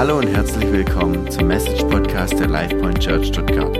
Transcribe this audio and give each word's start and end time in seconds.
Hallo 0.00 0.16
und 0.16 0.28
herzlich 0.28 0.72
willkommen 0.72 1.30
zum 1.30 1.48
Message 1.48 1.82
Podcast 1.82 2.32
der 2.38 2.48
LifePoint 2.48 3.00
Church 3.00 3.26
Stuttgart. 3.26 3.76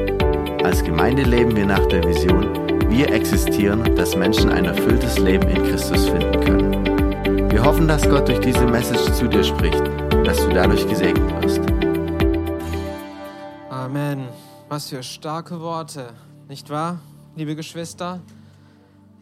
Als 0.63 0.85
Gemeinde 0.85 1.23
leben 1.23 1.57
wir 1.57 1.65
nach 1.65 1.87
der 1.87 2.05
Vision, 2.05 2.45
wir 2.91 3.11
existieren, 3.11 3.97
dass 3.97 4.15
Menschen 4.15 4.51
ein 4.51 4.67
erfülltes 4.67 5.17
Leben 5.17 5.49
in 5.49 5.63
Christus 5.65 6.11
finden 6.11 6.41
können. 6.45 7.51
Wir 7.51 7.65
hoffen, 7.65 7.89
dass 7.89 8.07
Gott 8.07 8.29
durch 8.29 8.41
diese 8.41 8.67
Message 8.67 9.11
zu 9.15 9.29
dir 9.29 9.43
spricht 9.43 9.81
und 9.81 10.27
dass 10.27 10.37
du 10.45 10.51
dadurch 10.51 10.87
gesegnet 10.87 11.43
wirst. 11.43 11.61
Amen. 13.71 14.29
Was 14.69 14.91
für 14.91 15.03
starke 15.03 15.59
Worte, 15.63 16.13
nicht 16.51 16.69
wahr, 16.69 17.01
liebe 17.35 17.57
Geschwister? 17.57 18.21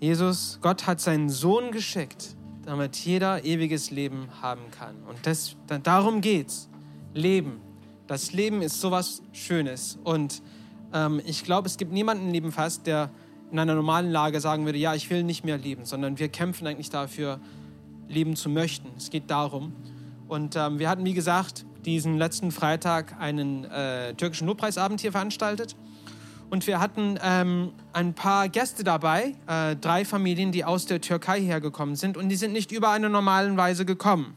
Jesus, 0.01 0.59
Gott 0.63 0.89
hat 0.89 1.01
seinen 1.01 1.29
Sohn 1.29 1.71
geschickt, 1.71 2.35
damit 2.67 2.97
jeder 2.97 3.45
ewiges 3.45 3.93
Leben 3.93 4.27
haben 4.43 4.63
kann. 4.77 4.97
Und 5.09 5.25
das, 5.25 5.55
darum 5.85 6.21
geht's. 6.21 6.69
Leben. 7.15 7.61
Das 8.07 8.33
Leben 8.33 8.63
ist 8.63 8.81
sowas 8.81 9.23
Schönes. 9.33 9.99
Und 10.05 10.43
ähm, 10.93 11.21
ich 11.27 11.45
glaube, 11.45 11.69
es 11.69 11.77
gibt 11.77 11.93
niemanden 11.93 12.27
im 12.27 12.33
Leben 12.33 12.53
fast, 12.53 12.87
der 12.87 13.11
in 13.51 13.59
einer 13.59 13.75
normalen 13.75 14.11
Lage 14.11 14.41
sagen 14.41 14.65
würde, 14.67 14.79
ja, 14.79 14.95
ich 14.95 15.09
will 15.11 15.23
nicht 15.23 15.45
mehr 15.45 15.59
leben, 15.59 15.85
sondern 15.85 16.19
wir 16.19 16.29
kämpfen 16.29 16.67
eigentlich 16.67 16.91
dafür, 16.91 17.41
leben 18.09 18.37
zu 18.37 18.49
möchten. 18.49 18.89
Es 18.97 19.11
geht 19.11 19.31
darum. 19.31 19.73
Und 20.29 20.57
ähm, 20.57 20.79
wir 20.79 20.89
hatten, 20.89 21.05
wie 21.05 21.15
gesagt, 21.15 21.65
diesen 21.85 22.19
letzten 22.19 22.51
Freitag 22.51 23.19
einen 23.19 23.65
äh, 23.65 24.15
türkischen 24.15 24.47
Lobpreisabend 24.47 25.01
hier 25.01 25.13
veranstaltet. 25.13 25.77
Und 26.51 26.67
wir 26.67 26.81
hatten 26.81 27.19
ähm, 27.23 27.73
ein 27.93 28.15
paar 28.15 28.49
Gäste 28.49 28.85
dabei, 28.85 29.35
äh, 29.47 29.77
drei 29.77 30.05
Familien, 30.05 30.51
die 30.51 30.65
aus 30.65 30.87
der 30.87 31.01
Türkei 31.01 31.41
hergekommen 31.41 31.95
sind. 31.95 32.17
Und 32.17 32.31
die 32.31 32.37
sind 32.37 32.53
nicht 32.53 32.73
über 32.73 32.91
eine 32.91 33.11
normale 33.11 33.55
Weise 33.57 33.85
gekommen. 33.85 34.37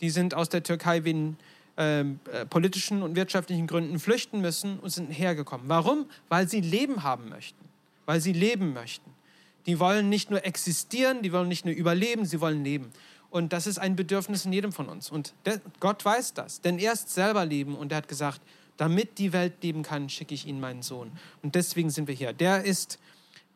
Die 0.00 0.10
sind 0.10 0.34
aus 0.34 0.48
der 0.48 0.64
Türkei 0.64 1.04
wegen 1.04 1.36
äh, 1.76 2.04
politischen 2.48 3.02
und 3.02 3.16
wirtschaftlichen 3.16 3.66
Gründen 3.66 3.98
flüchten 3.98 4.40
müssen 4.40 4.78
und 4.78 4.90
sind 4.90 5.10
hergekommen. 5.10 5.68
Warum? 5.68 6.06
Weil 6.28 6.48
sie 6.48 6.60
Leben 6.60 7.02
haben 7.02 7.28
möchten. 7.28 7.64
Weil 8.06 8.20
sie 8.20 8.32
leben 8.32 8.72
möchten. 8.72 9.10
Die 9.66 9.80
wollen 9.80 10.08
nicht 10.08 10.30
nur 10.30 10.44
existieren, 10.44 11.22
die 11.22 11.32
wollen 11.32 11.48
nicht 11.48 11.64
nur 11.64 11.74
überleben, 11.74 12.26
sie 12.26 12.40
wollen 12.40 12.62
leben. 12.62 12.92
Und 13.30 13.52
das 13.52 13.66
ist 13.66 13.78
ein 13.78 13.96
Bedürfnis 13.96 14.44
in 14.44 14.52
jedem 14.52 14.72
von 14.72 14.88
uns. 14.88 15.10
Und 15.10 15.34
Gott 15.80 16.04
weiß 16.04 16.34
das, 16.34 16.60
denn 16.60 16.78
er 16.78 16.92
ist 16.92 17.10
selber 17.10 17.44
Leben 17.44 17.74
und 17.74 17.90
er 17.90 17.98
hat 17.98 18.08
gesagt, 18.08 18.40
damit 18.76 19.18
die 19.18 19.32
Welt 19.32 19.62
leben 19.62 19.82
kann, 19.82 20.08
schicke 20.08 20.34
ich 20.34 20.46
ihnen 20.46 20.60
meinen 20.60 20.82
Sohn. 20.82 21.10
Und 21.42 21.54
deswegen 21.54 21.90
sind 21.90 22.06
wir 22.06 22.14
hier. 22.14 22.32
Der 22.32 22.64
ist 22.64 22.98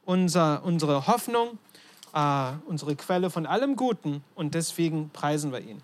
unser, 0.04 0.64
unsere 0.64 1.06
Hoffnung, 1.06 1.58
äh, 2.14 2.52
unsere 2.66 2.96
Quelle 2.96 3.30
von 3.30 3.46
allem 3.46 3.76
Guten 3.76 4.24
und 4.34 4.54
deswegen 4.54 5.10
preisen 5.10 5.52
wir 5.52 5.60
ihn. 5.60 5.82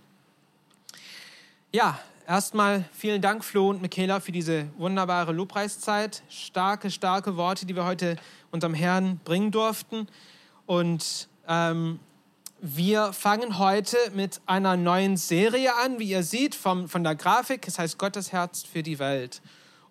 Ja, 1.73 1.99
erstmal 2.27 2.85
vielen 2.93 3.21
Dank, 3.21 3.45
Flo 3.45 3.71
und 3.71 3.83
Michaela, 3.83 4.21
für 4.21 4.33
diese 4.33 4.67
wunderbare 4.77 5.33
Lobpreiszeit. 5.33 6.23
Starke, 6.29 6.91
starke 6.91 7.37
Worte, 7.37 7.67
die 7.67 7.77
wir 7.77 7.85
heute 7.85 8.17
unserem 8.51 8.75
Herrn 8.75 9.21
bringen 9.25 9.51
durften. 9.51 10.09
Und 10.67 11.29
ähm, 11.49 12.01
wir 12.61 13.13
fangen 13.13 13.59
heute 13.59 13.97
mit 14.15 14.41
einer 14.47 14.77
neuen 14.77 15.17
Serie 15.17 15.75
an, 15.77 15.99
wie 15.99 16.11
ihr 16.11 16.23
seht, 16.23 16.55
vom, 16.55 16.89
von 16.89 17.05
der 17.05 17.15
Grafik. 17.15 17.69
Es 17.69 17.79
heißt 17.79 17.99
Gottes 17.99 18.33
Herz 18.33 18.63
für 18.63 18.83
die 18.83 18.99
Welt. 18.99 19.43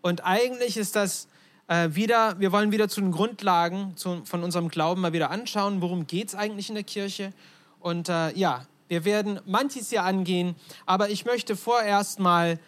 Und 0.02 0.26
eigentlich 0.26 0.78
ist 0.78 0.96
das 0.96 1.28
äh, 1.68 1.90
wieder, 1.92 2.40
wir 2.40 2.52
wollen 2.52 2.72
wieder 2.72 2.90
zu 2.90 3.02
den 3.02 3.12
Grundlagen 3.12 3.96
zu, 3.96 4.24
von 4.26 4.44
unserem 4.44 4.70
Glauben 4.70 5.02
mal 5.02 5.14
wieder 5.14 5.30
anschauen, 5.30 5.82
worum 5.82 6.08
geht 6.08 6.30
es 6.30 6.36
eigentlich 6.36 6.70
in 6.70 6.76
der 6.76 6.84
Kirche. 6.84 7.32
Und 7.80 8.10
äh, 8.10 8.32
ja, 8.38 8.66
wir 8.94 9.06
werden 9.06 9.40
manches 9.48 9.90
hier 9.90 10.04
angehen, 10.04 10.56
aber 10.86 11.10
ich 11.10 11.26
möchte 11.26 11.56
vorerst 11.56 12.20
mal 12.20 12.60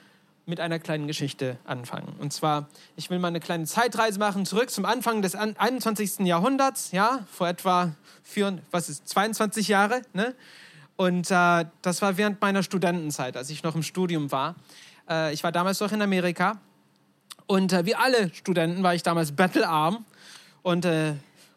mit 0.47 0.59
einer 0.59 0.79
kleinen 0.79 1.05
Geschichte 1.05 1.57
anfangen. 1.65 2.15
Und 2.17 2.33
zwar, 2.33 2.67
ich 2.95 3.11
will 3.11 3.19
mal 3.19 3.27
eine 3.27 3.39
kleine 3.39 3.65
Zeitreise 3.65 4.17
machen, 4.17 4.47
zurück 4.47 4.71
zum 4.71 4.85
Anfang 4.85 5.21
des 5.21 5.35
21. 5.35 6.25
Jahrhunderts, 6.25 6.91
ja, 6.91 7.27
vor 7.31 7.47
etwa 7.47 7.93
vier, 8.23 8.57
was 8.71 8.89
ist, 8.89 9.07
22 9.07 9.67
Jahre, 9.67 10.01
ne? 10.13 10.33
Und 10.95 11.29
äh, 11.29 11.65
das 11.83 12.01
war 12.01 12.17
während 12.17 12.41
meiner 12.41 12.63
Studentenzeit, 12.63 13.37
als 13.37 13.51
ich 13.51 13.61
noch 13.61 13.75
im 13.75 13.83
Studium 13.83 14.31
war. 14.31 14.55
Äh, 15.07 15.31
ich 15.31 15.43
war 15.43 15.51
damals 15.51 15.79
noch 15.79 15.91
in 15.91 16.01
Amerika 16.01 16.59
und 17.45 17.71
äh, 17.71 17.85
wie 17.85 17.93
alle 17.93 18.33
Studenten 18.33 18.81
war 18.81 18.95
ich 18.95 19.03
damals 19.03 19.33
battlearm 19.33 20.05
und 20.63 20.87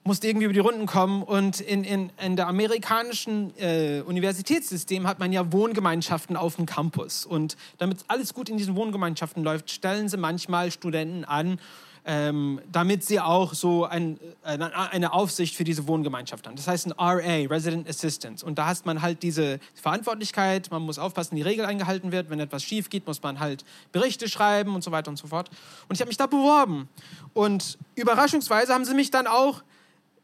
musste 0.08 0.26
irgendwie 0.26 0.46
über 0.46 0.54
die 0.54 0.60
Runden 0.60 0.86
kommen. 0.86 1.22
Und 1.22 1.60
in, 1.60 1.84
in, 1.84 2.10
in 2.24 2.34
der 2.34 2.48
amerikanischen 2.48 3.52
äh, 3.58 4.00
Universitätssystem 4.00 5.06
hat 5.06 5.18
man 5.20 5.32
ja 5.32 5.52
Wohngemeinschaften 5.52 6.36
auf 6.36 6.56
dem 6.56 6.66
Campus. 6.66 7.24
Und 7.26 7.56
damit 7.76 7.98
alles 8.08 8.34
gut 8.34 8.48
in 8.48 8.56
diesen 8.56 8.74
Wohngemeinschaften 8.74 9.44
läuft, 9.44 9.70
stellen 9.70 10.08
sie 10.08 10.16
manchmal 10.16 10.70
Studenten 10.70 11.24
an, 11.24 11.60
ähm, 12.06 12.58
damit 12.72 13.04
sie 13.04 13.20
auch 13.20 13.52
so 13.52 13.84
ein, 13.84 14.18
eine 14.42 15.12
Aufsicht 15.12 15.54
für 15.54 15.64
diese 15.64 15.86
Wohngemeinschaft 15.86 16.46
haben. 16.46 16.56
Das 16.56 16.66
heißt 16.66 16.86
ein 16.86 16.92
RA, 16.92 17.46
Resident 17.54 17.86
Assistant. 17.86 18.42
Und 18.42 18.58
da 18.58 18.66
hast 18.66 18.86
man 18.86 19.02
halt 19.02 19.22
diese 19.22 19.60
Verantwortlichkeit, 19.74 20.70
man 20.70 20.82
muss 20.82 20.98
aufpassen, 20.98 21.36
die 21.36 21.42
Regel 21.42 21.66
eingehalten 21.66 22.10
wird. 22.10 22.30
Wenn 22.30 22.40
etwas 22.40 22.64
schief 22.64 22.88
geht, 22.88 23.06
muss 23.06 23.22
man 23.22 23.40
halt 23.40 23.62
Berichte 23.92 24.26
schreiben 24.26 24.74
und 24.74 24.82
so 24.82 24.90
weiter 24.90 25.10
und 25.10 25.18
so 25.18 25.26
fort. 25.26 25.50
Und 25.86 25.96
ich 25.96 26.00
habe 26.00 26.08
mich 26.08 26.16
da 26.16 26.26
beworben. 26.26 26.88
Und 27.34 27.76
überraschungsweise 27.94 28.72
haben 28.72 28.86
sie 28.86 28.94
mich 28.94 29.10
dann 29.10 29.26
auch 29.26 29.62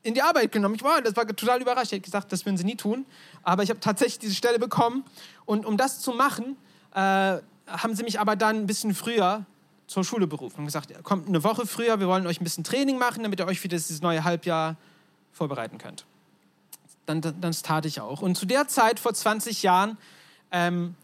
in 0.04 0.14
die 0.14 0.22
Arbeit 0.22 0.52
genommen. 0.52 0.76
Ich 0.76 0.84
war, 0.84 1.02
das 1.02 1.16
war 1.16 1.26
total 1.26 1.60
überrascht. 1.60 1.86
Ich 1.86 1.92
hätte 1.92 2.02
gesagt, 2.02 2.30
das 2.30 2.44
würden 2.44 2.56
sie 2.56 2.64
nie 2.64 2.76
tun. 2.76 3.06
Aber 3.42 3.62
ich 3.62 3.70
habe 3.70 3.80
tatsächlich 3.80 4.20
diese 4.20 4.34
Stelle 4.34 4.58
bekommen. 4.58 5.02
Und 5.46 5.66
um 5.66 5.76
das 5.76 6.00
zu 6.00 6.12
machen, 6.12 6.56
äh, 6.92 7.38
haben 7.66 7.94
sie 7.94 8.04
mich 8.04 8.20
aber 8.20 8.36
dann 8.36 8.56
ein 8.56 8.66
bisschen 8.66 8.94
früher 8.94 9.46
zur 9.86 10.04
Schule 10.04 10.26
berufen 10.26 10.60
und 10.60 10.66
gesagt, 10.66 10.92
kommt 11.02 11.26
eine 11.28 11.42
Woche 11.42 11.66
früher, 11.66 12.00
wir 12.00 12.06
wollen 12.06 12.26
euch 12.26 12.40
ein 12.40 12.44
bisschen 12.44 12.64
Training 12.64 12.98
machen, 12.98 13.22
damit 13.22 13.40
ihr 13.40 13.46
euch 13.46 13.60
für 13.60 13.68
dieses 13.68 14.02
neue 14.02 14.24
Halbjahr 14.24 14.76
vorbereiten 15.32 15.78
könnt. 15.78 16.04
Dann, 17.06 17.20
dann, 17.20 17.40
das 17.40 17.62
tat 17.62 17.84
ich 17.86 18.00
auch. 18.00 18.22
Und 18.22 18.36
zu 18.36 18.46
der 18.46 18.68
Zeit, 18.68 19.00
vor 19.00 19.12
20 19.12 19.62
Jahren, 19.62 19.98
ähm, 20.52 20.94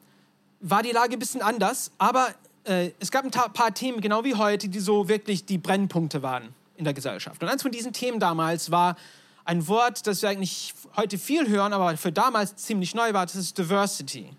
war 0.60 0.82
die 0.82 0.92
Lage 0.92 1.14
ein 1.14 1.18
bisschen 1.18 1.42
anders, 1.42 1.90
aber 1.98 2.28
äh, 2.64 2.90
es 3.00 3.10
gab 3.10 3.24
ein 3.24 3.30
paar 3.30 3.74
Themen, 3.74 4.00
genau 4.00 4.24
wie 4.24 4.34
heute, 4.34 4.68
die 4.68 4.80
so 4.80 5.08
wirklich 5.08 5.46
die 5.46 5.58
Brennpunkte 5.58 6.22
waren 6.22 6.54
in 6.80 6.84
der 6.84 6.94
Gesellschaft. 6.94 7.40
Und 7.42 7.48
eins 7.48 7.62
von 7.62 7.70
diesen 7.70 7.92
Themen 7.92 8.18
damals 8.18 8.70
war 8.70 8.96
ein 9.44 9.68
Wort, 9.68 10.06
das 10.06 10.22
wir 10.22 10.30
eigentlich 10.30 10.74
heute 10.96 11.18
viel 11.18 11.48
hören, 11.48 11.72
aber 11.72 11.96
für 11.96 12.10
damals 12.10 12.56
ziemlich 12.56 12.94
neu 12.94 13.12
war, 13.12 13.26
das 13.26 13.36
ist 13.36 13.56
Diversity, 13.56 14.30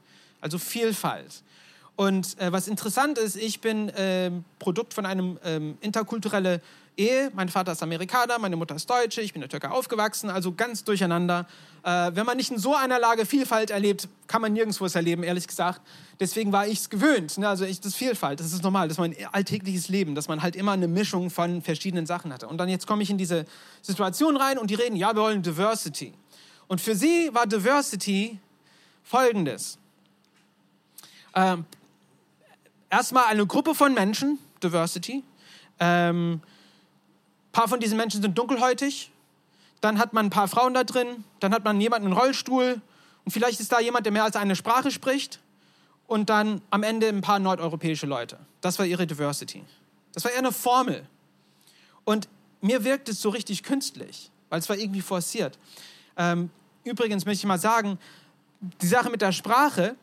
also 0.42 0.58
Vielfalt. 0.58 1.44
Und 1.96 2.40
äh, 2.40 2.52
was 2.52 2.68
interessant 2.68 3.20
ist, 3.20 3.36
ich 3.36 3.62
bin 3.62 3.90
äh, 3.90 4.32
Produkt 4.58 4.94
von 4.94 5.06
einem 5.06 5.40
ähm, 5.44 5.78
interkulturellen 5.82 6.62
Ehe. 6.98 7.32
Mein 7.34 7.50
Vater 7.50 7.72
ist 7.72 7.82
Amerikaner, 7.82 8.38
meine 8.38 8.56
Mutter 8.56 8.76
ist 8.76 8.90
Deutsche, 8.90 9.22
ich 9.22 9.34
bin 9.34 9.42
in 9.42 9.50
der 9.50 9.60
Türkei 9.60 9.74
aufgewachsen, 9.74 10.30
also 10.30 10.54
ganz 10.54 10.84
durcheinander. 10.84 11.48
Äh, 11.84 12.12
wenn 12.14 12.26
man 12.26 12.38
nicht 12.38 12.52
in 12.52 12.58
so 12.58 12.76
einer 12.76 13.00
Lage 13.00 13.26
Vielfalt 13.26 13.72
erlebt, 13.72 14.08
kann 14.28 14.42
man 14.42 14.54
nirgendwo 14.54 14.86
es 14.86 14.96
erleben, 14.96 15.24
ehrlich 15.24 15.48
gesagt. 15.48 15.82
Deswegen 16.20 16.52
war 16.52 16.68
ich 16.68 16.80
es 16.80 16.90
gewöhnt. 16.90 17.38
Ne? 17.38 17.48
Also 17.48 17.66
ich, 17.66 17.80
das 17.80 17.96
Vielfalt, 17.96 18.40
das 18.40 18.54
ist 18.54 18.62
normal, 18.64 18.88
das 18.88 18.98
ist 18.98 19.00
mein 19.00 19.16
alltägliches 19.32 19.88
Leben, 19.88 20.16
dass 20.16 20.28
man 20.28 20.42
halt 20.42 20.56
immer 20.56 20.74
eine 20.74 20.88
Mischung 20.88 21.30
von 21.30 21.62
verschiedenen 21.62 22.06
Sachen 22.06 22.32
hatte. 22.34 22.48
Und 22.48 22.58
dann 22.58 22.70
jetzt 22.70 22.86
komme 22.86 23.04
ich 23.04 23.10
in 23.10 23.18
diese 23.18 23.46
Situation 23.82 24.38
rein 24.38 24.58
und 24.58 24.70
die 24.70 24.76
reden, 24.76 24.96
ja, 24.96 25.16
wir 25.16 25.22
wollen 25.22 25.42
Diversity. 25.42 26.14
Und 26.68 26.82
für 26.82 26.96
sie 26.96 27.30
war 27.34 27.48
Diversity 27.48 28.40
folgendes. 29.04 29.78
Ähm, 31.34 31.66
erstmal 32.90 33.26
eine 33.26 33.46
Gruppe 33.48 33.74
von 33.74 33.94
Menschen, 33.94 34.38
Diversity. 34.62 35.24
Ähm, 35.80 36.42
ein 37.52 37.54
paar 37.54 37.68
von 37.68 37.82
diesen 37.82 37.98
Menschen 37.98 38.22
sind 38.22 38.38
dunkelhäutig. 38.38 39.12
Dann 39.82 40.00
hat 40.00 40.14
man 40.14 40.28
ein 40.28 40.30
paar 40.30 40.48
Frauen 40.48 40.74
da 40.74 40.86
drin. 40.86 41.26
Dann 41.42 41.54
hat 41.54 41.66
man 41.66 41.82
jemanden 41.82 42.08
im 42.08 42.14
Rollstuhl. 42.14 42.82
Und 43.26 43.32
vielleicht 43.32 43.60
ist 43.60 43.74
da 43.74 43.82
jemand, 43.82 44.06
der 44.06 44.14
mehr 44.14 44.24
als 44.24 44.38
eine 44.38 44.56
Sprache 44.56 44.90
spricht. 44.90 45.42
Und 46.08 46.30
dann 46.30 46.62
am 46.70 46.84
Ende 46.84 47.10
ein 47.10 47.20
paar 47.20 47.40
nordeuropäische 47.40 48.06
Leute. 48.06 48.38
Das 48.62 48.80
war 48.80 48.86
ihre 48.86 49.06
Diversity. 49.06 49.64
Das 50.14 50.24
war 50.24 50.32
eher 50.32 50.40
eine 50.40 50.54
Formel. 50.54 51.06
Und 52.06 52.30
mir 52.62 52.86
wirkt 52.86 53.10
es 53.10 53.22
so 53.22 53.30
richtig 53.30 53.64
künstlich, 53.64 54.32
weil 54.50 54.60
es 54.60 54.70
war 54.70 54.78
irgendwie 54.78 55.02
forciert. 55.02 55.60
Ähm, 56.16 56.50
übrigens 56.86 57.26
möchte 57.26 57.40
ich 57.40 57.46
mal 57.46 57.60
sagen, 57.60 58.00
die 58.82 58.88
Sache 58.88 59.10
mit 59.10 59.22
der 59.22 59.34
Sprache, 59.34 59.96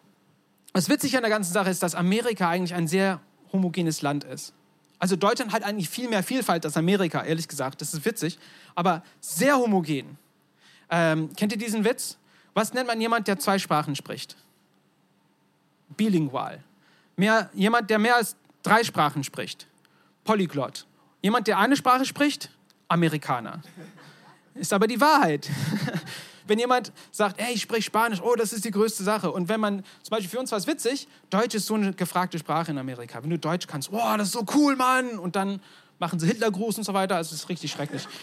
was 0.74 0.90
witzig 0.90 1.16
an 1.16 1.22
der 1.22 1.30
ganzen 1.30 1.52
Sache 1.52 1.70
ist, 1.70 1.82
dass 1.82 1.94
Amerika 1.94 2.48
eigentlich 2.48 2.74
ein 2.74 2.88
sehr 2.88 3.20
homogenes 3.52 4.02
Land 4.02 4.24
ist. 4.24 4.52
Also 4.98 5.16
Deutschland 5.16 5.52
hat 5.52 5.62
eigentlich 5.62 5.88
viel 5.88 6.08
mehr 6.08 6.22
Vielfalt 6.22 6.64
als 6.64 6.76
Amerika, 6.76 7.22
ehrlich 7.22 7.46
gesagt. 7.48 7.80
Das 7.80 7.94
ist 7.94 8.04
witzig, 8.04 8.38
aber 8.74 9.02
sehr 9.20 9.56
homogen. 9.56 10.18
Ähm, 10.90 11.30
kennt 11.36 11.52
ihr 11.52 11.58
diesen 11.58 11.84
Witz? 11.84 12.16
Was 12.54 12.72
nennt 12.72 12.88
man 12.88 13.00
jemand, 13.00 13.28
der 13.28 13.38
zwei 13.38 13.58
Sprachen 13.58 13.94
spricht? 13.94 14.36
Bilingual. 15.96 16.62
Mehr, 17.16 17.50
jemand, 17.54 17.90
der 17.90 17.98
mehr 17.98 18.16
als 18.16 18.36
drei 18.62 18.82
Sprachen 18.84 19.22
spricht. 19.24 19.66
Polyglot. 20.24 20.86
Jemand, 21.22 21.46
der 21.46 21.58
eine 21.58 21.76
Sprache 21.76 22.04
spricht? 22.04 22.50
Amerikaner. 22.88 23.62
Ist 24.54 24.72
aber 24.72 24.86
die 24.86 25.00
Wahrheit. 25.00 25.48
wenn 26.48 26.58
jemand 26.58 26.92
sagt, 27.12 27.40
hey, 27.40 27.54
ich 27.54 27.62
spreche 27.62 27.82
Spanisch, 27.82 28.20
oh, 28.20 28.34
das 28.34 28.52
ist 28.52 28.64
die 28.64 28.70
größte 28.70 29.04
Sache. 29.04 29.30
Und 29.30 29.48
wenn 29.48 29.60
man, 29.60 29.84
zum 30.02 30.10
Beispiel 30.10 30.30
für 30.30 30.38
uns 30.38 30.50
war 30.50 30.58
es 30.58 30.66
witzig, 30.66 31.06
Deutsch 31.30 31.54
ist 31.54 31.66
so 31.66 31.74
eine 31.74 31.92
gefragte 31.92 32.38
Sprache 32.38 32.70
in 32.70 32.78
Amerika. 32.78 33.22
Wenn 33.22 33.30
du 33.30 33.38
Deutsch 33.38 33.66
kannst, 33.66 33.90
oh, 33.92 34.16
das 34.16 34.28
ist 34.28 34.32
so 34.32 34.44
cool, 34.54 34.76
Mann. 34.76 35.18
Und 35.18 35.36
dann 35.36 35.60
machen 35.98 36.18
sie 36.18 36.26
Hitlergruß 36.26 36.78
und 36.78 36.84
so 36.84 36.94
weiter. 36.94 37.18
Es 37.20 37.32
ist 37.32 37.48
richtig 37.48 37.70
schrecklich. 37.70 38.06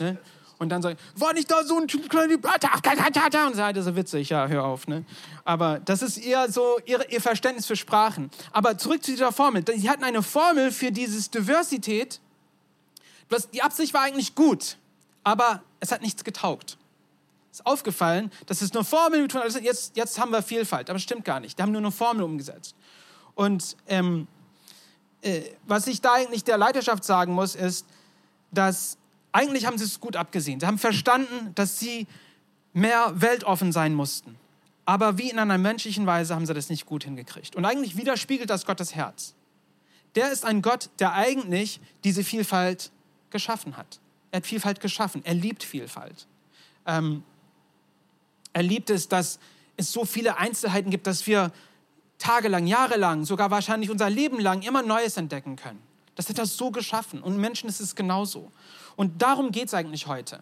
Ne? 0.00 0.18
Und 0.58 0.70
dann 0.70 0.82
sagen, 0.82 0.98
war 1.16 1.32
nicht 1.34 1.48
da 1.48 1.62
so 1.62 1.78
ein 1.78 1.86
kleiner 1.86 3.46
und 3.46 3.54
sagt, 3.54 3.76
das 3.76 3.86
ist 3.86 3.94
witzig, 3.94 4.30
ja, 4.30 4.48
hör 4.48 4.64
auf. 4.64 4.88
Ne? 4.88 5.04
Aber 5.44 5.78
das 5.78 6.02
ist 6.02 6.16
eher 6.16 6.50
so 6.50 6.78
ihr, 6.84 7.08
ihr 7.12 7.20
Verständnis 7.20 7.66
für 7.66 7.76
Sprachen. 7.76 8.28
Aber 8.50 8.76
zurück 8.76 9.04
zu 9.04 9.12
dieser 9.12 9.30
Formel. 9.30 9.64
Sie 9.76 9.88
hatten 9.88 10.02
eine 10.02 10.22
Formel 10.22 10.72
für 10.72 10.90
dieses 10.90 11.30
Diversität. 11.30 12.18
Die 13.52 13.62
Absicht 13.62 13.94
war 13.94 14.02
eigentlich 14.02 14.34
gut, 14.34 14.76
aber 15.22 15.62
es 15.80 15.92
hat 15.92 16.02
nichts 16.02 16.24
getaugt. 16.24 16.76
Es 17.54 17.60
ist 17.60 17.66
aufgefallen, 17.66 18.32
das 18.46 18.62
ist 18.62 18.74
eine 18.74 18.84
Formel, 18.84 19.28
also 19.32 19.60
jetzt, 19.60 19.96
jetzt 19.96 20.18
haben 20.18 20.32
wir 20.32 20.42
Vielfalt, 20.42 20.90
aber 20.90 20.96
das 20.96 21.04
stimmt 21.04 21.24
gar 21.24 21.38
nicht. 21.38 21.56
Die 21.56 21.62
haben 21.62 21.70
nur 21.70 21.80
eine 21.80 21.92
Formel 21.92 22.24
umgesetzt. 22.24 22.74
Und 23.36 23.76
ähm, 23.86 24.26
äh, 25.22 25.40
was 25.64 25.86
ich 25.86 26.00
da 26.00 26.14
eigentlich 26.14 26.42
der 26.42 26.58
Leiterschaft 26.58 27.04
sagen 27.04 27.32
muss, 27.32 27.54
ist, 27.54 27.86
dass 28.50 28.98
eigentlich 29.30 29.66
haben 29.66 29.78
sie 29.78 29.84
es 29.84 30.00
gut 30.00 30.16
abgesehen. 30.16 30.58
Sie 30.58 30.66
haben 30.66 30.78
verstanden, 30.78 31.52
dass 31.54 31.78
sie 31.78 32.08
mehr 32.72 33.12
weltoffen 33.14 33.70
sein 33.70 33.94
mussten. 33.94 34.34
Aber 34.84 35.16
wie 35.16 35.30
in 35.30 35.38
einer 35.38 35.56
menschlichen 35.56 36.06
Weise 36.06 36.34
haben 36.34 36.46
sie 36.46 36.54
das 36.54 36.70
nicht 36.70 36.86
gut 36.86 37.04
hingekriegt. 37.04 37.54
Und 37.54 37.64
eigentlich 37.64 37.96
widerspiegelt 37.96 38.50
das 38.50 38.66
Gottes 38.66 38.96
Herz. 38.96 39.32
Der 40.16 40.32
ist 40.32 40.44
ein 40.44 40.60
Gott, 40.60 40.90
der 40.98 41.12
eigentlich 41.12 41.80
diese 42.02 42.24
Vielfalt 42.24 42.90
geschaffen 43.30 43.76
hat. 43.76 44.00
Er 44.32 44.38
hat 44.38 44.46
Vielfalt 44.48 44.80
geschaffen. 44.80 45.22
Er 45.24 45.34
liebt 45.34 45.62
Vielfalt. 45.62 46.26
Ähm, 46.84 47.22
er 48.54 48.62
liebt 48.62 48.88
es, 48.88 49.08
dass 49.08 49.38
es 49.76 49.92
so 49.92 50.06
viele 50.06 50.38
Einzelheiten 50.38 50.90
gibt, 50.90 51.06
dass 51.06 51.26
wir 51.26 51.52
tagelang, 52.18 52.66
jahrelang, 52.66 53.24
sogar 53.24 53.50
wahrscheinlich 53.50 53.90
unser 53.90 54.08
Leben 54.08 54.40
lang 54.40 54.62
immer 54.62 54.82
Neues 54.82 55.18
entdecken 55.18 55.56
können. 55.56 55.82
Das 56.14 56.28
hat 56.28 56.38
er 56.38 56.46
so 56.46 56.70
geschaffen. 56.70 57.20
Und 57.20 57.36
Menschen 57.36 57.68
ist 57.68 57.80
es 57.80 57.94
genauso. 57.94 58.52
Und 58.96 59.20
darum 59.20 59.50
geht 59.50 59.68
es 59.68 59.74
eigentlich 59.74 60.06
heute. 60.06 60.40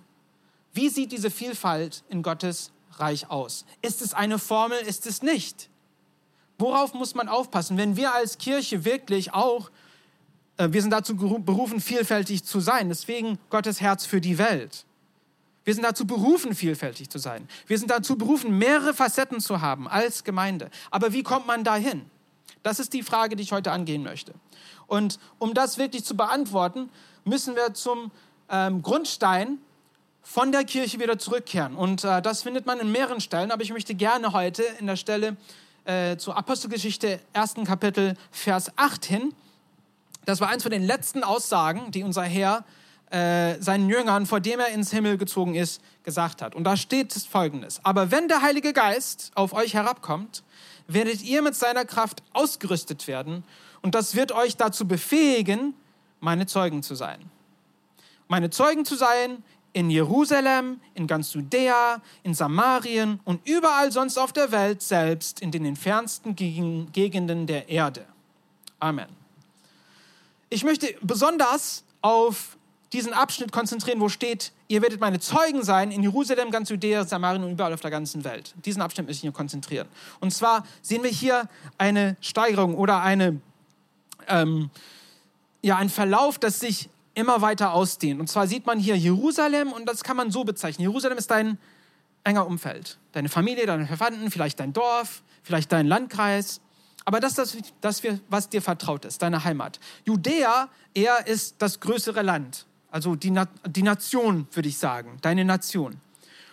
Wie 0.72 0.88
sieht 0.90 1.12
diese 1.12 1.30
Vielfalt 1.30 2.04
in 2.08 2.22
Gottes 2.22 2.70
Reich 2.92 3.30
aus? 3.30 3.64
Ist 3.80 4.02
es 4.02 4.14
eine 4.14 4.38
Formel? 4.38 4.78
Ist 4.78 5.06
es 5.06 5.22
nicht? 5.22 5.70
Worauf 6.58 6.94
muss 6.94 7.14
man 7.14 7.28
aufpassen, 7.28 7.78
wenn 7.78 7.96
wir 7.96 8.14
als 8.14 8.38
Kirche 8.38 8.84
wirklich 8.84 9.32
auch, 9.32 9.70
äh, 10.58 10.68
wir 10.70 10.82
sind 10.82 10.90
dazu 10.90 11.16
berufen, 11.16 11.80
vielfältig 11.80 12.44
zu 12.44 12.60
sein, 12.60 12.90
deswegen 12.90 13.38
Gottes 13.48 13.80
Herz 13.80 14.04
für 14.04 14.20
die 14.20 14.38
Welt. 14.38 14.84
Wir 15.64 15.74
sind 15.74 15.84
dazu 15.84 16.06
berufen, 16.06 16.54
vielfältig 16.54 17.08
zu 17.08 17.18
sein. 17.18 17.48
Wir 17.66 17.78
sind 17.78 17.90
dazu 17.90 18.16
berufen, 18.16 18.58
mehrere 18.58 18.94
Facetten 18.94 19.40
zu 19.40 19.60
haben 19.60 19.88
als 19.88 20.24
Gemeinde. 20.24 20.70
Aber 20.90 21.12
wie 21.12 21.22
kommt 21.22 21.46
man 21.46 21.62
dahin? 21.62 22.04
Das 22.62 22.80
ist 22.80 22.92
die 22.92 23.02
Frage, 23.02 23.36
die 23.36 23.42
ich 23.42 23.52
heute 23.52 23.72
angehen 23.72 24.02
möchte. 24.02 24.34
Und 24.86 25.18
um 25.38 25.54
das 25.54 25.78
wirklich 25.78 26.04
zu 26.04 26.16
beantworten, 26.16 26.90
müssen 27.24 27.56
wir 27.56 27.74
zum 27.74 28.10
ähm, 28.48 28.82
Grundstein 28.82 29.58
von 30.22 30.52
der 30.52 30.64
Kirche 30.64 31.00
wieder 31.00 31.18
zurückkehren. 31.18 31.74
Und 31.76 32.04
äh, 32.04 32.22
das 32.22 32.42
findet 32.42 32.66
man 32.66 32.78
in 32.78 32.92
mehreren 32.92 33.20
Stellen, 33.20 33.50
aber 33.50 33.62
ich 33.62 33.72
möchte 33.72 33.94
gerne 33.94 34.32
heute 34.32 34.62
in 34.78 34.86
der 34.86 34.96
Stelle 34.96 35.36
äh, 35.84 36.16
zur 36.16 36.36
Apostelgeschichte, 36.36 37.20
ersten 37.32 37.64
Kapitel, 37.64 38.16
Vers 38.30 38.70
8 38.76 39.04
hin. 39.04 39.34
Das 40.24 40.40
war 40.40 40.48
eins 40.48 40.62
von 40.62 40.70
den 40.70 40.84
letzten 40.84 41.24
Aussagen, 41.24 41.90
die 41.90 42.04
unser 42.04 42.22
Herr 42.22 42.64
äh, 43.12 43.60
seinen 43.60 43.88
Jüngern, 43.88 44.26
vor 44.26 44.40
dem 44.40 44.60
er 44.60 44.68
ins 44.68 44.90
Himmel 44.90 45.18
gezogen 45.18 45.54
ist, 45.54 45.82
gesagt 46.02 46.42
hat. 46.42 46.54
Und 46.54 46.64
da 46.64 46.76
steht 46.76 47.12
folgendes. 47.12 47.80
Aber 47.84 48.10
wenn 48.10 48.28
der 48.28 48.42
Heilige 48.42 48.72
Geist 48.72 49.32
auf 49.34 49.52
euch 49.52 49.74
herabkommt, 49.74 50.42
werdet 50.88 51.22
ihr 51.22 51.42
mit 51.42 51.54
seiner 51.54 51.84
Kraft 51.84 52.22
ausgerüstet 52.32 53.06
werden 53.06 53.44
und 53.82 53.94
das 53.94 54.14
wird 54.14 54.32
euch 54.32 54.56
dazu 54.56 54.86
befähigen, 54.86 55.74
meine 56.20 56.46
Zeugen 56.46 56.82
zu 56.82 56.94
sein 56.94 57.30
meine 58.32 58.48
Zeugen 58.48 58.86
zu 58.86 58.96
sein 58.96 59.44
in 59.74 59.90
Jerusalem, 59.90 60.80
in 60.94 61.06
ganz 61.06 61.34
Judäa, 61.34 62.00
in 62.22 62.32
Samarien 62.32 63.20
und 63.24 63.46
überall 63.46 63.92
sonst 63.92 64.16
auf 64.16 64.32
der 64.32 64.50
Welt, 64.52 64.80
selbst 64.80 65.40
in 65.40 65.50
den 65.50 65.66
entfernsten 65.66 66.34
Gegenden 66.34 67.46
der 67.46 67.68
Erde. 67.68 68.06
Amen. 68.80 69.08
Ich 70.48 70.64
möchte 70.64 70.94
besonders 71.02 71.84
auf 72.00 72.56
diesen 72.92 73.12
Abschnitt 73.12 73.52
konzentrieren, 73.52 74.00
wo 74.00 74.08
steht, 74.08 74.52
ihr 74.68 74.82
werdet 74.82 75.00
meine 75.00 75.18
Zeugen 75.18 75.62
sein 75.62 75.90
in 75.90 76.02
Jerusalem, 76.02 76.50
ganz 76.50 76.68
Judäa, 76.68 77.04
Samarien 77.04 77.42
und 77.42 77.52
überall 77.52 77.72
auf 77.72 77.80
der 77.80 77.90
ganzen 77.90 78.24
Welt. 78.24 78.54
Diesen 78.64 78.82
Abschnitt 78.82 79.08
ich 79.08 79.20
hier 79.20 79.32
konzentrieren. 79.32 79.88
Und 80.20 80.32
zwar 80.32 80.64
sehen 80.82 81.02
wir 81.02 81.10
hier 81.10 81.48
eine 81.78 82.16
Steigerung 82.20 82.74
oder 82.74 83.00
eine, 83.00 83.40
ähm, 84.28 84.70
ja, 85.62 85.76
ein 85.76 85.88
Verlauf, 85.88 86.38
das 86.38 86.60
sich 86.60 86.90
immer 87.14 87.40
weiter 87.40 87.72
ausdehnt. 87.72 88.20
Und 88.20 88.28
zwar 88.28 88.46
sieht 88.46 88.66
man 88.66 88.78
hier 88.78 88.96
Jerusalem 88.96 89.72
und 89.72 89.86
das 89.86 90.04
kann 90.04 90.16
man 90.16 90.30
so 90.30 90.44
bezeichnen. 90.44 90.82
Jerusalem 90.82 91.18
ist 91.18 91.30
dein 91.30 91.58
enger 92.24 92.46
Umfeld. 92.46 92.98
Deine 93.12 93.28
Familie, 93.28 93.66
deine 93.66 93.86
Verwandten, 93.86 94.30
vielleicht 94.30 94.60
dein 94.60 94.72
Dorf, 94.72 95.22
vielleicht 95.42 95.72
dein 95.72 95.86
Landkreis. 95.86 96.60
Aber 97.04 97.20
das 97.20 97.34
das, 97.34 97.56
das, 97.80 98.02
was 98.28 98.48
dir 98.48 98.62
vertraut 98.62 99.04
ist, 99.04 99.22
deine 99.22 99.44
Heimat. 99.44 99.80
Judäa, 100.04 100.68
er 100.94 101.26
ist 101.26 101.56
das 101.58 101.80
größere 101.80 102.22
Land. 102.22 102.66
Also 102.92 103.16
die, 103.16 103.32
die 103.66 103.82
Nation, 103.82 104.46
würde 104.52 104.68
ich 104.68 104.78
sagen, 104.78 105.16
deine 105.22 105.44
Nation. 105.44 105.96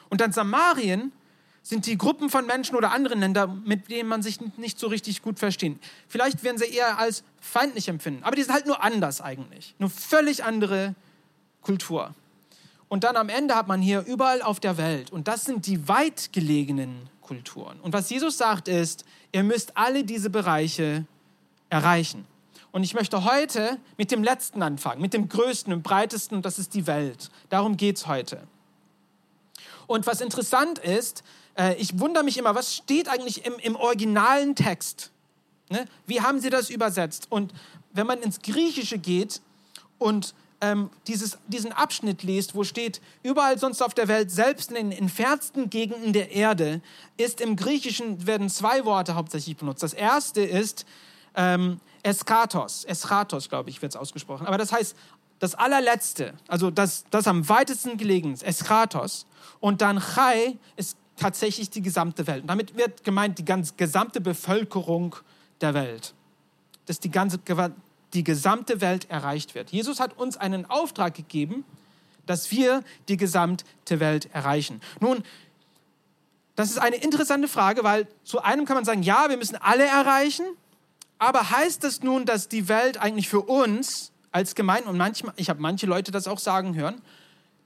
Und 0.09 0.21
dann 0.21 0.31
Samarien 0.31 1.11
sind 1.61 1.85
die 1.85 1.97
Gruppen 1.97 2.29
von 2.29 2.47
Menschen 2.47 2.75
oder 2.75 2.91
anderen 2.91 3.19
Länder, 3.19 3.45
mit 3.47 3.91
denen 3.91 4.09
man 4.09 4.23
sich 4.23 4.39
nicht 4.57 4.79
so 4.79 4.87
richtig 4.87 5.21
gut 5.21 5.37
versteht. 5.37 5.77
Vielleicht 6.07 6.43
werden 6.43 6.57
sie 6.57 6.65
eher 6.65 6.97
als 6.97 7.23
feindlich 7.41 7.89
empfinden, 7.89 8.23
aber 8.23 8.37
die 8.37 8.41
sind 8.43 8.53
halt 8.53 8.65
nur 8.65 8.81
anders 8.81 9.21
eigentlich. 9.21 9.75
Nur 9.79 9.89
völlig 9.89 10.43
andere 10.43 10.95
Kultur. 11.61 12.15
Und 12.87 13.03
dann 13.03 13.17
am 13.17 13.29
Ende 13.29 13.55
hat 13.55 13.67
man 13.67 13.81
hier 13.81 14.05
überall 14.05 14.41
auf 14.41 14.59
der 14.59 14.77
Welt, 14.77 15.11
und 15.11 15.27
das 15.27 15.43
sind 15.43 15.67
die 15.67 15.87
weit 15.87 16.31
gelegenen 16.31 17.09
Kulturen. 17.21 17.79
Und 17.81 17.93
was 17.93 18.09
Jesus 18.09 18.37
sagt 18.37 18.67
ist, 18.67 19.05
ihr 19.33 19.43
müsst 19.43 19.77
alle 19.77 20.05
diese 20.05 20.29
Bereiche 20.29 21.05
erreichen. 21.69 22.25
Und 22.71 22.83
ich 22.83 22.93
möchte 22.93 23.23
heute 23.23 23.77
mit 23.97 24.11
dem 24.11 24.23
letzten 24.23 24.61
anfangen, 24.61 25.01
mit 25.01 25.13
dem 25.13 25.27
größten 25.27 25.73
und 25.73 25.83
breitesten, 25.83 26.37
und 26.37 26.45
das 26.45 26.59
ist 26.59 26.73
die 26.73 26.85
Welt. 26.87 27.29
Darum 27.49 27.77
geht 27.77 27.97
es 27.97 28.07
heute. 28.07 28.47
Und 29.87 30.05
was 30.05 30.21
interessant 30.21 30.77
ist, 30.77 31.23
äh, 31.57 31.75
ich 31.75 31.99
wundere 31.99 32.23
mich 32.23 32.37
immer, 32.37 32.53
was 32.53 32.75
steht 32.75 33.09
eigentlich 33.09 33.45
im, 33.45 33.57
im 33.59 33.75
originalen 33.75 34.55
Text? 34.55 35.11
Ne? 35.69 35.85
Wie 36.05 36.21
haben 36.21 36.39
sie 36.39 36.51
das 36.51 36.69
übersetzt? 36.69 37.27
Und 37.29 37.53
wenn 37.91 38.05
man 38.05 38.19
ins 38.19 38.41
Griechische 38.41 38.99
geht 38.99 39.41
und 39.97 40.35
ähm, 40.61 40.89
dieses, 41.07 41.37
diesen 41.47 41.71
Abschnitt 41.71 42.23
liest, 42.23 42.53
wo 42.53 42.63
steht, 42.63 43.01
überall 43.23 43.57
sonst 43.57 43.81
auf 43.81 43.93
der 43.93 44.07
Welt, 44.07 44.29
selbst 44.29 44.71
in 44.71 44.75
den 44.75 44.91
entferntesten 44.91 45.69
Gegenden 45.69 46.13
der 46.13 46.31
Erde, 46.31 46.81
ist 47.17 47.41
im 47.41 47.55
Griechischen 47.55 48.27
werden 48.27 48.49
zwei 48.49 48.85
Worte 48.85 49.15
hauptsächlich 49.15 49.57
benutzt. 49.57 49.83
Das 49.83 49.93
erste 49.93 50.41
ist 50.41 50.85
ähm, 51.35 51.79
Eskatos, 52.03 52.85
Eschatos, 52.85 53.49
glaube 53.49 53.69
ich, 53.69 53.81
wird 53.81 53.93
es 53.93 53.95
ausgesprochen. 53.95 54.47
Aber 54.47 54.57
das 54.57 54.71
heißt, 54.71 54.95
das 55.39 55.55
allerletzte, 55.55 56.33
also 56.47 56.69
das, 56.69 57.05
das 57.09 57.27
am 57.27 57.47
weitesten 57.47 57.97
gelegen 57.97 58.33
ist, 58.33 58.43
Eschatos. 58.43 59.25
Und 59.59 59.81
dann 59.81 59.99
Chai 59.99 60.57
ist 60.75 60.97
tatsächlich 61.15 61.69
die 61.69 61.81
gesamte 61.81 62.27
Welt. 62.27 62.41
Und 62.41 62.47
damit 62.47 62.75
wird 62.77 63.03
gemeint 63.03 63.39
die 63.39 63.45
ganz 63.45 63.77
gesamte 63.77 64.21
Bevölkerung 64.21 65.15
der 65.61 65.73
Welt. 65.73 66.13
Dass 66.85 66.99
die, 66.99 67.11
ganze, 67.11 67.39
die 68.13 68.23
gesamte 68.23 68.81
Welt 68.81 69.09
erreicht 69.09 69.55
wird. 69.55 69.71
Jesus 69.71 69.99
hat 69.99 70.17
uns 70.17 70.37
einen 70.37 70.65
Auftrag 70.65 71.13
gegeben, 71.13 71.63
dass 72.25 72.51
wir 72.51 72.83
die 73.07 73.17
gesamte 73.17 73.65
Welt 73.99 74.29
erreichen. 74.33 74.81
Nun, 74.99 75.23
das 76.55 76.69
ist 76.69 76.77
eine 76.77 76.97
interessante 76.97 77.47
Frage, 77.47 77.83
weil 77.83 78.07
zu 78.23 78.41
einem 78.41 78.65
kann 78.65 78.75
man 78.75 78.85
sagen, 78.85 79.01
ja, 79.01 79.29
wir 79.29 79.37
müssen 79.37 79.55
alle 79.55 79.85
erreichen, 79.85 80.45
aber 81.19 81.51
heißt 81.51 81.83
das 81.83 82.01
nun, 82.01 82.25
dass 82.25 82.47
die 82.47 82.67
Welt 82.67 82.97
eigentlich 82.97 83.29
für 83.29 83.41
uns 83.41 84.11
als 84.31 84.55
Gemeinde, 84.55 84.89
und 84.89 84.97
manchmal, 84.97 85.33
ich 85.37 85.49
habe 85.49 85.61
manche 85.61 85.85
Leute 85.85 86.11
das 86.11 86.27
auch 86.27 86.39
sagen 86.39 86.75
hören, 86.75 87.01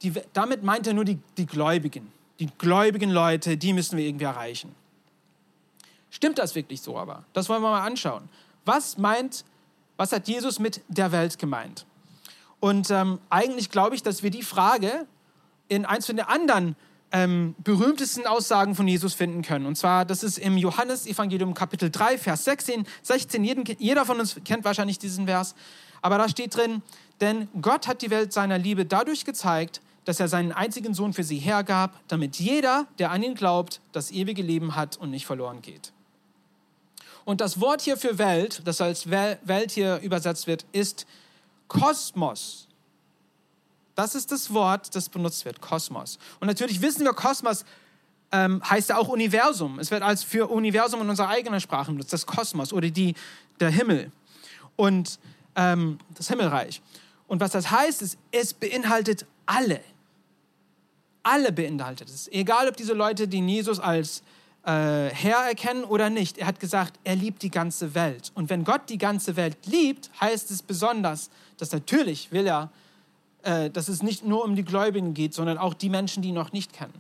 die, 0.01 0.13
damit 0.33 0.63
meint 0.63 0.87
er 0.87 0.93
nur 0.93 1.05
die, 1.05 1.19
die 1.37 1.45
Gläubigen 1.45 2.11
die 2.39 2.49
gläubigen 2.57 3.09
Leute, 3.09 3.57
die 3.57 3.73
müssen 3.73 3.97
wir 3.97 4.05
irgendwie 4.05 4.25
erreichen. 4.25 4.75
Stimmt 6.09 6.39
das 6.39 6.55
wirklich 6.55 6.81
so 6.81 6.97
aber? 6.97 7.23
Das 7.33 7.49
wollen 7.49 7.61
wir 7.61 7.69
mal 7.69 7.85
anschauen. 7.85 8.29
Was 8.65 8.97
meint, 8.97 9.45
was 9.97 10.11
hat 10.11 10.27
Jesus 10.27 10.59
mit 10.59 10.81
der 10.87 11.11
Welt 11.11 11.39
gemeint? 11.39 11.85
Und 12.59 12.91
ähm, 12.91 13.19
eigentlich 13.29 13.69
glaube 13.69 13.95
ich, 13.95 14.03
dass 14.03 14.23
wir 14.23 14.29
die 14.29 14.43
Frage 14.43 15.07
in 15.67 15.85
eins 15.85 16.05
von 16.05 16.15
den 16.15 16.25
anderen 16.25 16.75
ähm, 17.13 17.53
berühmtesten 17.63 18.25
Aussagen 18.25 18.73
von 18.75 18.87
Jesus 18.87 19.13
finden 19.13 19.43
können. 19.43 19.67
Und 19.67 19.77
zwar, 19.77 20.03
das 20.03 20.23
ist 20.23 20.39
im 20.39 20.57
Johannesevangelium 20.57 21.53
Kapitel 21.53 21.91
3, 21.91 22.17
Vers 22.17 22.43
16, 22.43 22.85
16. 23.03 23.43
Jeden, 23.43 23.63
jeder 23.77 24.05
von 24.05 24.19
uns 24.19 24.35
kennt 24.43 24.65
wahrscheinlich 24.65 24.97
diesen 24.97 25.27
Vers. 25.27 25.53
Aber 26.01 26.17
da 26.17 26.27
steht 26.27 26.55
drin, 26.55 26.81
denn 27.21 27.47
Gott 27.61 27.87
hat 27.87 28.01
die 28.01 28.09
Welt 28.09 28.33
seiner 28.33 28.57
Liebe 28.57 28.85
dadurch 28.85 29.25
gezeigt, 29.25 29.79
dass 30.05 30.19
er 30.19 30.27
seinen 30.27 30.51
einzigen 30.51 30.93
Sohn 30.93 31.13
für 31.13 31.23
sie 31.23 31.37
hergab, 31.37 31.97
damit 32.07 32.37
jeder, 32.37 32.87
der 32.99 33.11
an 33.11 33.23
ihn 33.23 33.35
glaubt, 33.35 33.79
das 33.93 34.11
ewige 34.11 34.41
Leben 34.41 34.75
hat 34.75 34.97
und 34.97 35.11
nicht 35.11 35.25
verloren 35.25 35.61
geht. 35.61 35.93
Und 37.25 37.39
das 37.39 37.61
Wort 37.61 37.81
hier 37.81 37.95
für 37.95 38.17
Welt, 38.17 38.63
das 38.65 38.81
als 38.81 39.09
Welt 39.09 39.71
hier 39.71 39.99
übersetzt 39.99 40.47
wird, 40.47 40.65
ist 40.73 41.05
Kosmos. 41.69 42.67
Das 43.95 44.15
ist 44.15 44.31
das 44.31 44.53
Wort, 44.53 44.95
das 44.95 45.09
benutzt 45.09 45.45
wird, 45.45 45.61
Kosmos. 45.61 46.17
Und 46.39 46.47
natürlich 46.47 46.81
wissen 46.81 47.05
wir, 47.05 47.13
Kosmos 47.13 47.65
ähm, 48.31 48.61
heißt 48.67 48.89
ja 48.89 48.97
auch 48.97 49.07
Universum. 49.07 49.79
Es 49.79 49.91
wird 49.91 50.01
als 50.01 50.23
für 50.23 50.49
Universum 50.49 51.01
in 51.01 51.09
unserer 51.09 51.29
eigenen 51.29 51.61
Sprache 51.61 51.91
benutzt, 51.91 52.11
das 52.11 52.25
Kosmos 52.25 52.73
oder 52.73 52.89
die, 52.89 53.13
der 53.59 53.69
Himmel 53.69 54.11
und 54.75 55.19
ähm, 55.55 55.99
das 56.15 56.27
Himmelreich. 56.27 56.81
Und 57.27 57.39
was 57.39 57.51
das 57.51 57.69
heißt, 57.69 58.01
ist, 58.01 58.17
es 58.31 58.53
beinhaltet 58.53 59.25
alle. 59.45 59.81
Alle 61.21 61.51
beinhaltet 61.51 62.09
es. 62.09 62.27
Egal, 62.29 62.67
ob 62.67 62.75
diese 62.75 62.93
Leute 62.93 63.27
den 63.27 63.47
Jesus 63.47 63.79
als 63.79 64.23
äh, 64.65 65.09
Herr 65.09 65.47
erkennen 65.47 65.83
oder 65.83 66.09
nicht. 66.09 66.37
Er 66.37 66.47
hat 66.47 66.59
gesagt, 66.59 66.99
er 67.03 67.15
liebt 67.15 67.41
die 67.43 67.51
ganze 67.51 67.95
Welt. 67.95 68.31
Und 68.33 68.49
wenn 68.49 68.63
Gott 68.63 68.89
die 68.89 68.97
ganze 68.97 69.35
Welt 69.35 69.57
liebt, 69.65 70.09
heißt 70.19 70.51
es 70.51 70.61
besonders, 70.61 71.29
dass 71.57 71.71
natürlich 71.71 72.31
will 72.31 72.47
er, 72.47 72.71
dass 73.43 73.89
es 73.89 74.01
nicht 74.01 74.23
nur 74.23 74.45
um 74.45 74.55
die 74.55 74.63
Gläubigen 74.63 75.13
geht, 75.13 75.33
sondern 75.33 75.57
auch 75.57 75.73
die 75.73 75.89
Menschen, 75.89 76.23
die 76.23 76.29
ihn 76.29 76.35
noch 76.35 76.53
nicht 76.53 76.71
kennen. 76.71 76.93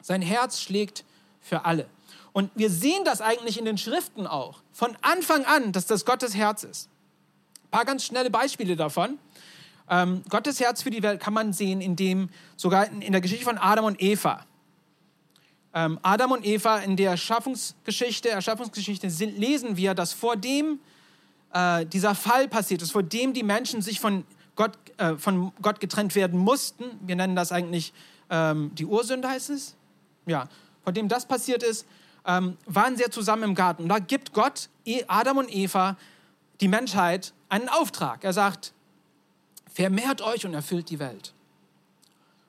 Sein 0.00 0.22
Herz 0.22 0.60
schlägt 0.60 1.04
für 1.40 1.66
alle. 1.66 1.86
Und 2.32 2.50
wir 2.54 2.70
sehen 2.70 3.04
das 3.04 3.20
eigentlich 3.20 3.58
in 3.58 3.64
den 3.64 3.76
Schriften 3.76 4.26
auch. 4.26 4.62
Von 4.72 4.96
Anfang 5.02 5.44
an, 5.44 5.72
dass 5.72 5.86
das 5.86 6.04
Gottes 6.04 6.34
Herz 6.34 6.64
ist. 6.64 6.88
Ein 7.64 7.70
paar 7.70 7.84
ganz 7.84 8.04
schnelle 8.04 8.30
Beispiele 8.30 8.76
davon. 8.76 9.18
Ähm, 9.90 10.22
Gottes 10.30 10.60
Herz 10.60 10.82
für 10.82 10.90
die 10.90 11.02
Welt 11.02 11.20
kann 11.20 11.34
man 11.34 11.52
sehen, 11.52 11.80
indem 11.80 12.30
sogar 12.56 12.88
in, 12.88 13.12
der 13.12 13.20
Geschichte 13.20 13.44
von 13.44 13.58
Adam 13.58 13.84
und 13.84 14.00
Eva, 14.00 14.46
ähm, 15.74 15.98
Adam 16.02 16.32
und 16.32 16.46
Eva 16.46 16.78
in 16.78 16.96
der 16.96 17.10
Erschaffungsgeschichte, 17.10 19.10
sind, 19.10 19.38
lesen 19.38 19.76
wir, 19.76 19.94
dass 19.94 20.12
vor 20.12 20.36
dem 20.36 20.78
äh, 21.52 21.84
dieser 21.86 22.14
Fall 22.14 22.48
passiert 22.48 22.82
ist, 22.82 22.92
vor 22.92 23.02
dem 23.02 23.32
die 23.32 23.42
Menschen 23.42 23.82
sich 23.82 24.00
von 24.00 24.24
Gott, 24.56 24.72
äh, 24.98 25.16
von 25.16 25.52
Gott 25.62 25.80
getrennt 25.80 26.14
werden 26.14 26.38
mussten. 26.38 26.84
Wir 27.00 27.16
nennen 27.16 27.36
das 27.36 27.52
eigentlich 27.52 27.92
ähm, 28.30 28.74
die 28.74 28.86
Ursünde, 28.86 29.28
heißt 29.28 29.50
es. 29.50 29.74
Ja, 30.26 30.48
vor 30.84 30.92
dem 30.92 31.08
das 31.08 31.26
passiert 31.26 31.62
ist, 31.62 31.86
ähm, 32.26 32.56
waren 32.66 32.96
sie 32.96 33.04
zusammen 33.10 33.44
im 33.44 33.54
Garten. 33.54 33.84
Und 33.84 33.88
da 33.88 33.98
gibt 33.98 34.32
Gott 34.32 34.68
e, 34.84 35.04
Adam 35.08 35.38
und 35.38 35.54
Eva, 35.54 35.96
die 36.60 36.68
Menschheit, 36.68 37.32
einen 37.48 37.68
Auftrag. 37.68 38.24
Er 38.24 38.32
sagt, 38.32 38.72
vermehrt 39.72 40.20
euch 40.20 40.46
und 40.46 40.54
erfüllt 40.54 40.90
die 40.90 40.98
Welt. 40.98 41.32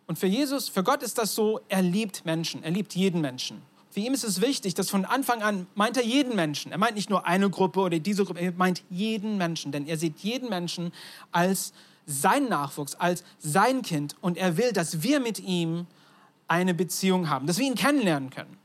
Und 0.05 0.19
für 0.19 0.27
Jesus, 0.27 0.69
für 0.69 0.83
Gott 0.83 1.01
ist 1.01 1.17
das 1.17 1.33
so, 1.33 1.61
er 1.69 1.81
liebt 1.81 2.25
Menschen, 2.25 2.63
er 2.63 2.71
liebt 2.71 2.93
jeden 2.93 3.21
Menschen. 3.21 3.61
Für 3.89 3.99
ihn 3.99 4.13
ist 4.13 4.23
es 4.23 4.41
wichtig, 4.41 4.73
dass 4.73 4.89
von 4.89 5.05
Anfang 5.05 5.43
an 5.43 5.67
meint 5.75 5.97
er 5.97 6.03
jeden 6.03 6.35
Menschen. 6.35 6.71
Er 6.71 6.77
meint 6.77 6.95
nicht 6.95 7.09
nur 7.09 7.25
eine 7.25 7.49
Gruppe 7.49 7.79
oder 7.79 7.99
diese 7.99 8.25
Gruppe, 8.25 8.39
er 8.39 8.51
meint 8.51 8.83
jeden 8.89 9.37
Menschen, 9.37 9.71
denn 9.71 9.85
er 9.85 9.97
sieht 9.97 10.19
jeden 10.19 10.49
Menschen 10.49 10.91
als 11.31 11.73
sein 12.05 12.49
Nachwuchs, 12.49 12.95
als 12.95 13.23
sein 13.39 13.81
Kind 13.81 14.15
und 14.21 14.37
er 14.37 14.57
will, 14.57 14.71
dass 14.71 15.03
wir 15.03 15.19
mit 15.19 15.39
ihm 15.39 15.87
eine 16.47 16.73
Beziehung 16.73 17.29
haben, 17.29 17.47
dass 17.47 17.57
wir 17.57 17.65
ihn 17.65 17.75
kennenlernen 17.75 18.29
können. 18.29 18.57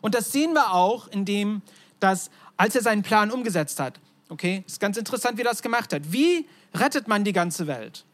Und 0.00 0.14
das 0.14 0.32
sehen 0.32 0.52
wir 0.52 0.72
auch, 0.72 1.08
indem, 1.08 1.62
dass, 2.00 2.30
als 2.56 2.74
er 2.74 2.82
seinen 2.82 3.02
Plan 3.02 3.30
umgesetzt 3.30 3.80
hat, 3.80 4.00
okay, 4.28 4.64
ist 4.66 4.80
ganz 4.80 4.96
interessant, 4.96 5.38
wie 5.38 5.42
er 5.42 5.50
das 5.50 5.62
gemacht 5.62 5.92
hat. 5.92 6.12
Wie 6.12 6.46
rettet 6.74 7.08
man 7.08 7.24
die 7.24 7.32
ganze 7.32 7.66
Welt? 7.66 8.04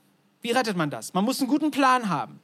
Wie 0.42 0.50
rettet 0.50 0.76
man 0.76 0.90
das? 0.90 1.14
Man 1.14 1.25
muss 1.25 1.40
einen 1.40 1.49
guten 1.49 1.71
Plan 1.71 2.09
haben. 2.09 2.40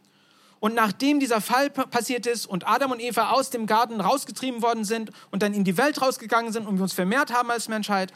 Und 0.60 0.74
nachdem 0.74 1.20
dieser 1.20 1.42
Fall 1.42 1.68
passiert 1.68 2.26
ist 2.26 2.46
und 2.46 2.66
Adam 2.66 2.92
und 2.92 3.00
Eva 3.00 3.32
aus 3.32 3.50
dem 3.50 3.66
Garten 3.66 4.00
rausgetrieben 4.00 4.62
worden 4.62 4.84
sind 4.84 5.10
und 5.30 5.42
dann 5.42 5.52
in 5.52 5.62
die 5.62 5.76
Welt 5.76 6.00
rausgegangen 6.00 6.52
sind 6.52 6.66
und 6.66 6.76
wir 6.76 6.82
uns 6.82 6.94
vermehrt 6.94 7.34
haben 7.34 7.50
als 7.50 7.68
Menschheit, 7.68 8.14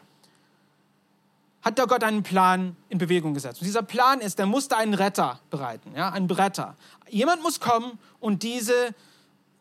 hat 1.62 1.78
der 1.78 1.86
Gott 1.86 2.04
einen 2.04 2.22
Plan 2.22 2.76
in 2.88 2.98
Bewegung 2.98 3.34
gesetzt. 3.34 3.60
Und 3.60 3.66
dieser 3.66 3.82
Plan 3.82 4.20
ist, 4.20 4.38
der 4.38 4.46
musste 4.46 4.76
einen 4.76 4.94
Retter 4.94 5.40
bereiten, 5.50 5.92
ja, 5.96 6.10
einen 6.10 6.30
Retter. 6.30 6.76
Jemand 7.08 7.42
muss 7.42 7.60
kommen 7.60 7.98
und 8.20 8.42
diese, 8.42 8.94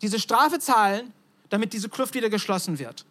diese 0.02 0.20
Strafe 0.20 0.60
zahlen, 0.60 1.14
damit 1.50 1.74
diese 1.74 1.90
Kluft 1.90 2.14
wieder 2.14 2.30
geschlossen 2.30 2.80
wird. 2.80 3.06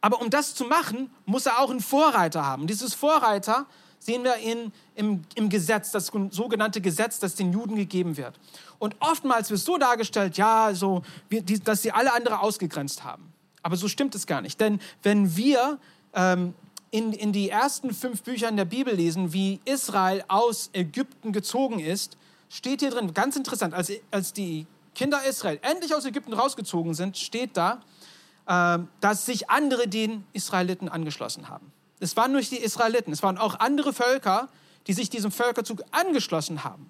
Aber 0.00 0.20
um 0.20 0.30
das 0.30 0.54
zu 0.54 0.64
machen, 0.64 1.10
muss 1.24 1.46
er 1.46 1.58
auch 1.60 1.70
einen 1.70 1.80
Vorreiter 1.80 2.44
haben. 2.44 2.66
Dieses 2.66 2.94
Vorreiter 2.94 3.66
sehen 3.98 4.22
wir 4.22 4.36
in, 4.36 4.70
im, 4.94 5.24
im 5.34 5.48
Gesetz, 5.48 5.90
das 5.90 6.12
sogenannte 6.30 6.82
Gesetz, 6.82 7.18
das 7.20 7.36
den 7.36 7.52
Juden 7.52 7.74
gegeben 7.74 8.18
wird. 8.18 8.38
Und 8.78 8.96
oftmals 9.00 9.48
wird 9.48 9.60
es 9.60 9.64
so 9.64 9.78
dargestellt, 9.78 10.36
ja, 10.36 10.74
so, 10.74 11.02
dass 11.64 11.80
sie 11.80 11.90
alle 11.90 12.12
andere 12.12 12.40
ausgegrenzt 12.40 13.02
haben. 13.02 13.32
Aber 13.62 13.76
so 13.76 13.88
stimmt 13.88 14.14
es 14.14 14.26
gar 14.26 14.42
nicht. 14.42 14.60
Denn 14.60 14.78
wenn 15.02 15.36
wir 15.36 15.78
ähm, 16.12 16.52
in, 16.94 17.12
in 17.12 17.32
die 17.32 17.50
ersten 17.50 17.92
fünf 17.92 18.22
Bücher 18.22 18.48
in 18.48 18.56
der 18.56 18.66
Bibel 18.66 18.94
lesen, 18.94 19.32
wie 19.32 19.58
Israel 19.64 20.22
aus 20.28 20.70
Ägypten 20.72 21.32
gezogen 21.32 21.80
ist, 21.80 22.16
steht 22.48 22.82
hier 22.82 22.90
drin, 22.90 23.12
ganz 23.12 23.34
interessant, 23.34 23.74
als, 23.74 23.90
als 24.12 24.32
die 24.32 24.68
Kinder 24.94 25.24
Israel 25.24 25.58
endlich 25.62 25.92
aus 25.92 26.04
Ägypten 26.04 26.32
rausgezogen 26.32 26.94
sind, 26.94 27.18
steht 27.18 27.56
da, 27.56 27.82
äh, 28.46 28.78
dass 29.00 29.26
sich 29.26 29.50
andere 29.50 29.88
den 29.88 30.24
Israeliten 30.34 30.88
angeschlossen 30.88 31.48
haben. 31.48 31.72
Es 31.98 32.16
waren 32.16 32.30
nicht 32.30 32.52
die 32.52 32.58
Israeliten, 32.58 33.12
es 33.12 33.24
waren 33.24 33.38
auch 33.38 33.58
andere 33.58 33.92
Völker, 33.92 34.48
die 34.86 34.92
sich 34.92 35.10
diesem 35.10 35.32
Völkerzug 35.32 35.82
angeschlossen 35.90 36.62
haben. 36.62 36.88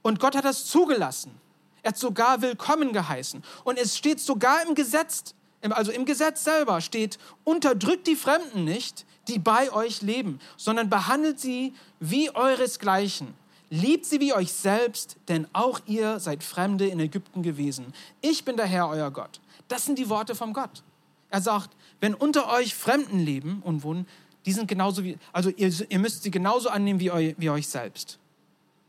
Und 0.00 0.18
Gott 0.18 0.34
hat 0.34 0.46
das 0.46 0.64
zugelassen. 0.64 1.38
Er 1.82 1.90
hat 1.90 1.98
sogar 1.98 2.40
willkommen 2.40 2.94
geheißen. 2.94 3.44
Und 3.64 3.78
es 3.78 3.98
steht 3.98 4.18
sogar 4.18 4.66
im 4.66 4.74
Gesetz, 4.74 5.34
also 5.60 5.92
im 5.92 6.06
Gesetz 6.06 6.42
selber 6.42 6.80
steht, 6.80 7.18
unterdrückt 7.44 8.06
die 8.06 8.16
Fremden 8.16 8.64
nicht, 8.64 9.04
die 9.28 9.38
bei 9.38 9.72
euch 9.72 10.02
leben, 10.02 10.40
sondern 10.56 10.88
behandelt 10.88 11.40
sie 11.40 11.74
wie 12.00 12.34
euresgleichen. 12.34 13.34
Liebt 13.68 14.06
sie 14.06 14.20
wie 14.20 14.32
euch 14.32 14.52
selbst, 14.52 15.16
denn 15.28 15.48
auch 15.52 15.80
ihr 15.86 16.20
seid 16.20 16.44
Fremde 16.44 16.86
in 16.86 17.00
Ägypten 17.00 17.42
gewesen. 17.42 17.92
Ich 18.20 18.44
bin 18.44 18.56
der 18.56 18.66
Herr, 18.66 18.88
euer 18.88 19.10
Gott. 19.10 19.40
Das 19.68 19.84
sind 19.84 19.98
die 19.98 20.08
Worte 20.08 20.36
von 20.36 20.52
Gott. 20.52 20.84
Er 21.30 21.40
sagt, 21.40 21.70
wenn 22.00 22.14
unter 22.14 22.52
euch 22.52 22.74
Fremden 22.74 23.18
leben 23.18 23.62
und 23.64 23.82
wohnen, 23.82 24.06
die 24.44 24.52
sind 24.52 24.68
genauso 24.68 25.02
wie, 25.02 25.18
also 25.32 25.50
ihr, 25.50 25.72
ihr 25.88 25.98
müsst 25.98 26.22
sie 26.22 26.30
genauso 26.30 26.68
annehmen 26.68 27.00
wie, 27.00 27.10
eu, 27.10 27.32
wie 27.36 27.50
euch 27.50 27.66
selbst. 27.66 28.18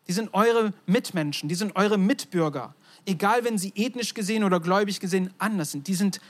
Die 0.07 0.13
sind 0.13 0.33
eure 0.33 0.71
Mitmenschen, 0.85 1.49
die 1.49 1.55
sind 1.55 1.75
eure 1.75 1.97
Mitbürger. 1.97 2.75
Egal, 3.05 3.43
wenn 3.43 3.57
sie 3.57 3.73
ethnisch 3.75 4.13
gesehen 4.13 4.43
oder 4.43 4.59
gläubig 4.59 4.99
gesehen 4.99 5.33
anders 5.39 5.71
sind, 5.71 5.87
die 5.87 5.95
sind 5.95 6.21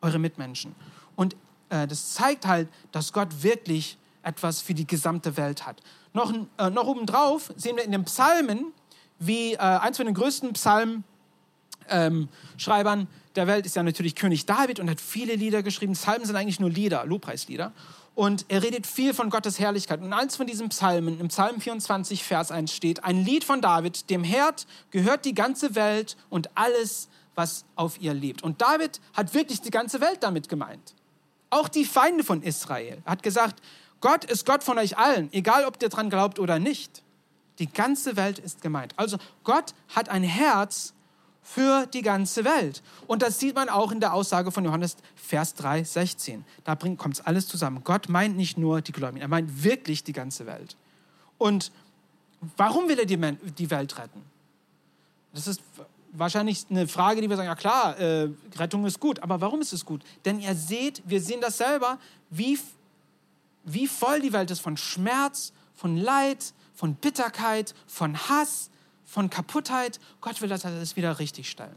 eure 0.00 0.18
Mitmenschen. 0.18 0.74
Und 1.14 1.36
das 1.86 2.14
zeigt 2.14 2.46
halt, 2.46 2.68
dass 2.92 3.12
Gott 3.12 3.42
wirklich 3.42 3.98
etwas 4.22 4.62
für 4.62 4.74
die 4.74 4.86
gesamte 4.86 5.36
Welt 5.36 5.66
hat. 5.66 5.82
Noch, 6.12 6.32
äh, 6.58 6.70
noch 6.70 6.86
obendrauf 6.86 7.52
sehen 7.56 7.76
wir 7.76 7.84
in 7.84 7.92
den 7.92 8.04
Psalmen, 8.04 8.72
wie 9.18 9.54
äh, 9.54 9.58
eins 9.58 9.96
von 9.96 10.06
den 10.06 10.14
größten 10.14 10.52
Psalmschreibern 10.52 13.00
ähm, 13.00 13.08
der 13.36 13.46
Welt 13.46 13.66
ist 13.66 13.76
ja 13.76 13.82
natürlich 13.82 14.14
König 14.14 14.46
David 14.46 14.80
und 14.80 14.88
hat 14.88 15.00
viele 15.00 15.34
Lieder 15.34 15.62
geschrieben. 15.62 15.94
Psalmen 15.94 16.24
sind 16.24 16.36
eigentlich 16.36 16.60
nur 16.60 16.70
Lieder, 16.70 17.04
Lobpreislieder. 17.04 17.72
Und 18.14 18.46
er 18.48 18.62
redet 18.62 18.86
viel 18.86 19.12
von 19.12 19.28
Gottes 19.28 19.58
Herrlichkeit. 19.58 20.00
Und 20.00 20.12
eins 20.12 20.36
von 20.36 20.46
diesen 20.46 20.68
Psalmen, 20.68 21.18
im 21.18 21.28
Psalm 21.28 21.60
24, 21.60 22.22
Vers 22.22 22.52
1 22.52 22.72
steht, 22.72 23.02
ein 23.02 23.24
Lied 23.24 23.42
von 23.42 23.60
David, 23.60 24.08
dem 24.08 24.22
Herd 24.22 24.66
gehört 24.92 25.24
die 25.24 25.34
ganze 25.34 25.74
Welt 25.74 26.16
und 26.30 26.56
alles, 26.56 27.08
was 27.34 27.64
auf 27.74 28.00
ihr 28.00 28.14
lebt. 28.14 28.44
Und 28.44 28.62
David 28.62 29.00
hat 29.14 29.34
wirklich 29.34 29.62
die 29.62 29.70
ganze 29.70 30.00
Welt 30.00 30.18
damit 30.20 30.48
gemeint. 30.48 30.94
Auch 31.54 31.68
die 31.68 31.84
Feinde 31.84 32.24
von 32.24 32.42
Israel. 32.42 33.00
Er 33.04 33.12
hat 33.12 33.22
gesagt, 33.22 33.62
Gott 34.00 34.24
ist 34.24 34.44
Gott 34.44 34.64
von 34.64 34.76
euch 34.76 34.98
allen, 34.98 35.32
egal 35.32 35.64
ob 35.66 35.80
ihr 35.80 35.88
dran 35.88 36.10
glaubt 36.10 36.40
oder 36.40 36.58
nicht. 36.58 37.04
Die 37.60 37.72
ganze 37.72 38.16
Welt 38.16 38.40
ist 38.40 38.60
gemeint. 38.60 38.92
Also 38.96 39.18
Gott 39.44 39.72
hat 39.94 40.08
ein 40.08 40.24
Herz 40.24 40.94
für 41.44 41.86
die 41.86 42.02
ganze 42.02 42.44
Welt. 42.44 42.82
Und 43.06 43.22
das 43.22 43.38
sieht 43.38 43.54
man 43.54 43.68
auch 43.68 43.92
in 43.92 44.00
der 44.00 44.14
Aussage 44.14 44.50
von 44.50 44.64
Johannes, 44.64 44.96
Vers 45.14 45.54
3, 45.54 45.84
16. 45.84 46.44
Da 46.64 46.74
kommt 46.74 47.14
es 47.14 47.20
alles 47.20 47.46
zusammen. 47.46 47.82
Gott 47.84 48.08
meint 48.08 48.36
nicht 48.36 48.58
nur 48.58 48.80
die 48.80 48.90
Gläubigen, 48.90 49.22
er 49.22 49.28
meint 49.28 49.62
wirklich 49.62 50.02
die 50.02 50.12
ganze 50.12 50.46
Welt. 50.46 50.76
Und 51.38 51.70
warum 52.56 52.88
will 52.88 52.98
er 52.98 53.06
die, 53.06 53.16
die 53.16 53.70
Welt 53.70 53.96
retten? 53.96 54.22
Das 55.32 55.46
ist 55.46 55.62
wahrscheinlich 56.14 56.66
eine 56.70 56.88
Frage, 56.88 57.20
die 57.20 57.28
wir 57.28 57.36
sagen, 57.36 57.48
ja 57.48 57.54
klar, 57.54 57.98
äh, 57.98 58.30
Rettung 58.56 58.86
ist 58.86 59.00
gut, 59.00 59.20
aber 59.20 59.40
warum 59.40 59.60
ist 59.60 59.72
es 59.72 59.84
gut? 59.84 60.02
Denn 60.24 60.40
ihr 60.40 60.54
seht, 60.54 61.02
wir 61.04 61.20
sehen 61.20 61.40
das 61.40 61.58
selber, 61.58 61.98
wie, 62.30 62.58
wie 63.64 63.86
voll 63.86 64.20
die 64.20 64.32
Welt 64.32 64.50
ist 64.50 64.60
von 64.60 64.76
Schmerz, 64.76 65.52
von 65.74 65.96
Leid, 65.96 66.54
von 66.74 66.94
Bitterkeit, 66.94 67.74
von 67.86 68.16
Hass, 68.28 68.70
von 69.04 69.28
Kaputtheit. 69.30 70.00
Gott 70.20 70.40
will 70.40 70.48
das 70.48 70.64
alles 70.64 70.96
wieder 70.96 71.18
richtig 71.18 71.50
stellen. 71.50 71.76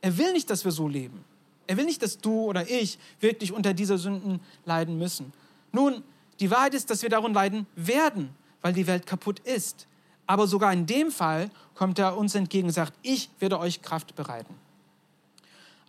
Er 0.00 0.16
will 0.18 0.32
nicht, 0.32 0.50
dass 0.50 0.64
wir 0.64 0.72
so 0.72 0.88
leben. 0.88 1.24
Er 1.66 1.76
will 1.76 1.84
nicht, 1.84 2.02
dass 2.02 2.18
du 2.18 2.42
oder 2.42 2.68
ich 2.70 2.98
wirklich 3.20 3.52
unter 3.52 3.74
dieser 3.74 3.98
Sünden 3.98 4.40
leiden 4.64 4.98
müssen. 4.98 5.32
Nun, 5.72 6.02
die 6.40 6.50
Wahrheit 6.50 6.74
ist, 6.74 6.90
dass 6.90 7.02
wir 7.02 7.08
darum 7.08 7.32
leiden 7.32 7.66
werden, 7.74 8.30
weil 8.60 8.72
die 8.72 8.86
Welt 8.86 9.06
kaputt 9.06 9.40
ist. 9.40 9.86
Aber 10.26 10.46
sogar 10.46 10.72
in 10.72 10.86
dem 10.86 11.10
Fall 11.10 11.50
kommt 11.74 11.98
er 11.98 12.16
uns 12.16 12.34
entgegen 12.34 12.68
und 12.68 12.74
sagt, 12.74 12.94
ich 13.02 13.30
werde 13.38 13.58
euch 13.58 13.82
Kraft 13.82 14.14
bereiten. 14.14 14.54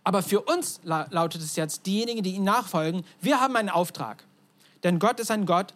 Aber 0.04 0.22
für 0.22 0.40
uns 0.42 0.80
la 0.84 1.06
lautet 1.10 1.42
es 1.42 1.56
jetzt, 1.56 1.86
diejenigen, 1.86 2.22
die 2.22 2.34
ihm 2.34 2.44
nachfolgen, 2.44 3.04
wir 3.20 3.40
haben 3.40 3.56
einen 3.56 3.70
Auftrag. 3.70 4.24
Denn 4.84 4.98
Gott 4.98 5.18
ist 5.18 5.30
ein 5.30 5.46
Gott, 5.46 5.74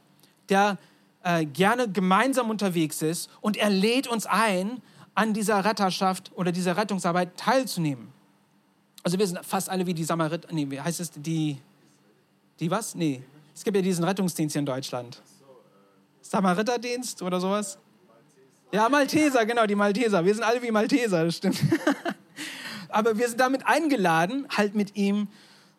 der 0.48 0.78
äh, 1.24 1.44
gerne 1.44 1.90
gemeinsam 1.90 2.48
unterwegs 2.48 3.02
ist 3.02 3.28
und 3.40 3.56
er 3.56 3.70
lädt 3.70 4.06
uns 4.06 4.26
ein, 4.26 4.80
an 5.14 5.34
dieser 5.34 5.64
Retterschaft 5.64 6.30
oder 6.34 6.52
dieser 6.52 6.76
Rettungsarbeit 6.76 7.36
teilzunehmen. 7.36 8.12
Also 9.02 9.18
wir 9.18 9.26
sind 9.26 9.44
fast 9.44 9.68
alle 9.68 9.86
wie 9.86 9.94
die 9.94 10.04
Samariter, 10.04 10.48
nee, 10.52 10.78
heißt 10.78 11.00
es, 11.00 11.10
die, 11.10 11.58
die 12.60 12.70
was? 12.70 12.94
Nee, 12.94 13.22
es 13.54 13.64
gibt 13.64 13.76
ja 13.76 13.82
diesen 13.82 14.04
Rettungsdienst 14.04 14.52
hier 14.52 14.60
in 14.60 14.66
Deutschland. 14.66 15.20
Samariterdienst 16.22 17.22
oder 17.22 17.40
sowas? 17.40 17.78
Ja, 18.72 18.88
Malteser, 18.88 19.44
genau, 19.46 19.66
die 19.66 19.74
Malteser. 19.74 20.24
Wir 20.24 20.34
sind 20.34 20.44
alle 20.44 20.62
wie 20.62 20.70
Malteser, 20.70 21.24
das 21.24 21.36
stimmt. 21.36 21.58
Aber 22.88 23.18
wir 23.18 23.28
sind 23.28 23.40
damit 23.40 23.66
eingeladen, 23.66 24.46
halt 24.56 24.74
mit 24.74 24.96
ihm 24.96 25.28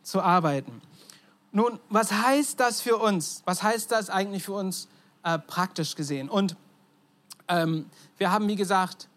zu 0.03 0.21
arbeiten. 0.21 0.81
Nun, 1.53 1.79
was 1.89 2.11
heißt 2.11 2.59
das 2.59 2.81
für 2.81 2.97
uns? 2.97 3.43
Was 3.45 3.63
heißt 3.63 3.91
das 3.91 4.09
eigentlich 4.09 4.43
für 4.43 4.53
uns 4.53 4.89
äh, 5.23 5.39
praktisch 5.39 5.95
gesehen? 5.95 6.29
Und 6.29 6.55
ähm, 7.47 7.85
wir 8.17 8.31
haben, 8.31 8.47
wie 8.47 8.55
gesagt, 8.55 9.07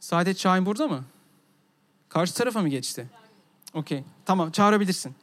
Saadet 0.00 0.38
Şahin 0.38 0.66
burada 0.66 0.88
mı? 0.88 1.04
Karşı 2.08 2.34
tarafa 2.34 2.62
mı 2.62 2.68
geçti? 2.68 3.06
Okay, 3.74 4.04
tamam, 4.24 4.50
çağırabilirsin. 4.50 5.14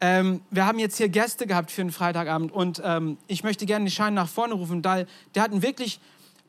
Ähm, 0.00 0.40
wir 0.50 0.66
haben 0.66 0.78
jetzt 0.78 0.98
hier 0.98 1.08
Gäste 1.08 1.46
gehabt 1.46 1.70
für 1.70 1.82
den 1.82 1.90
Freitagabend 1.90 2.52
und 2.52 2.82
ähm, 2.84 3.16
ich 3.28 3.44
möchte 3.44 3.64
gerne 3.64 3.86
den 3.86 3.90
Schein 3.90 4.14
nach 4.14 4.28
vorne 4.28 4.54
rufen, 4.54 4.84
weil 4.84 5.06
der 5.34 5.42
hat 5.42 5.52
ein 5.52 5.62
wirklich 5.62 6.00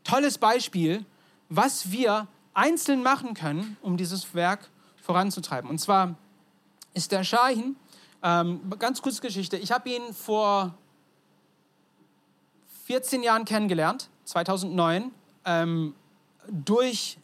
tolles 0.07 0.37
Beispiel, 0.37 1.03
was 1.49 1.91
wir 1.91 2.27
einzeln 2.53 3.03
machen 3.03 3.33
können, 3.33 3.75
um 3.81 3.97
dieses 3.97 4.33
Werk 4.33 4.69
voranzutreiben. 5.01 5.69
Und 5.69 5.79
zwar 5.79 6.15
ist 6.93 7.11
der 7.11 7.25
Schein, 7.25 7.75
ähm, 8.23 8.61
ganz 8.79 9.01
kurze 9.01 9.21
Geschichte, 9.21 9.57
ich 9.57 9.69
habe 9.71 9.89
ihn 9.89 10.13
vor 10.13 10.73
14 12.85 13.21
Jahren 13.21 13.43
kennengelernt, 13.45 14.09
2009, 14.23 15.11
ähm, 15.45 15.93
durch 16.49 17.17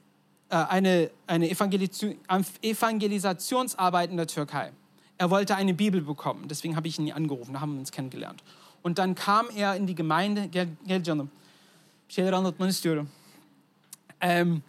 äh, 0.49 0.55
eine, 0.55 1.09
eine 1.25 1.49
Evangelisationsarbeit 1.49 4.11
in 4.11 4.17
der 4.17 4.27
Türkei. 4.27 4.73
Er 5.17 5.29
wollte 5.29 5.55
eine 5.55 5.73
Bibel 5.73 6.01
bekommen, 6.01 6.49
deswegen 6.49 6.75
habe 6.75 6.89
ich 6.89 6.99
ihn 6.99 7.09
angerufen, 7.13 7.53
da 7.53 7.61
haben 7.61 7.71
wir 7.73 7.79
uns 7.79 7.93
kennengelernt. 7.93 8.43
Und 8.81 8.99
dann 8.99 9.15
kam 9.15 9.45
er 9.55 9.77
in 9.77 9.87
die 9.87 9.95
Gemeinde, 9.95 10.49
gel, 10.49 10.75
gel 10.85 11.01
şeyler 12.13 12.33
anlatmanı 12.33 12.69
istiyorum. 12.69 13.09
Ähm, 14.21 14.61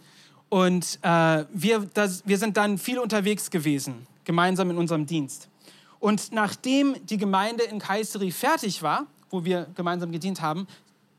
und 0.51 0.99
äh, 1.03 1.45
wir, 1.53 1.81
das, 1.95 2.23
wir 2.27 2.39
sind 2.39 2.57
dann 2.57 2.79
viel 2.79 2.99
unterwegs 2.99 3.51
gewesen, 3.51 4.07
gemeinsam 4.25 4.71
in 4.71 4.77
unserem 4.77 5.07
Dienst. 5.07 5.49
Und 6.01 6.33
nachdem 6.33 6.97
die 7.07 7.19
Gemeinde 7.19 7.65
in 7.65 7.79
Kayseri 7.79 8.31
fertig 8.31 8.83
war, 8.83 9.07
wo 9.31 9.45
wir 9.45 9.67
gemeinsam 9.75 10.13
gedient 10.13 10.41
haben, 10.41 10.67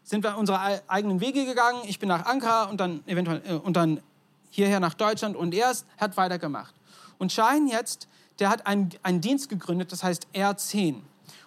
sind 0.03 0.24
wir 0.24 0.38
unsere 0.38 0.60
eigenen 0.88 1.20
Wege 1.22 1.46
gegangen. 1.46 1.79
Ich 1.88 2.00
bin 2.00 2.10
nach 2.10 2.25
Ankara 2.25 2.70
und 2.70 2.79
dann 2.79 3.03
eventuell 3.08 3.41
äh, 3.48 3.53
und 3.53 3.75
dann 3.75 4.01
hierher 4.50 4.79
nach 4.79 4.94
Deutschland 4.94 5.36
und 5.36 5.53
er 5.53 5.74
hat 5.98 6.17
weitergemacht. 6.17 6.74
Und 7.17 7.32
Schein 7.32 7.67
jetzt, 7.67 8.08
der 8.39 8.50
hat 8.50 8.67
einen, 8.67 8.89
einen 9.03 9.22
Dienst 9.22 9.50
gegründet, 9.50 9.91
das 9.91 10.03
heißt 10.03 10.27
R10. 10.34 10.96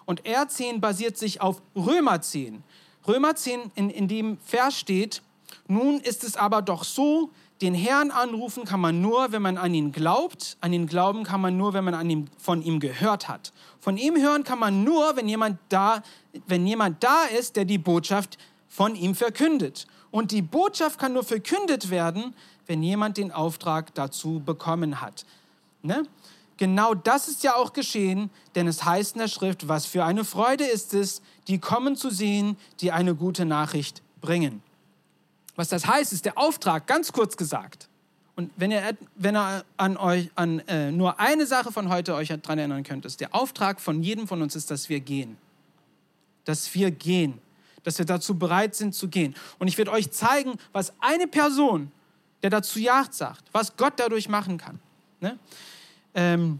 Und 0.05 0.23
R10 0.23 0.79
basiert 0.79 1.17
sich 1.17 1.41
auf 1.41 1.61
Römer 1.75 2.21
10. 2.21 2.63
Römer 3.07 3.35
10, 3.35 3.71
in, 3.75 3.89
in 3.89 4.07
dem 4.07 4.37
Vers 4.45 4.77
steht, 4.77 5.21
nun 5.67 5.99
ist 5.99 6.23
es 6.23 6.35
aber 6.35 6.61
doch 6.61 6.83
so, 6.83 7.31
den 7.61 7.73
Herrn 7.73 8.09
anrufen 8.11 8.63
kann 8.63 8.79
man 8.79 9.01
nur, 9.01 9.33
wenn 9.33 9.41
man 9.41 9.57
an 9.57 9.73
ihn 9.73 9.91
glaubt. 9.91 10.55
An 10.61 10.71
ihn 10.71 10.87
glauben 10.87 11.23
kann 11.23 11.41
man 11.41 11.57
nur, 11.57 11.73
wenn 11.73 11.83
man 11.83 11.93
an 11.93 12.09
ihm, 12.09 12.27
von 12.37 12.61
ihm 12.61 12.79
gehört 12.79 13.27
hat. 13.27 13.51
Von 13.81 13.97
ihm 13.97 14.15
hören 14.15 14.45
kann 14.45 14.59
man 14.59 14.85
nur, 14.85 15.17
wenn 15.17 15.27
jemand, 15.27 15.59
da, 15.67 16.01
wenn 16.47 16.65
jemand 16.65 17.03
da 17.03 17.25
ist, 17.25 17.57
der 17.57 17.65
die 17.65 17.77
Botschaft 17.77 18.37
von 18.69 18.95
ihm 18.95 19.13
verkündet. 19.13 19.87
Und 20.09 20.31
die 20.31 20.41
Botschaft 20.41 20.99
kann 20.99 21.13
nur 21.13 21.23
verkündet 21.23 21.89
werden, 21.89 22.33
wenn 22.65 22.81
jemand 22.81 23.17
den 23.17 23.31
Auftrag 23.31 23.93
dazu 23.93 24.41
bekommen 24.45 25.01
hat. 25.01 25.25
Ne? 25.81 26.03
Genau 26.59 26.93
das 26.93 27.29
ist 27.29 27.43
ja 27.43 27.55
auch 27.55 27.71
geschehen, 27.71 28.29
denn 28.53 28.67
es 28.67 28.83
heißt 28.83 29.15
in 29.15 29.19
der 29.21 29.29
Schrift, 29.29 29.69
was 29.69 29.85
für 29.85 30.03
eine 30.03 30.25
Freude 30.25 30.65
ist 30.65 30.93
es, 30.93 31.21
die 31.47 31.57
kommen 31.57 31.95
zu 31.95 32.09
sehen, 32.09 32.57
die 32.81 32.91
eine 32.91 33.15
gute 33.15 33.45
Nachricht 33.45 34.01
bringen. 34.19 34.61
Was 35.55 35.69
das 35.69 35.87
heißt, 35.87 36.11
ist 36.11 36.25
der 36.25 36.37
Auftrag, 36.37 36.85
ganz 36.85 37.13
kurz 37.13 37.37
gesagt. 37.37 37.87
Und 38.35 38.51
wenn 38.57 38.71
ihr, 38.71 38.97
wenn 39.15 39.37
ihr 39.37 39.63
an 39.77 39.95
euch 39.95 40.31
an 40.35 40.59
äh, 40.67 40.91
nur 40.91 41.17
eine 41.17 41.45
Sache 41.45 41.71
von 41.71 41.87
heute 41.87 42.13
euch 42.13 42.27
daran 42.27 42.59
erinnern 42.59 42.83
könnt, 42.83 43.05
ist 43.05 43.21
der 43.21 43.33
Auftrag 43.33 43.79
von 43.79 44.03
jedem 44.03 44.27
von 44.27 44.41
uns 44.41 44.53
ist, 44.53 44.69
dass 44.69 44.89
wir 44.89 44.99
gehen. 44.99 45.37
Dass 46.43 46.75
wir 46.75 46.91
gehen. 46.91 47.39
Dass 47.83 47.97
wir 47.99 48.05
dazu 48.05 48.37
bereit 48.37 48.75
sind 48.75 48.93
zu 48.93 49.07
gehen. 49.07 49.33
Und 49.59 49.69
ich 49.69 49.77
werde 49.77 49.91
euch 49.91 50.11
zeigen, 50.11 50.55
was 50.73 50.91
eine 50.99 51.27
Person 51.27 51.91
der 52.41 52.49
dazu 52.49 52.79
Ja 52.79 53.05
sagt, 53.09 53.43
was 53.51 53.75
Gott 53.75 53.93
dadurch 53.97 54.29
machen 54.29 54.57
kann. 54.57 54.79
Ne? 55.19 55.37
Ähm, 56.15 56.59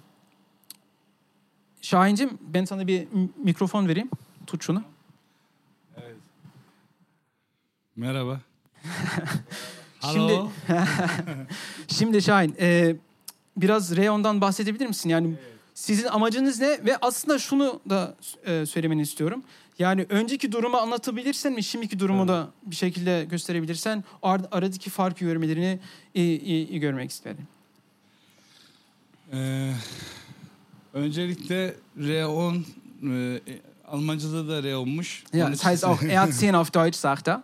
Şahin'cim 1.82 2.38
ben 2.42 2.66
sana 2.66 2.88
bir 2.88 3.08
mikrofon 3.44 3.88
vereyim. 3.88 4.10
Tut 4.48 4.64
şunu. 4.64 4.84
Evet. 5.98 6.16
Merhaba. 7.96 8.40
Şimdi, 10.12 10.40
şimdi 11.88 12.22
Şahin, 12.22 12.56
e, 12.60 12.96
biraz 13.58 13.96
Reyon'dan 13.96 14.42
bahsedebilir 14.42 14.88
misin? 14.88 15.10
Yani 15.10 15.34
sizin 15.74 16.08
amacınız 16.08 16.60
ne? 16.60 16.86
Ve 16.86 16.98
aslında 17.02 17.40
şunu 17.40 17.80
da 17.90 18.16
e, 18.46 18.66
söylemeni 18.66 19.02
istiyorum. 19.02 19.44
Yani 19.80 20.06
önceki 20.10 20.52
durumu 20.52 20.78
anlatabilirsen 20.78 21.54
mi, 21.54 21.64
şimdiki 21.64 22.00
durumu 22.00 22.28
da 22.28 22.50
bir 22.66 22.76
şekilde 22.76 23.26
gösterebilirsen 23.30 24.04
ar- 24.24 24.42
aradaki 24.52 24.90
farkı 24.90 25.26
görmelerini 25.26 25.80
iyi, 26.14 26.42
iyi, 26.42 26.68
iyi 26.70 26.80
görmek 26.80 27.12
isterim. 27.12 27.48
Ee, 29.34 29.74
öncelikle 30.94 31.76
R10 32.00 32.62
e, 33.04 33.40
Almanca'da 33.88 34.48
da 34.48 34.60
R10'muş. 34.60 35.24
Ja, 35.34 35.46
Onun 35.46 35.54
das 35.54 35.66
heißt 35.66 35.86
auch 35.86 36.02
R10 36.02 36.56
auf 36.56 36.74
Deutsch, 36.74 37.00
sagt 37.00 37.28
er. 37.28 37.44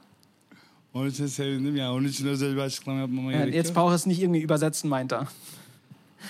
Onun 0.94 1.10
için 1.10 1.28
sevindim. 1.28 1.76
Yani 1.76 1.90
onun 1.90 2.08
için 2.08 2.28
özel 2.28 2.56
bir 2.56 2.62
açıklama 2.62 3.00
yapmama 3.00 3.32
gerek 3.32 3.54
jetzt 3.56 3.70
yok. 3.70 3.76
braucht 3.76 3.92
er 3.92 3.96
es 3.96 4.06
nicht 4.06 4.22
irgendwie 4.22 4.44
übersetzen, 4.44 4.90
meint 4.90 5.12
er. 5.14 5.28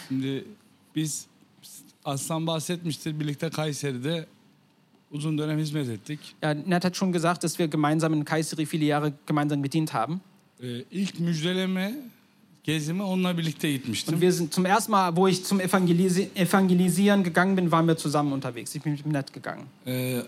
Şimdi 0.08 0.46
biz 0.96 1.26
Aslan 2.06 2.48
bahsetmiştir. 2.48 3.20
Birlikte 3.20 3.50
Kayseri'de 3.50 4.26
uzun 5.12 5.38
dönem 5.38 5.60
hizmet 5.60 5.89
ettik. 5.89 6.20
Ja, 6.44 6.54
Ned 6.54 6.84
hat 6.84 6.96
schon 6.96 7.12
gesagt, 7.12 7.44
dass 7.44 7.58
wir 7.58 7.68
gemeinsam 7.68 8.13
in 8.13 8.26
Kayseri 8.26 8.65
viele 8.65 8.86
Jahre 8.86 9.13
gemeinsam 9.28 9.63
gedient 9.63 9.94
haben. 9.94 10.22
Ee, 10.62 10.84
ilk 10.91 11.20
müjdeleme 11.20 11.94
gezime 12.65 13.04
onunla 13.04 13.38
birlikte 13.38 13.71
gitmiştim. 13.71 14.13
Und 14.13 14.21
wir 14.21 14.32
sind 14.32 14.54
zum 14.54 14.65
ersten 14.65 14.91
Mal, 14.91 15.15
wo 15.15 15.28
ich 15.28 15.43
zum 15.43 15.60
Evangelisi 15.60 16.30
Evangelisieren 16.36 17.23
gegangen 17.23 17.56
bin, 17.56 17.71
waren 17.71 17.88
wir 17.88 17.97
zusammen 17.97 18.34
unterwegs. 18.34 18.75
Ich 18.75 18.82
bin 18.82 18.93
mit 18.93 19.06
Ned 19.06 19.34
gegangen. 19.34 19.65
Ee, 19.86 20.21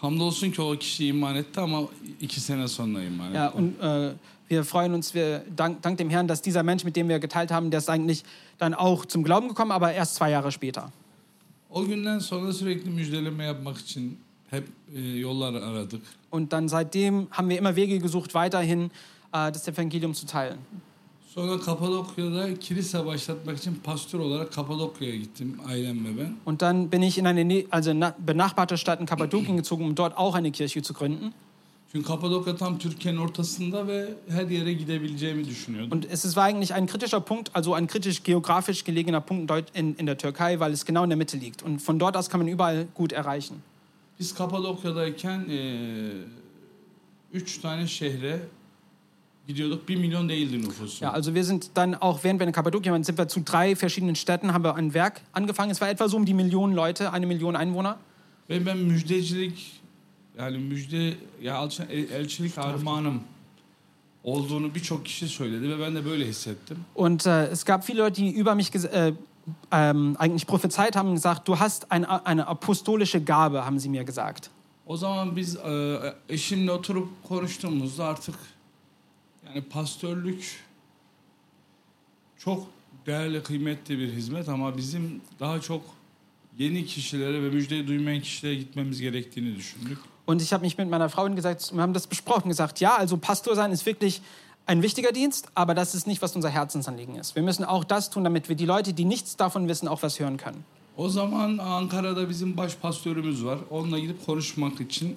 hamdolsun 0.00 0.50
ki 0.50 0.62
o 0.62 0.76
kişi 0.78 1.06
iman 1.06 1.36
etti 1.36 1.60
ama 1.60 1.88
iki 2.20 2.40
sene 2.40 2.68
sonra 2.68 3.02
iman 3.02 3.26
etti. 3.26 3.36
Ja, 3.36 3.48
und 3.48 3.80
äh, 3.80 4.14
wir 4.48 4.64
freuen 4.64 4.94
uns, 4.94 5.14
wir 5.14 5.42
dank, 5.56 5.82
dank 5.82 5.98
dem 5.98 6.10
Herrn, 6.10 6.28
dass 6.28 6.42
dieser 6.42 6.62
Mensch, 6.62 6.84
mit 6.84 6.96
dem 6.96 7.08
wir 7.08 7.18
geteilt 7.18 7.50
haben, 7.50 7.70
der 7.70 7.78
ist 7.78 7.90
eigentlich 7.90 8.24
dann 8.58 8.74
auch 8.74 9.04
zum 9.06 9.24
Glauben 9.24 9.48
gekommen, 9.48 9.72
aber 9.72 9.92
erst 9.92 10.14
zwei 10.14 10.30
Jahre 10.30 10.52
später. 10.52 10.92
O 11.70 11.82
günden 11.82 12.20
sonra 12.20 12.52
sürekli 12.52 12.90
müjdeleme 12.90 13.44
yapmak 13.44 13.78
için 13.78 14.16
hep 14.50 14.68
e, 14.94 15.00
yollar 15.00 15.54
aradık. 15.54 16.02
Und 16.30 16.52
dann 16.52 16.68
seitdem 16.68 17.26
haben 17.30 17.48
wir 17.48 17.58
immer 17.58 17.74
Wege 17.74 17.98
gesucht, 17.98 18.34
weiterhin 18.34 18.90
äh, 19.32 19.50
das 19.50 19.66
Evangelium 19.66 20.14
zu 20.14 20.26
teilen. 20.26 20.58
Und 26.44 26.62
dann 26.62 26.88
bin 26.90 27.02
ich 27.02 27.18
in 27.18 27.26
eine 27.26 27.64
also 27.70 27.92
na- 27.92 28.14
benachbarte 28.18 28.76
Stadt 28.78 29.00
in 29.00 29.06
Kappadokien 29.06 29.56
gezogen, 29.62 29.84
um 29.84 29.94
dort 29.94 30.16
auch 30.16 30.34
eine 30.34 30.50
Kirche 30.52 30.82
zu 30.82 30.94
gründen. 30.94 31.32
Çünkü 31.92 32.06
Kapadokya 32.08 32.56
tam 32.56 32.78
Türkiye'nin 32.78 33.18
ortasında 33.20 33.86
ve 33.86 34.14
her 34.28 34.48
yere 34.48 34.72
gidebileceğimi 34.72 35.44
düşünüyordum. 35.44 35.92
Und 35.92 36.06
es 36.10 36.24
ist- 36.24 36.36
war 36.36 36.44
eigentlich 36.44 36.72
ein 36.74 36.86
kritischer 36.86 37.20
Punkt, 37.20 37.50
also 37.54 37.74
ein 37.74 37.86
kritisch 37.86 38.22
geografisch 38.24 38.84
gelegener 38.84 39.20
Punkt 39.20 39.52
in, 39.74 39.94
in 39.94 40.06
der 40.06 40.18
Türkei, 40.18 40.58
weil 40.60 40.72
es 40.72 40.84
genau 40.84 41.04
in 41.04 41.10
der 41.10 41.16
Mitte 41.16 41.36
liegt. 41.36 41.62
Und 41.62 41.78
von 41.82 41.98
dort 41.98 42.16
aus 42.16 42.28
kann 42.30 42.40
man 42.40 42.48
überall 42.48 42.86
gut 42.94 43.12
erreichen. 43.12 43.62
Biz 44.18 44.34
Kapadokya'dayken 44.34 45.48
e, 45.50 45.60
üç 47.32 47.58
tane 47.60 47.86
şehre 47.86 48.40
gidiyorduk. 49.46 49.88
Bir 49.88 49.96
milyon 49.96 50.28
değildi 50.28 50.58
nüfusu. 50.58 51.04
Ja, 51.04 51.12
also 51.12 51.34
wir 51.34 51.44
sind 51.44 51.70
dann 51.74 51.94
auch, 51.94 52.24
während 52.24 52.40
wir 52.40 52.46
in 52.46 52.52
Kappadokien 52.52 52.92
waren, 52.92 53.04
sind 53.04 53.18
wir 53.18 53.28
zu 53.28 53.40
drei 53.40 53.76
verschiedenen 53.76 54.16
Städten, 54.16 54.52
haben 54.52 54.64
wir 54.64 54.74
ein 54.74 54.94
Werk 54.94 55.20
angefangen. 55.32 55.70
Es 55.70 55.80
war 55.80 55.88
etwa 55.88 56.08
so 56.08 56.16
um 56.16 56.24
die 56.24 56.34
Million 56.34 56.72
Leute, 56.72 57.12
eine 57.12 57.26
Million 57.26 57.56
Einwohner. 57.56 57.98
Ve 58.48 58.66
ben 58.66 58.78
müjdecilik 58.78 59.80
yani 60.38 60.58
müjde 60.58 61.14
ya 61.42 61.68
elçilik 62.12 62.58
armağanım 62.58 63.20
olduğunu 64.24 64.74
birçok 64.74 65.04
kişi 65.04 65.28
söyledi 65.28 65.68
ve 65.68 65.80
ben 65.80 65.94
de 65.94 66.04
böyle 66.04 66.26
hissettim. 66.26 66.76
Und 66.94 67.26
äh, 67.26 67.52
es 67.52 67.64
gab 67.64 67.82
viele 67.82 67.98
Leute, 67.98 68.22
die 68.22 68.32
über 68.40 68.54
mich 68.54 68.74
äh, 68.74 69.12
ähm, 69.72 70.16
eigentlich 70.18 70.46
prophezeit 70.46 70.96
haben 70.96 71.08
und 71.08 71.14
gesagt, 71.14 71.48
du 71.48 71.58
hast 71.58 71.90
ein, 71.90 72.04
eine 72.04 72.46
apostolische 72.46 73.20
Gabe, 73.20 73.64
haben 73.64 73.78
sie 73.78 73.88
mir 73.88 74.04
gesagt. 74.04 74.50
O 74.86 74.96
zaman 74.96 75.36
biz 75.36 75.56
e, 75.56 76.14
eşimle 76.28 76.72
oturup 76.72 77.08
konuştuğumuzda 77.28 78.04
artık 78.04 78.34
yani 79.54 79.64
pastörlük 79.68 80.64
çok 82.38 82.66
değerli, 83.06 83.42
kıymetli 83.42 83.98
bir 83.98 84.12
hizmet 84.12 84.48
ama 84.48 84.76
bizim 84.76 85.20
daha 85.40 85.60
çok 85.60 85.82
yeni 86.58 86.86
kişilere 86.86 87.42
ve 87.42 87.50
müjdeyi 87.50 87.86
duymayan 87.86 88.20
kişilere 88.20 88.54
gitmemiz 88.54 89.00
gerektiğini 89.00 89.56
düşündük. 89.56 89.98
Und 90.26 90.40
ich 90.40 90.52
habe 90.52 90.62
mich 90.62 90.78
mit 90.78 90.90
meiner 90.90 91.08
Frau 91.08 91.28
hingesetzt, 91.28 91.70
wir 91.70 91.82
haben 91.82 91.94
das 91.94 92.10
besprochen, 92.10 92.48
gesagt, 92.48 92.80
ja, 92.80 92.96
also 92.98 93.18
Pastor 93.18 93.54
sein 93.54 93.72
ist 93.72 93.86
wirklich 93.86 94.22
ein 94.66 94.82
wichtiger 94.82 95.12
Dienst, 95.12 95.48
aber 95.54 95.76
das 95.76 95.94
ist 95.94 96.06
nicht, 96.06 96.22
was 96.22 96.36
unser 96.36 96.48
Herzensanliegen 96.48 97.16
ist. 97.16 97.34
Wir 97.34 97.42
müssen 97.42 97.64
auch 97.64 97.84
das 97.84 98.10
tun, 98.10 98.24
damit 98.24 98.48
wir 98.48 98.56
die 98.56 98.66
Leute, 98.66 98.94
die 98.94 99.04
nichts 99.04 99.36
davon 99.36 99.68
wissen, 99.68 99.88
auch 99.88 100.02
was 100.02 100.18
hören 100.18 100.38
können. 100.38 100.64
O 100.96 101.08
zaman 101.08 101.58
Ankara'da 101.58 102.28
bizim 102.28 102.56
baş 102.56 102.76
pastörümüz 102.76 103.44
var. 103.44 103.58
Onunla 103.70 103.98
gidip 103.98 104.26
konuşmak 104.26 104.80
için 104.80 105.16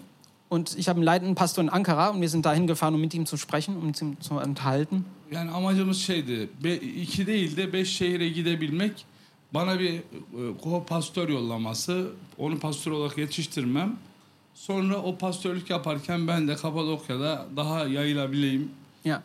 Und 0.49 0.77
ich 0.77 0.87
habe 0.87 0.97
einen 0.97 1.05
leitenden 1.05 1.35
Pastor 1.35 1.63
in 1.63 1.69
Ankara 1.69 2.09
und 2.09 2.21
wir 2.21 2.29
sind 2.29 2.45
da 2.45 2.53
hingefahren, 2.53 2.95
um 2.95 3.01
mit 3.01 3.13
ihm 3.13 3.25
zu 3.25 3.37
sprechen, 3.37 3.75
um 3.75 3.87
uns 3.87 3.99
zu 4.19 4.33
unterhalten. 4.33 5.05
yani 5.31 5.51
amacımız 5.51 5.97
şeydi. 5.97 6.49
Be, 6.63 6.75
iki 6.75 7.27
değil 7.27 7.57
de 7.57 7.73
beş 7.73 7.89
şehire 7.97 8.29
gidebilmek. 8.29 9.05
Bana 9.53 9.79
bir 9.79 9.93
e, 9.93 10.01
ko-pastör 10.63 11.29
yollaması. 11.29 12.11
Onu 12.37 12.59
pastör 12.59 12.91
olarak 12.91 13.17
yetiştirmem. 13.17 13.95
Sonra 14.55 14.97
o 14.97 15.17
pastörlük 15.17 15.69
yaparken 15.69 16.27
ben 16.27 16.47
de 16.47 16.55
Kapadokya'da 16.55 17.45
daha 17.55 17.85
yayılabileyim 17.85 18.71
Ja. 19.07 19.23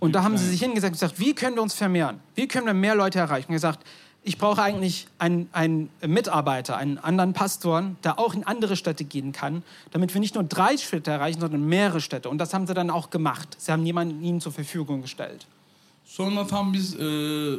Und 0.00 0.14
da 0.14 0.22
haben 0.22 0.36
sie 0.36 0.48
sich 0.50 0.60
hingesetzt 0.60 0.92
und 0.92 1.00
gesagt, 1.00 1.18
wie 1.18 1.34
können 1.34 1.56
wir 1.56 1.62
uns 1.62 1.74
vermehren? 1.74 2.20
Wie 2.36 2.46
können 2.46 2.66
wir 2.66 2.74
mehr 2.74 2.94
Leute 2.94 3.18
erreichen? 3.18 3.48
Und 3.48 3.54
gesagt, 3.54 3.80
ich 4.26 4.38
brauche 4.38 4.62
eigentlich 4.62 5.06
einen, 5.18 5.48
einen 5.52 5.90
Mitarbeiter, 6.04 6.78
einen 6.78 6.96
anderen 6.96 7.34
Pastor, 7.34 7.90
der 8.02 8.18
auch 8.18 8.34
in 8.34 8.44
andere 8.44 8.74
Städte 8.74 9.04
gehen 9.04 9.32
kann, 9.32 9.62
damit 9.92 10.14
wir 10.14 10.20
nicht 10.20 10.34
nur 10.34 10.44
drei 10.44 10.78
Städte 10.78 11.10
erreichen, 11.10 11.40
sondern 11.40 11.66
mehrere 11.66 12.00
Städte. 12.00 12.30
Und 12.30 12.38
das 12.38 12.54
haben 12.54 12.66
sie 12.66 12.72
dann 12.72 12.90
auch 12.90 13.10
gemacht. 13.10 13.56
Sie 13.58 13.70
haben 13.70 13.84
jemanden 13.84 14.24
ihnen 14.24 14.40
zur 14.40 14.52
Verfügung 14.52 15.02
gestellt. 15.02 15.46
Sonra 16.06 16.44
tam 16.44 16.72
biz 16.72 16.94
e, 16.94 17.58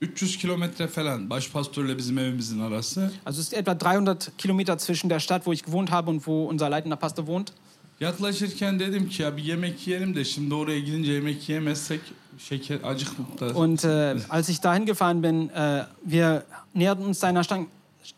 300 0.00 0.38
kilometre 0.38 0.88
falan 0.88 1.30
baş 1.30 1.50
pastörle 1.50 1.98
bizim 1.98 2.18
evimizin 2.18 2.60
arası. 2.60 3.10
Also 3.24 3.40
es 3.40 3.48
ist 3.48 3.52
etwa 3.52 3.74
300 3.74 4.32
Kilometer 4.38 4.78
zwischen 4.78 5.08
der 5.08 5.20
Stadt, 5.20 5.46
wo 5.46 5.52
ich 5.52 5.64
gewohnt 5.64 5.90
habe 5.90 6.10
und 6.10 6.26
wo 6.26 6.46
unser 6.46 6.68
leitender 6.68 6.96
Pastor 6.96 7.26
wohnt. 7.26 7.52
Yaklaşırken 8.00 8.80
dedim 8.80 9.08
ki 9.08 9.22
ya 9.22 9.36
bir 9.36 9.44
yemek 9.44 9.86
yiyelim 9.86 10.14
de 10.14 10.24
şimdi 10.24 10.54
oraya 10.54 10.80
gidince 10.80 11.12
yemek 11.12 11.48
yiyemezsek 11.48 12.00
şeker 12.38 12.78
acıkıp 12.84 13.40
da 13.40 13.46
Und 13.46 13.78
äh, 13.84 14.20
als 14.30 14.48
ich 14.48 14.62
dahin 14.62 14.86
gefahren 14.86 15.22
bin, 15.22 15.48
äh, 15.48 15.84
wir 16.04 16.42
näherten 16.74 17.02
uns 17.04 17.18
seiner, 17.18 17.42
Sta 17.44 17.58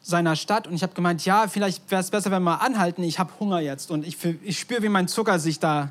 seiner 0.03 0.37
Stadt 0.37 0.67
und 0.67 0.75
ich 0.75 0.83
habe 0.83 0.93
gemeint, 0.95 1.27
ja, 1.27 1.47
vielleicht 1.49 1.91
wäre 1.91 2.01
es 2.03 2.11
besser, 2.11 2.31
wenn 2.31 2.43
wir 2.45 2.61
anhalten. 2.61 3.03
Ich 3.03 3.19
habe 3.19 3.31
Hunger 3.41 3.61
jetzt 3.61 3.91
und 3.91 4.07
ich, 4.07 4.17
ich 4.45 4.59
spüre, 4.59 4.83
wie 4.83 4.89
mein 4.89 5.09
Zucker 5.09 5.39
sich 5.39 5.59
da 5.59 5.89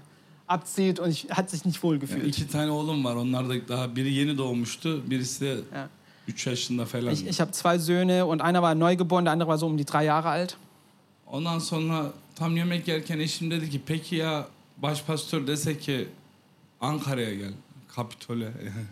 abzieht 0.47 0.99
und 0.99 1.10
ich 1.10 1.28
hat 1.32 1.49
sich 1.49 1.65
nicht 1.65 1.82
wohl 1.84 1.97
gefühlt. 1.99 2.28
iki 2.28 2.47
tane 2.47 2.71
oğlum 2.71 3.04
var. 3.04 3.15
Onlar 3.15 3.49
da 3.49 3.67
daha 3.67 3.95
biri 3.95 4.13
yeni 4.13 4.38
doğmuştu. 4.38 5.10
Birisi 5.10 5.41
de 5.41 5.58
Ja. 5.73 5.89
3 6.28 6.47
yaşında 6.47 6.86
falan. 6.86 7.13
Ich, 7.13 7.28
ich 7.28 7.39
habe 7.41 7.52
zwei 7.52 7.80
Söhne 7.80 8.25
und 8.25 8.41
einer 8.41 8.62
war 8.62 8.75
neugeboren, 8.75 9.25
der 9.25 9.32
andere 9.34 9.47
war 9.49 9.58
so 9.58 9.65
um 9.65 9.78
die 9.78 9.86
drei 9.86 10.04
Jahre 10.04 10.30
alt. 10.30 10.58
Ondan 11.28 11.60
sonra 11.60 12.12
tam 12.39 12.58
yemek 12.58 12.88
yerken 12.88 13.19
eşim 13.19 13.52
dedi 13.52 13.69
ki 13.69 13.82
peki 13.86 14.15
ya 14.15 14.47
başpastör 14.78 15.47
dese 15.47 15.80
ki 15.80 16.08
Ankara'ya 16.82 17.34
gel. 17.34 17.52
Kapitol'e. 17.95 18.52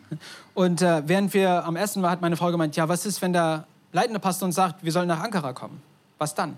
Und 0.56 0.82
äh, 0.82 1.04
während 1.08 1.34
wir 1.34 1.50
am 1.68 1.76
Essen 1.78 2.04
waren, 2.04 2.12
hat 2.12 2.22
meine 2.22 2.36
Frau 2.36 2.52
gemeint, 2.52 2.76
ja, 2.76 2.90
was 2.90 3.06
ist, 3.06 3.22
wenn 3.22 3.34
der 3.34 3.66
leitende 3.94 4.20
Pastor 4.20 4.48
uns 4.48 4.56
sagt, 4.56 4.84
wir 4.84 4.92
sollen 4.92 5.08
nach 5.08 5.24
Ankara 5.24 5.54
kommen? 5.54 5.80
Was 6.20 6.36
dann? 6.36 6.52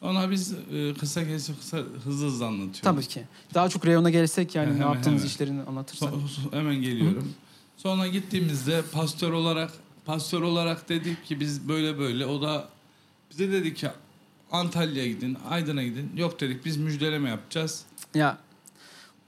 Sonra 0.00 0.30
biz 0.30 0.52
e, 0.72 0.94
kısa 0.94 1.24
kesip 1.24 1.60
kısa 1.60 1.76
hızlı 2.04 2.26
hızlı 2.26 2.46
anlatıyoruz. 2.46 2.80
Tabii 2.82 3.06
ki. 3.06 3.22
Daha 3.54 3.68
çok 3.68 3.86
reyona 3.86 4.10
gelsek 4.10 4.54
yani 4.54 4.70
ne 4.70 4.74
Hemen, 4.74 4.86
yaptığınız 4.86 5.20
hemen. 5.20 5.26
işlerini 5.26 5.62
anlatırsak. 5.62 6.12
So- 6.12 6.52
hemen 6.58 6.74
geliyorum. 6.74 7.32
Sonra 7.76 8.06
gittiğimizde 8.06 8.82
pastör 8.92 9.32
olarak 9.32 9.70
pastör 10.04 10.42
olarak 10.42 10.88
dedik 10.88 11.24
ki 11.24 11.40
biz 11.40 11.68
böyle 11.68 11.98
böyle 11.98 12.26
o 12.26 12.42
da 12.42 12.68
bize 13.30 13.52
dedi 13.52 13.74
ki 13.74 13.88
Antalya'ya 14.52 15.06
gidin, 15.06 15.38
Aydın'a 15.50 15.82
gidin. 15.82 16.12
Yok 16.16 16.40
dedik 16.40 16.64
biz 16.64 16.76
müjdeleme 16.76 17.28
yapacağız. 17.28 17.84
Ja. 18.14 18.38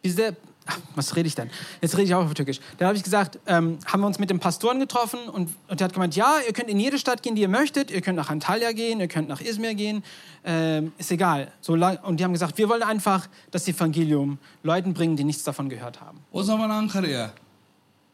Bizde, 0.04 0.34
ach, 0.66 0.78
was 0.96 1.16
rede 1.16 1.28
ich 1.28 1.36
denn? 1.36 1.50
Jetzt 1.82 1.94
rede 1.94 2.04
ich 2.04 2.14
auch 2.14 2.24
auf 2.24 2.34
Türkisch. 2.34 2.60
Da 2.78 2.86
habe 2.86 2.96
ich 2.96 3.02
gesagt, 3.02 3.38
ähm, 3.46 3.78
haben 3.84 4.00
wir 4.00 4.06
uns 4.06 4.18
mit 4.18 4.30
dem 4.30 4.38
Pastoren 4.38 4.78
getroffen 4.78 5.18
und, 5.28 5.50
und 5.68 5.80
der 5.80 5.86
hat 5.86 5.92
gemeint, 5.92 6.14
ja, 6.14 6.36
ihr 6.46 6.52
könnt 6.52 6.68
in 6.68 6.78
jede 6.78 6.98
Stadt 6.98 7.22
gehen, 7.22 7.34
die 7.34 7.42
ihr 7.42 7.48
möchtet. 7.48 7.90
Ihr 7.90 8.00
könnt 8.00 8.16
nach 8.16 8.30
Antalya 8.30 8.72
gehen, 8.72 9.00
ihr 9.00 9.08
könnt 9.08 9.28
nach 9.28 9.40
Izmir 9.40 9.74
gehen. 9.74 10.04
Ähm, 10.44 10.92
ist 10.98 11.10
egal. 11.10 11.52
Solang, 11.60 11.98
und 11.98 12.20
die 12.20 12.24
haben 12.24 12.32
gesagt, 12.32 12.58
wir 12.58 12.68
wollen 12.68 12.82
einfach 12.84 13.28
das 13.50 13.66
Evangelium 13.66 14.38
Leuten 14.62 14.94
bringen, 14.94 15.16
die 15.16 15.24
nichts 15.24 15.42
davon 15.42 15.68
gehört 15.68 16.00
haben. 16.00 16.20
O 16.30 16.42
zaman 16.42 16.70
Ankara'ya 16.70 17.30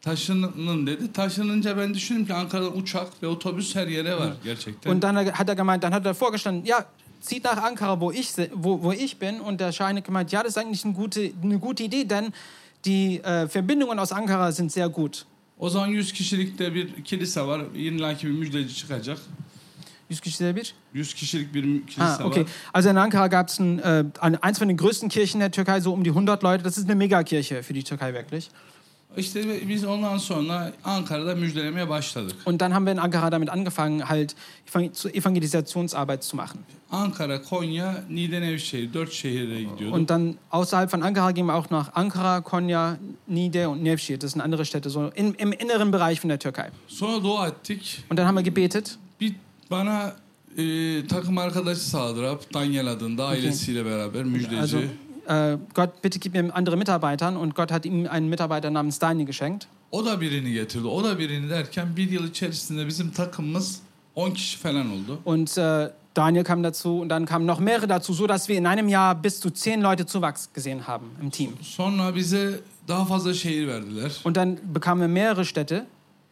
taşının 0.05 0.87
dedi. 0.87 1.13
Taşınınca 1.13 1.77
ben 1.77 1.93
düşündüm 1.93 2.25
ki 2.25 2.33
Ankara'da 2.33 2.69
uçak 2.69 3.23
ve 3.23 3.27
otobüs 3.27 3.75
her 3.75 3.87
yere 3.87 4.17
var 4.17 4.33
gerçekten. 4.43 4.91
Und 4.91 5.01
dann 5.03 5.15
hat 5.15 5.49
er 5.49 5.55
gemeint, 5.55 5.83
dann 5.83 5.91
hat 5.93 6.05
er 6.05 6.13
vorgestanden, 6.21 6.65
ja, 6.65 6.85
zieht 7.21 7.43
nach 7.43 7.63
Ankara, 7.63 7.99
wo 7.99 8.11
ich, 8.11 8.29
wo, 8.53 8.83
wo 8.83 8.91
ich 8.91 9.17
bin. 9.19 9.39
Und 9.39 9.59
der 9.59 9.71
Schein 9.71 9.97
hat 9.97 10.05
gemeint, 10.05 10.31
ja, 10.31 10.43
das 10.43 10.49
ist 10.51 10.57
eigentlich 10.57 10.85
eine 10.85 10.93
gute, 10.93 11.31
eine 11.43 11.59
gute 11.59 11.83
Idee, 11.83 12.03
denn 12.05 12.33
die 12.85 13.19
äh, 13.23 13.47
Verbindungen 13.47 13.99
aus 13.99 14.11
Ankara 14.11 14.51
sind 14.51 14.71
sehr 14.71 14.89
gut. 14.89 15.25
O 15.57 15.69
zaman 15.69 15.87
100 15.87 16.13
kişilikte 16.13 16.73
bir 16.73 17.03
kilise 17.03 17.41
var. 17.41 17.61
İlla 17.75 18.17
ki 18.17 18.27
bir 18.27 18.31
müjdeci 18.31 18.75
çıkacak. 18.75 19.17
100 20.09 20.19
kişide 20.21 20.55
bir. 20.55 20.73
100 20.93 21.13
kişilik 21.13 21.53
bir 21.53 21.63
kilise 21.63 22.01
Ah, 22.03 22.25
okay. 22.25 22.43
var. 22.43 22.49
Also 22.73 22.89
in 22.89 22.95
Ankara 22.95 23.27
gab 23.27 23.47
es 23.49 23.59
ein, 23.59 23.79
äh, 23.79 24.03
ein, 24.21 24.35
eins 24.41 24.59
von 24.59 24.67
den 24.67 24.77
größten 24.77 25.09
Kirchen 25.09 25.39
der 25.39 25.51
Türkei, 25.51 25.81
so 25.81 25.93
um 25.93 26.03
die 26.03 26.09
100 26.11 26.43
Leute. 26.43 26.63
Das 26.63 26.77
ist 26.77 26.85
eine 26.85 26.95
Megakirche 26.95 27.63
für 27.63 27.73
die 27.73 27.83
Türkei 27.83 28.13
wirklich. 28.13 28.49
İşte 29.17 29.69
biz 29.69 29.83
ondan 29.83 30.17
sonra 30.17 30.71
Ankara'da 30.83 31.35
müjdelemeye 31.35 31.89
başladık. 31.89 32.35
Und 32.45 32.59
dann 32.59 32.71
haben 32.71 32.85
wir 32.85 32.93
in 32.93 32.97
Ankara 32.97 33.31
damit 33.31 33.49
angefangen, 33.49 33.99
halt 33.99 34.35
Evangelisationsarbeit 35.13 36.23
zu 36.23 36.37
machen. 36.37 36.59
Ankara, 36.91 37.41
Konya, 37.41 38.03
Niğde, 38.09 38.41
Nevşehir. 38.41 38.93
Dört 38.93 39.11
şehire 39.13 39.63
gidiyorduk. 39.63 39.93
Und 39.93 40.09
dann 40.09 40.35
außerhalb 40.51 40.89
von 40.91 41.01
Ankara 41.01 41.31
gehen 41.31 41.47
wir 41.47 41.55
auch 41.55 41.71
nach 41.71 41.95
Ankara, 41.95 42.41
Konya, 42.41 42.97
Niğde 43.27 43.67
und 43.67 43.83
Nevşehir. 43.83 44.21
Das 44.21 44.31
sind 44.31 44.41
andere 44.41 44.65
Städte, 44.65 44.89
so 44.89 45.11
in, 45.15 45.33
im 45.33 45.51
inneren 45.53 45.91
Bereich 45.91 46.19
von 46.21 46.29
der 46.29 46.39
Türkei. 46.39 46.69
Sonra 46.87 47.23
dua 47.23 47.47
ettik. 47.47 48.03
Und 48.09 48.19
dann 48.19 48.27
haben 48.27 48.37
wir 48.37 48.43
gebetet. 48.43 48.97
Bir 49.21 49.35
bana 49.71 50.15
e, 50.57 51.07
takım 51.07 51.37
arkadaşı 51.37 51.81
sağladı. 51.81 52.39
Daniel 52.53 52.87
adında 52.87 53.25
ailesiyle 53.25 53.85
beraber 53.85 54.23
müjdeci. 54.23 54.59
Also, 54.59 54.77
äh, 55.27 55.57
Gott, 55.73 56.01
bitte 56.01 56.19
gib 56.19 56.33
mir 56.33 56.55
andere 56.55 56.77
Mitarbeitern. 56.77 57.37
Und 57.37 57.55
Gott 57.55 57.71
hat 57.71 57.85
ihm 57.85 58.07
einen 58.07 58.29
Mitarbeiter 58.29 58.69
namens 58.69 58.99
Daniel 58.99 59.25
geschenkt. 59.25 59.67
O 59.91 60.05
da 60.05 60.21
birini 60.21 60.53
getirdi. 60.53 60.87
O 60.87 61.03
da 61.03 61.19
birini 61.19 61.49
derken 61.49 61.95
bir 61.95 62.11
yıl 62.11 62.27
içerisinde 62.27 62.87
bizim 62.87 63.11
takımımız 63.11 63.79
10 64.15 64.31
kişi 64.31 64.57
falan 64.57 64.91
oldu. 64.91 65.19
Und 65.25 65.57
äh, 65.57 65.89
Daniel 66.15 66.43
kam 66.43 66.63
dazu 66.63 67.01
und 67.01 67.09
dann 67.09 67.25
kamen 67.25 67.45
noch 67.47 67.59
mehrere 67.59 67.89
dazu, 67.89 68.13
so 68.13 68.27
dass 68.27 68.47
wir 68.47 68.57
in 68.57 68.65
einem 68.65 68.87
Jahr 68.87 69.23
bis 69.23 69.39
zu 69.39 69.51
zehn 69.51 69.81
Leute 69.81 70.05
Zuwachs 70.05 70.49
gesehen 70.53 70.87
haben 70.87 71.05
im 71.21 71.31
Team. 71.31 71.53
Sonra 71.61 72.15
bize 72.15 72.59
daha 72.87 73.05
fazla 73.05 73.33
şehir 73.33 73.67
verdiler. 73.67 74.11
Und 74.23 74.37
dann 74.37 74.57
bekamen 74.73 75.01
wir 75.01 75.23
mehrere 75.23 75.45
Städte 75.45 75.85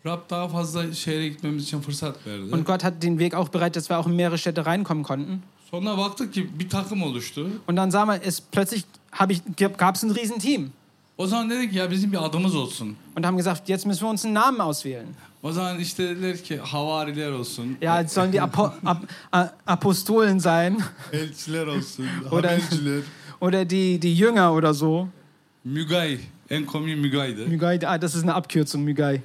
Rab 0.05 0.29
daha 0.29 0.47
fazla 0.49 0.93
şehre 0.93 1.27
gitmemiz 1.27 1.63
için 1.63 1.81
fırsat 1.81 2.27
verdi. 2.27 2.53
und 2.53 2.65
Gott 2.65 2.83
hat 2.83 3.03
den 3.03 3.19
Weg 3.19 3.33
auch 3.33 3.49
bereit, 3.49 3.75
dass 3.75 3.89
wir 3.89 3.97
auch 3.99 4.07
in 4.07 4.15
mehrere 4.15 4.37
Städte 4.37 4.65
reinkommen 4.65 5.03
konnten. 5.03 5.43
Sonra 5.73 5.97
baktık 5.97 6.33
ki 6.33 6.59
bir 6.59 6.69
takım 6.69 7.03
oluştu. 7.03 7.49
Und 7.69 7.77
dann 7.77 7.89
sahen 7.89 8.07
wir, 8.07 8.27
es 8.27 8.41
plötzlich 8.51 8.83
habe 9.11 9.33
ich 9.33 9.41
gab 9.57 9.95
es 9.95 10.03
ein 10.03 10.15
Riesenteam 10.15 10.69
O 11.17 11.27
zaman 11.27 11.49
dedik 11.49 11.71
ki 11.71 11.77
ya 11.77 11.91
bizim 11.91 12.11
bir 12.11 12.25
adımız 12.25 12.55
olsun. 12.55 12.95
und 13.17 13.25
haben 13.25 13.37
gesagt, 13.37 13.69
jetzt 13.69 13.85
müssen 13.85 14.01
wir 14.01 14.09
uns 14.09 14.25
einen 14.25 14.33
Namen 14.33 14.59
auswählen. 14.59 15.07
O 15.43 15.51
zaman 15.51 15.79
işte 15.79 16.09
dediler 16.09 16.37
ki 16.43 16.57
havariler 16.57 17.31
olsun. 17.31 17.77
Ja, 17.81 18.01
es 18.01 18.13
sollen 18.13 18.31
die 18.31 18.41
Apo 18.41 18.71
Ap 18.85 19.53
Apostolen 19.67 20.39
sein 20.39 20.77
Elçiler 21.11 21.67
olsun. 21.67 22.05
Oder- 22.31 22.59
oder 23.41 23.69
die, 23.69 23.99
die 24.01 24.15
Jünger 24.17 24.53
oder 24.53 24.73
so. 24.73 25.07
Mügay. 25.63 26.19
En 26.49 26.65
komiği 26.65 26.95
Mügay'dı. 26.95 27.47
Mügai, 27.47 27.79
ah, 27.87 28.01
das 28.01 28.15
ist 28.15 28.23
eine 28.23 28.33
Abkürzung, 28.33 28.83
Mügai. 28.83 29.21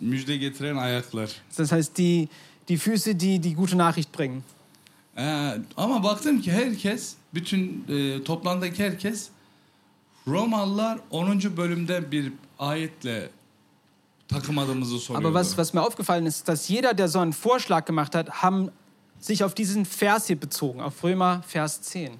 Müjde 0.00 0.38
getiren 0.38 0.76
ayaklar. 0.76 1.28
Das 1.58 1.72
heißt, 1.72 1.98
die, 1.98 2.28
die 2.68 2.78
Füße, 2.78 3.14
die 3.14 3.40
die 3.40 3.54
gute 3.54 3.76
Nachricht 3.76 4.12
bringen. 4.12 4.44
Ee, 5.16 5.52
ama 5.76 6.04
baktım 6.04 6.40
ki 6.40 6.52
herkes, 6.52 7.14
bütün 7.34 7.84
e, 7.88 8.24
toplandaki 8.24 8.84
herkes 8.84 9.28
Romalılar 10.28 10.98
10. 11.10 11.56
bölümde 11.56 12.12
bir 12.12 12.32
ayetle 12.58 13.30
takım 14.28 14.58
adımızı 14.58 14.98
soruyordu. 14.98 15.28
Aber 15.28 15.42
was, 15.42 15.48
was 15.48 15.74
mir 15.74 15.80
aufgefallen 15.80 16.26
ist, 16.26 16.48
dass 16.48 16.68
jeder, 16.68 16.98
der 16.98 17.08
so 17.08 17.18
einen 17.18 17.32
Vorschlag 17.32 17.84
gemacht 17.86 18.14
hat, 18.14 18.30
haben 18.30 18.70
sich 19.20 19.44
auf 19.44 19.54
diesen 19.54 19.84
Vers 19.84 20.26
hier 20.26 20.40
bezogen, 20.40 20.80
auf 20.80 21.04
Römer 21.04 21.42
Vers 21.46 21.82
10. 21.82 22.10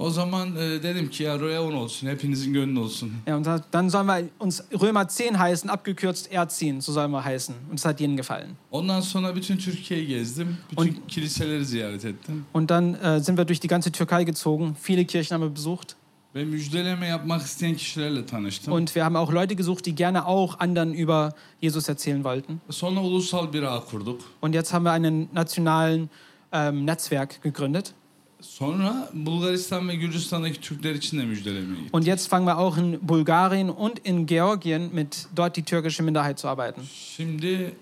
O 0.00 0.10
zaman 0.10 0.56
e, 0.56 0.82
dedim 0.82 1.10
ki 1.10 1.22
ya 1.22 1.40
Reon 1.40 1.72
olsun, 1.72 2.08
hepinizin 2.08 2.52
gönlü 2.52 2.78
olsun. 2.80 3.12
Ja, 3.26 3.36
und 3.36 3.46
da- 3.46 3.64
dann 3.72 3.88
sollen 3.90 4.06
wir 4.06 4.28
uns 4.38 4.62
Römer 4.80 5.08
10 5.08 5.38
heißen, 5.38 5.68
abgekürzt 5.70 6.32
R10, 6.32 6.80
so 6.80 6.92
sollen 6.92 7.10
wir 7.10 7.22
heißen. 7.24 7.54
Und 7.70 7.78
es 7.78 7.84
hat 7.84 8.00
ihnen 8.00 8.16
gefallen. 8.16 8.56
Ondan 8.70 9.00
sonra 9.02 9.36
bütün 9.36 9.58
Türkiye'yi 9.58 10.06
gezdim. 10.06 10.56
Bütün 10.70 10.82
Und- 10.82 11.08
kiliseleri 11.08 11.66
ziyaret 11.66 12.04
ettim. 12.04 12.44
Und 12.52 12.70
dann 12.70 12.94
äh, 12.94 13.20
sind 13.20 13.36
wir 13.36 13.44
durch 13.44 13.60
die 13.60 13.68
ganze 13.68 13.92
Türkei 13.92 14.24
gezogen. 14.24 14.74
Viele 14.80 15.04
Kirchen 15.04 15.34
haben 15.34 15.42
wir 15.42 15.50
besucht. 15.54 15.96
Ve 16.34 16.44
müjdeleme 16.44 17.06
yapmak 17.06 17.42
isteyen 17.42 17.74
kişilerle 17.76 18.26
tanıştım. 18.26 18.72
Und 18.72 18.94
wir 18.94 19.04
haben 19.04 19.16
auch 19.16 19.32
Leute 19.32 19.54
gesucht, 19.56 19.84
die 19.84 19.94
gerne 19.94 20.24
auch 20.26 20.60
anderen 20.60 20.94
über 20.94 21.34
Jesus 21.60 21.88
erzählen 21.88 22.24
wollten. 22.24 22.60
Sonra 22.70 23.00
ulusal 23.00 23.52
bir 23.52 23.62
ağ 23.64 23.80
kurduk. 23.90 24.20
Und 24.40 24.54
jetzt 24.54 24.72
haben 24.72 24.84
wir 24.84 24.92
einen 24.92 25.28
nationalen 25.34 26.08
ähm, 26.52 26.84
Netzwerk 26.84 27.42
gegründet. 27.42 27.94
Sonra 28.40 29.08
Bulgaristan 29.12 29.88
ve 29.88 29.94
Gürcistan'daki 29.94 30.60
Türkler 30.60 30.94
için 30.94 31.18
de 31.18 31.24
müjdelemeye 31.24 31.76
gittik. 31.76 31.94
Und 31.94 32.06
jetzt 32.06 32.28
fangen 32.28 32.46
wir 32.46 32.58
auch 32.58 32.78
in 32.78 33.08
Bulgarien 33.08 33.68
und 33.68 33.98
in 34.04 34.26
Georgien 34.26 34.90
mit 34.94 35.26
dort 35.36 35.56
die 35.56 35.62
türkische 35.62 36.02
Minderheit 36.02 36.38
zu 36.38 36.48
arbeiten. 36.48 36.82
Şimdi 37.16 37.74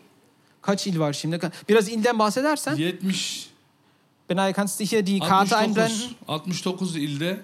Kaç 0.63 0.87
il 0.87 0.99
var 0.99 1.13
şimdi? 1.13 1.41
Biraz 1.69 1.89
ilden 1.89 2.19
bahsedersen. 2.19 2.77
70 2.77 3.51
Benay, 4.31 4.53
kannst 4.53 4.81
du 4.81 4.85
hier 4.85 5.07
die 5.07 5.19
Karte 5.19 5.55
69, 5.55 5.63
einblenden? 5.63 6.15
69 6.27 6.97
ilde 6.97 7.41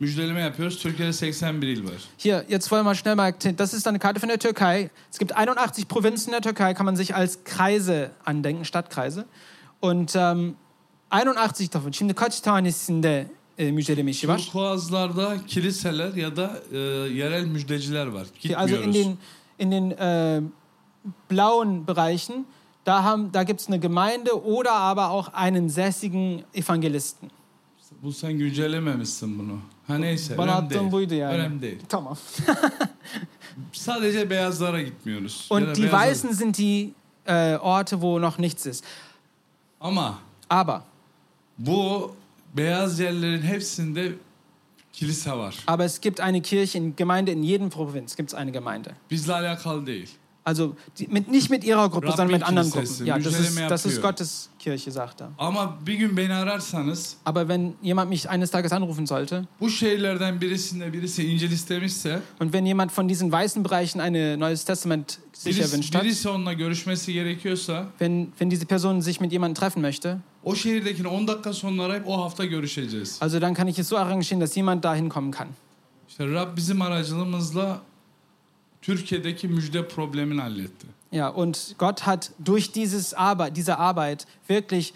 müjdeleme 0.00 0.40
yapıyoruz. 0.40 0.78
Türkiye'de 0.82 1.12
81 1.12 1.42
il 1.62 1.84
var. 1.84 1.92
Hier, 2.18 2.44
jetzt 2.48 2.72
wollen 2.72 2.84
wir 2.84 2.94
schnell 2.94 3.14
mal. 3.14 3.32
Das 3.58 3.74
ist 3.74 3.86
eine 3.86 3.98
Karte 3.98 4.20
von 4.20 4.28
der 4.28 4.38
Türkei. 4.38 4.90
Es 5.12 5.18
gibt 5.18 5.36
81 5.36 5.88
Provinzen 5.88 6.28
in 6.28 6.32
der 6.32 6.42
Türkei, 6.42 6.74
kann 6.74 6.86
man 6.86 6.96
sich 6.96 7.14
als 7.14 7.44
Kreise 7.44 8.10
andenken, 8.24 8.64
Stadtkreise. 8.64 9.26
Und 9.80 10.16
ähm, 10.16 10.56
81 11.10 11.72
davon. 11.72 11.90
Şimdi 11.90 12.14
kaç 12.14 12.40
tanesinde 12.40 13.26
e, 13.58 13.70
müjdeleme 13.72 14.10
işi 14.10 14.28
var? 14.28 14.38
Turkuazlarda 14.38 15.36
kiliseler 15.46 16.14
ya 16.14 16.36
da 16.36 16.62
e, 16.72 16.78
yerel 17.14 17.44
müjdeciler 17.44 18.06
var. 18.06 18.26
Also 18.56 18.76
in 18.76 18.92
Gitmiyoruz. 18.92 18.94
den, 18.94 19.18
in 19.58 19.70
den 19.70 19.90
äh, 19.90 20.42
blauen 21.30 21.86
Bereichen, 21.86 22.46
da, 22.86 23.04
haben, 23.04 23.32
da 23.32 23.42
gibt 23.42 23.60
es 23.60 23.68
eine 23.68 23.78
Gemeinde 23.78 24.32
oder 24.34 24.72
aber 24.72 25.10
auch 25.10 25.28
einen 25.34 25.68
sässigen 25.68 26.42
Evangelisten. 26.54 27.30
Bu 28.02 28.12
sen 28.12 28.38
güncellememişsin 28.38 29.38
bunu. 29.38 29.58
Ha 29.86 29.98
neyse. 29.98 30.38
Bana 30.38 30.52
önemli 30.52 30.66
attığın 30.66 30.80
değil. 30.80 30.92
buydu 30.92 31.14
yani. 31.14 31.34
Önemli 31.34 31.62
değil. 31.62 31.78
Tamam. 31.88 32.16
Sadece 33.72 34.30
beyazlara 34.30 34.82
gitmiyoruz. 34.82 35.46
Und 35.50 35.76
die 35.76 35.82
beyazlar- 35.82 35.92
Weißen 35.92 36.32
sind 36.32 36.58
die 36.58 36.94
äh, 37.26 37.56
Orte, 37.60 37.96
wo 37.96 38.18
noch 38.20 38.38
nichts 38.38 38.66
ist. 38.66 38.84
Ama 39.80 40.18
Aber, 40.48 40.82
bu 41.58 42.14
beyaz 42.56 43.00
yerlerin 43.00 43.42
hepsinde 43.42 44.12
kilise 44.92 45.32
var. 45.32 45.54
aber 45.66 45.84
es 45.84 46.00
gibt 46.00 46.20
eine 46.20 46.40
Kirche, 46.42 46.78
in 46.78 46.96
Gemeinde, 46.96 47.32
in 47.32 47.42
jedem 47.42 47.70
Provinz 47.70 48.16
gibt 48.16 48.30
es 48.32 48.34
eine 48.34 48.50
Gemeinde. 48.52 48.90
Bizle 49.10 49.32
alakalı 49.32 49.86
değil. 49.86 50.08
Also 50.46 50.76
die, 50.96 51.08
mit, 51.08 51.28
nicht 51.28 51.50
mit 51.50 51.64
ihrer 51.64 51.88
Gruppe, 51.88 52.06
sondern 52.08 52.30
mit 52.30 52.42
anderen 52.44 52.70
Gruppen. 52.70 53.04
Ja, 53.04 53.18
das 53.18 53.40
ist, 53.40 53.60
das 53.68 53.84
ist. 53.84 54.00
Gottes 54.00 54.48
Kirche, 54.60 54.92
sagt 54.92 55.20
er. 55.20 55.28
Ama 55.38 55.78
bir 55.86 55.94
gün 55.94 56.16
beni 56.16 56.34
ararsanız 56.34 57.16
Aber 57.24 57.48
wenn 57.48 57.74
jemand 57.82 58.08
mich 58.10 58.30
eines 58.30 58.50
Tages 58.50 58.72
anrufen 58.72 59.04
sollte 59.06 59.44
bu 59.60 59.70
şehirlerden 59.70 60.40
birisinde 60.40 60.92
birisi 60.92 61.22
İncil 61.28 61.50
istemişse 61.50 62.20
und 62.40 62.52
wenn 62.52 62.66
jemand 62.66 62.90
von 62.96 63.08
diesen 63.08 63.32
weißen 63.32 63.64
Bereichen 63.64 64.00
ein 64.00 64.40
Neues 64.40 64.64
Testament 64.64 65.18
sich 65.32 65.56
birisi, 65.56 65.62
erwünscht 65.62 65.94
hat, 65.94 66.02
birisi 66.04 66.28
onunla 66.28 66.52
görüşmesi 66.52 67.12
gerekiyorsa 67.12 67.84
wenn, 67.98 68.26
wenn 68.38 68.50
diese 68.50 68.66
Person 68.66 69.00
sich 69.00 69.20
mit 69.20 69.32
jemandem 69.32 69.54
treffen 69.54 69.82
möchte, 69.82 70.18
o 70.44 70.54
şehirdekini 70.54 71.08
10 71.08 71.28
dakika 71.28 71.52
sonra 71.52 71.82
arayıp 71.82 72.08
o 72.08 72.22
hafta 72.24 72.44
görüşeceğiz. 72.44 73.18
also 73.20 73.40
dann 73.40 73.54
kann 73.54 73.68
ich 73.68 73.78
es 73.78 73.88
so 73.88 73.96
arrangieren, 73.96 74.40
dass 74.40 74.54
jemand 74.54 74.82
da 74.82 74.94
hinkommen 74.96 75.30
kann. 75.30 75.48
İşte 76.08 76.26
Rab 76.32 76.56
bizim 76.56 76.82
aracılığımızla 76.82 77.80
Türkiye'deki 78.86 79.48
müjde 79.48 79.88
problemini 79.88 80.40
halletti. 80.40 80.86
Ja, 81.12 81.28
und 81.28 81.74
Gott 81.78 82.00
hat 82.00 82.30
durch 82.38 82.72
dieses 82.72 83.14
Arbeit, 83.14 83.56
diese 83.56 83.78
Arbeit 83.78 84.26
wirklich 84.48 84.92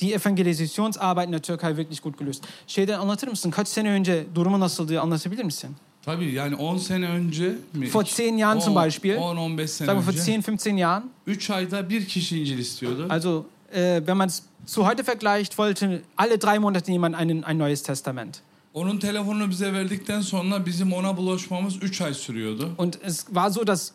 die 0.00 0.14
Evangelisationsarbeit 0.14 1.26
in 1.26 1.32
der 1.32 1.42
Türkei 1.42 1.76
wirklich 1.76 2.00
gut 2.02 2.18
gelöst. 2.18 2.44
Şeyden 2.66 2.98
anlatır 2.98 3.28
mısın? 3.28 3.50
Kaç 3.50 3.68
sene 3.68 3.90
önce 3.90 4.26
durumu 4.34 4.60
nasıldı 4.60 5.00
anlatabilir 5.00 5.44
misin? 5.44 5.70
Tabii 6.02 6.32
yani 6.32 6.56
10 6.56 6.78
sene 6.78 7.08
önce 7.08 7.56
mi? 7.72 7.94
Vor 7.94 8.04
zehn 8.04 8.38
Jahren 8.38 8.60
zum 8.60 8.74
Beispiel, 8.74 9.16
10-15 9.16 9.66
sene 9.66 9.86
sagen 9.86 10.00
wir 10.00 10.12
vor 10.12 10.20
önce 10.20 10.32
10, 10.32 10.40
15 10.42 10.76
Jahren, 10.78 11.10
3 11.26 11.50
ayda 11.50 11.88
bir 11.90 12.06
kişi 12.06 12.40
İncil 12.40 12.58
istiyordu. 12.58 13.06
also 13.10 13.44
äh, 13.74 14.06
wenn 14.06 14.16
man 14.16 14.28
es 14.28 14.42
zu 14.66 14.86
heute 14.86 15.04
vergleicht, 15.04 15.58
wollte 15.58 16.02
alle 16.16 16.38
drei 16.38 16.58
Monate 16.58 16.92
jemand 16.92 17.14
einen, 17.14 17.44
ein 17.44 17.58
neues 17.58 17.82
Testament. 17.82 18.42
Onun 18.74 18.98
telefonunu 18.98 19.50
bize 19.50 19.72
verdikten 19.72 20.20
sonra 20.20 20.66
bizim 20.66 20.92
ona 20.92 21.16
bulaşmamız 21.16 21.82
3 21.82 22.00
ay 22.00 22.14
sürüyordu. 22.14 22.70
Und 22.78 22.94
es 23.04 23.26
war 23.26 23.50
so, 23.50 23.66
dass 23.66 23.92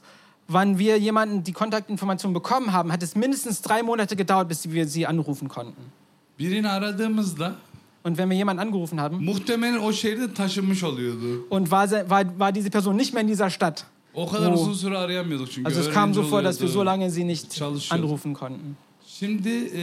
wann 0.48 0.80
wir 0.80 0.98
jemanden 0.98 1.44
die 1.46 1.54
Kontaktinformation 1.54 2.34
bekommen 2.34 2.74
haben, 2.74 2.92
hat 2.92 3.04
es 3.04 3.16
mindestens 3.16 3.62
drei 3.62 3.84
Monate 3.84 4.16
gedauert, 4.16 4.50
bis 4.50 4.64
wir 4.64 4.88
sie 4.88 5.08
anrufen 5.08 5.48
konnten. 5.48 5.84
Birini 6.40 6.68
aradığımızda 6.70 7.56
Und 8.04 8.18
wenn 8.18 8.30
wir 8.30 8.38
jemanden 8.38 8.62
angerufen 8.62 8.98
haben 9.00 9.24
muhtemelen 9.26 9.78
o 9.80 9.94
şehirde 9.94 10.34
taşınmış 10.34 10.84
oluyordu. 10.84 11.48
und 11.50 11.64
war, 11.70 11.88
war, 11.90 12.24
war 12.30 12.56
diese 12.56 12.70
Person 12.70 12.98
nicht 12.98 13.14
mehr 13.14 13.24
in 13.24 13.28
dieser 13.28 13.50
Stadt, 13.50 13.86
O 14.14 14.30
kadar 14.30 14.54
uzun 14.54 14.74
süre 14.74 14.98
arayamıyorduk 14.98 15.52
çünkü. 15.52 15.68
also 15.70 15.82
es 15.82 15.94
kam 15.94 16.14
so 16.14 16.24
vor, 16.24 16.44
dass 16.44 16.60
wir 16.60 16.68
so 16.70 16.86
lange 16.86 17.10
sie 17.10 17.28
nicht 17.28 17.62
anrufen 17.92 18.34
konnten. 18.34 18.76
Şimdi 19.08 19.50
e, 19.50 19.82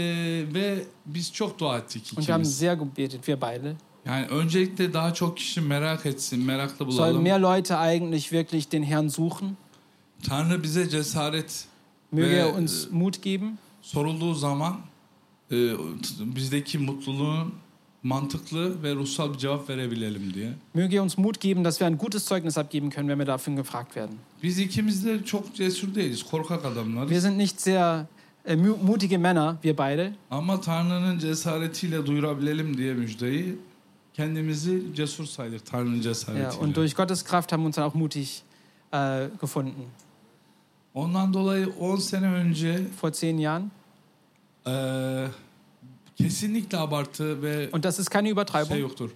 ve 0.54 0.78
biz 1.06 1.32
çok 1.32 1.58
dua 1.58 1.78
ettik 1.78 2.02
Und 2.16 2.26
wir 2.26 2.34
haben 2.34 2.42
ikimiz. 2.42 2.58
sehr 2.58 2.74
gebetet, 2.74 3.26
wir 3.26 3.40
beide. 3.40 3.76
Yani 4.06 4.26
öncelikle 4.26 4.92
daha 4.92 5.14
çok 5.14 5.36
kişi 5.36 5.60
merak 5.60 6.06
etsin, 6.06 6.42
meraklı 6.44 6.76
Sollen 6.78 6.88
bulalım. 7.14 7.22
mehr 7.22 7.40
Leute 7.42 7.74
eigentlich 7.76 8.22
wirklich 8.30 8.72
den 8.72 8.82
Herrn 8.82 9.08
suchen? 9.08 9.56
Tanrı 10.22 10.62
bize 10.62 10.88
cesaret 10.88 11.64
Möge 12.12 12.36
er 12.36 12.54
uns 12.58 12.86
Mut 12.90 13.22
geben? 13.22 13.58
sorulduğu 13.82 14.34
zaman 14.34 14.76
e, 15.52 15.56
bizdeki 16.20 16.78
mutluluğun 16.78 17.52
mantıklı 18.02 18.82
ve 18.82 18.94
ruhsal 18.94 19.32
bir 19.34 19.38
cevap 19.38 19.70
verebilelim 19.70 20.34
diye. 20.34 20.52
Möge 20.74 20.96
er 20.96 21.00
uns 21.00 21.18
Mut 21.18 21.40
geben, 21.40 21.64
dass 21.64 21.78
wir 21.78 21.86
ein 21.86 21.98
gutes 21.98 22.24
Zeugnis 22.28 22.58
abgeben 22.58 22.90
können, 22.90 23.08
wenn 23.08 23.18
wir 23.18 23.26
dafür 23.26 23.52
gefragt 23.56 23.96
werden. 23.96 24.16
Biz 24.42 24.58
ikimiz 24.58 25.04
de 25.06 25.24
çok 25.24 25.54
cesur 25.54 25.94
değiliz, 25.94 26.22
korkak 26.22 26.64
adamlarız. 26.64 27.10
Wir 27.10 27.20
sind 27.20 27.38
nicht 27.38 27.60
sehr 27.60 28.06
äh, 28.48 28.56
mu- 28.56 28.78
mutige 28.82 29.18
Männer, 29.18 29.54
wir 29.62 29.78
beide. 29.78 30.12
Ama 30.30 30.60
Tanrı'nın 30.60 31.18
cesaretiyle 31.18 32.06
duyurabilelim 32.06 32.76
diye 32.78 32.94
müjdeyi 32.94 33.56
kendimizi 34.16 34.82
cesur 34.96 35.24
saydık 35.26 35.66
Tanrı'nın 35.66 35.96
Ja, 35.96 36.02
cesaretiyle. 36.02 36.64
und 36.64 36.76
durch 36.76 36.94
Gottes 36.94 37.24
Kraft 37.24 37.52
haben 37.52 37.62
wir 37.62 37.66
uns 37.66 37.76
dann 37.76 37.84
auch 37.90 37.94
mutig 37.94 38.42
äh, 38.92 39.28
gefunden. 39.40 39.84
Ondan 40.94 41.34
dolayı 41.34 41.68
10 41.80 41.96
sene 41.96 42.26
önce 42.26 42.80
Vor 43.02 43.12
zehn 43.12 43.38
Jahren. 43.38 43.70
e, 44.66 45.26
kesinlikle 46.16 46.78
abartı 46.78 47.42
ve 47.42 47.68
Und 47.72 47.84
das 47.84 47.98
ist 47.98 48.10
keine 48.10 48.26
şey 48.28 48.32
Übertreibung. 48.32 48.80
yoktur. 48.80 49.10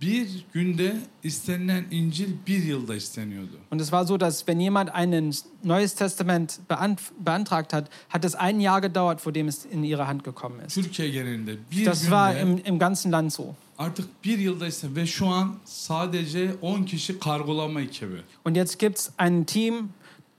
Bir 0.00 0.44
günde 0.52 0.96
istenilen 1.22 1.84
İncil 1.90 2.28
bir 2.46 2.62
yılda 2.62 2.94
isteniyordu. 2.94 3.56
Und 3.70 3.80
es 3.80 3.86
war 3.90 4.04
so, 4.04 4.20
dass 4.20 4.46
wenn 4.46 4.60
jemand 4.60 4.90
ein 4.94 5.32
neues 5.64 5.94
Testament 5.94 6.58
beant 6.68 7.00
beantragt 7.24 7.72
hat, 7.72 7.88
hat 8.08 8.24
es 8.24 8.34
ein 8.34 8.60
Jahr 8.60 8.80
gedauert, 8.80 9.20
vor 9.20 9.32
dem 9.32 9.48
es 9.48 9.64
in 9.64 9.84
ihre 9.84 10.06
Hand 10.06 10.24
gekommen 10.24 10.60
ist. 10.66 10.74
Türkiye 10.74 11.10
genelinde 11.10 11.56
bir 11.70 11.84
Das 11.86 12.00
günde 12.00 12.10
war 12.12 12.36
im, 12.36 12.58
im 12.64 12.78
ganzen 12.78 13.12
Land 13.12 13.32
so. 13.32 13.54
Artık 13.82 14.24
bir 14.24 14.38
yılda 14.38 14.66
isten 14.66 14.96
ve 14.96 15.06
şu 15.06 15.26
an 15.26 15.54
sadece 15.64 16.54
10 16.62 16.82
kişi 16.82 17.18
kargolama 17.18 17.80
ekibi. 17.80 18.20
Und 18.44 18.56
jetzt 18.56 18.78
gibt 18.78 18.98
es 18.98 19.10
ein 19.18 19.44
Team, 19.44 19.88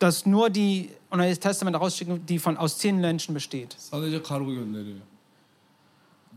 das 0.01 0.25
nur 0.25 0.53
die 0.53 0.89
Neues 1.15 1.39
Testament 1.39 1.75
rausschicken, 1.77 2.21
die 2.27 2.39
von 2.39 2.55
aus 2.55 2.77
zehn 2.77 2.95
Menschen 2.95 3.35
besteht. 3.35 3.75
Sadece 3.77 4.23
kargo 4.23 4.51
gönderiyor. 4.53 4.97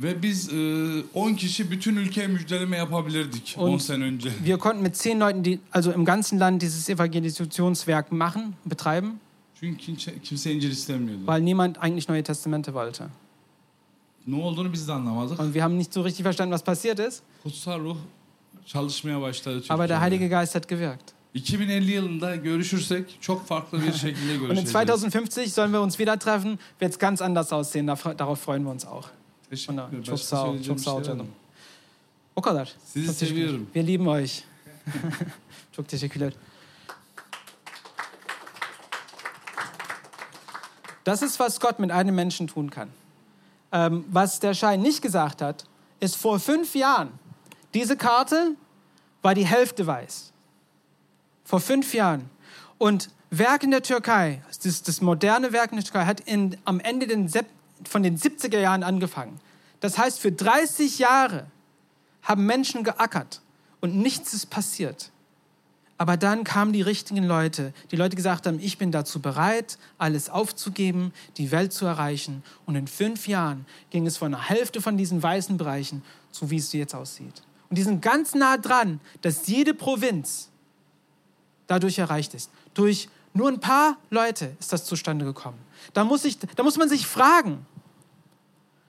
Ve 0.03 0.23
biz 0.23 0.53
e, 0.53 1.03
10 1.15 1.35
kişi 1.35 1.71
bütün 1.71 1.97
ülkeye 1.97 2.27
müjdeleme 2.27 2.77
yapabilirdik 2.77 3.55
10 3.59 3.69
Und- 3.71 3.79
sene 3.83 4.05
önce. 4.05 4.31
Wir 4.45 4.59
konnten 4.59 4.83
mit 4.83 4.97
zehn 4.97 5.21
Leuten, 5.21 5.45
die 5.45 5.59
also 5.73 5.93
im 5.93 6.05
ganzen 6.05 6.41
Land 6.41 6.63
dieses 6.63 6.89
Evangelisationswerk 6.91 8.13
machen, 8.13 8.55
betreiben, 8.67 9.21
Çünkü 9.61 9.77
kimse, 9.79 10.19
kimse 10.23 10.53
İncil 10.53 10.71
istemiyordu. 10.71 11.27
weil 11.27 11.41
niemand 11.45 11.77
eigentlich 11.77 12.09
Neue 12.09 12.23
Testamente 12.23 12.73
wollte. 12.73 13.05
Ne 14.27 14.37
olduğunu 14.43 14.73
biz 14.73 14.89
de 14.89 14.93
anlamadık. 14.93 15.41
Und 15.41 15.47
wir 15.53 15.63
haben 15.63 15.79
nicht 15.79 15.93
so 15.95 16.05
richtig 16.05 16.25
verstanden, 16.27 16.53
was 16.59 16.65
passiert 16.65 16.99
ist, 16.99 17.23
Kutsal 17.43 17.81
ruh 17.81 17.97
çalışmaya 18.67 19.21
başladı 19.21 19.65
aber 19.69 19.89
der 19.89 20.01
Heilige 20.01 20.11
Türkiye'de. 20.25 20.35
Geist 20.35 20.55
hat 20.55 20.69
gewirkt. 20.69 21.13
2050 21.35 21.91
yılında 21.91 22.37
görüşürsek 22.37 23.19
çok 23.21 23.47
farklı 23.47 23.83
bir 23.83 23.93
şekilde 23.93 24.33
Und 24.39 24.41
in 24.41 24.47
görüşeceğiz. 24.65 24.71
2050 25.05 25.51
sollen 25.51 25.71
wir 25.73 25.79
uns 25.81 25.99
wieder 25.99 26.21
treffen, 26.21 26.59
wird 26.81 26.93
es 26.93 26.99
ganz 26.99 27.23
anders 27.23 27.53
aussehen. 27.53 27.87
Daf- 27.89 28.19
Darauf 28.19 28.41
freuen 28.47 28.63
wir 28.63 28.73
uns 28.73 28.87
auch. 28.87 29.05
Teşekkür 29.51 29.73
Ona, 29.75 29.85
ederim. 29.89 30.03
çok 30.03 30.13
Başka 30.15 30.27
sağ 30.27 30.43
ol, 30.43 30.47
söyleyeceğim 30.47 30.77
çok 30.77 30.85
sağ 30.85 30.91
ol 30.91 31.03
şey 31.05 31.13
var 31.13 31.19
canım. 31.19 31.27
O 32.37 32.41
kadar. 32.43 32.73
Sizi 32.85 33.07
Çok 33.07 33.19
teşekkür- 33.19 33.37
seviyorum. 33.37 33.67
Wir 33.75 33.87
lieben 33.87 34.07
euch. 34.07 34.33
Çok 35.73 35.89
teşekkürler. 35.89 36.33
Das 41.07 41.23
ist, 41.23 41.31
was 41.39 41.59
Gott 41.59 41.79
mit 41.79 41.91
einem 41.91 42.15
Menschen 42.15 42.47
tun 42.47 42.69
kann. 42.69 42.89
Ähm, 43.73 44.05
was 44.09 44.41
der 44.41 44.55
Schein 44.55 44.81
nicht 44.83 45.03
gesagt 45.03 45.43
hat, 45.43 45.65
ist 46.01 46.17
vor 46.17 46.39
fünf 46.39 46.75
Jahren 46.75 47.19
Diese 47.75 47.97
Karte 47.97 48.55
war 49.23 49.35
die 49.35 49.47
Hälfte 49.47 49.87
weiß. 49.87 50.33
Vor 51.45 51.61
fünf 51.61 51.95
Jahren. 51.95 52.31
Und 52.79 53.11
Werk 53.31 53.65
in 53.65 53.71
der 53.71 53.83
Türkei, 53.83 54.43
das, 54.63 54.83
das 54.83 55.01
moderne 55.01 55.53
Werk 55.53 55.73
in 55.73 55.79
der 55.79 55.85
Türkei, 55.85 56.05
hat 56.05 56.21
in, 56.21 56.57
am 56.65 56.81
Ende 56.81 57.07
den, 57.07 57.31
von 57.85 58.03
den 58.03 58.19
70er 58.19 58.59
Jahren 58.59 58.83
angefangen. 58.83 59.41
Das 59.81 59.99
heißt, 59.99 60.21
für 60.21 60.33
30 60.33 60.99
Jahre 60.99 61.47
haben 62.23 62.47
Menschen 62.47 62.85
geackert 62.85 63.41
und 63.81 63.97
nichts 63.97 64.33
ist 64.33 64.47
passiert. 64.47 65.11
Aber 65.99 66.17
dann 66.17 66.45
kamen 66.45 66.73
die 66.73 66.83
richtigen 66.83 67.25
Leute, 67.25 67.73
die 67.91 67.97
Leute 67.97 68.17
gesagt 68.17 68.47
haben, 68.47 68.59
ich 68.61 68.77
bin 68.77 68.93
dazu 68.93 69.21
bereit, 69.21 69.79
alles 69.97 70.29
aufzugeben, 70.29 71.13
die 71.39 71.51
Welt 71.51 71.73
zu 71.73 71.87
erreichen. 71.87 72.43
Und 72.67 72.77
in 72.77 72.87
fünf 72.87 73.29
Jahren 73.29 73.65
ging 73.91 74.07
es 74.07 74.19
von 74.19 74.33
der 74.33 74.49
Hälfte 74.49 74.83
von 74.83 74.99
diesen 74.99 75.23
weißen 75.23 75.57
Bereichen 75.57 76.03
zu, 76.33 76.51
wie 76.51 76.59
es 76.59 76.73
jetzt 76.73 76.95
aussieht. 76.95 77.43
Und 77.71 77.79
die 77.79 77.83
sind 77.83 78.03
ganz 78.03 78.35
nah 78.35 78.59
dran, 78.59 79.01
dass 79.23 79.47
jede 79.47 79.73
Provinz 79.73 80.51
dadurch 81.67 81.99
erreicht 81.99 82.35
ist. 82.35 82.51
Durch 82.75 83.09
nur 83.33 83.49
ein 83.49 83.61
paar 83.61 83.97
Leute 84.11 84.55
ist 84.61 84.73
das 84.73 84.85
zustande 84.85 85.25
gekommen. 85.25 85.59
Da 85.95 86.05
muss, 86.05 86.25
ich, 86.25 86.39
da 86.39 86.63
muss 86.63 86.77
man 86.77 86.89
sich 86.89 87.07
fragen, 87.07 87.67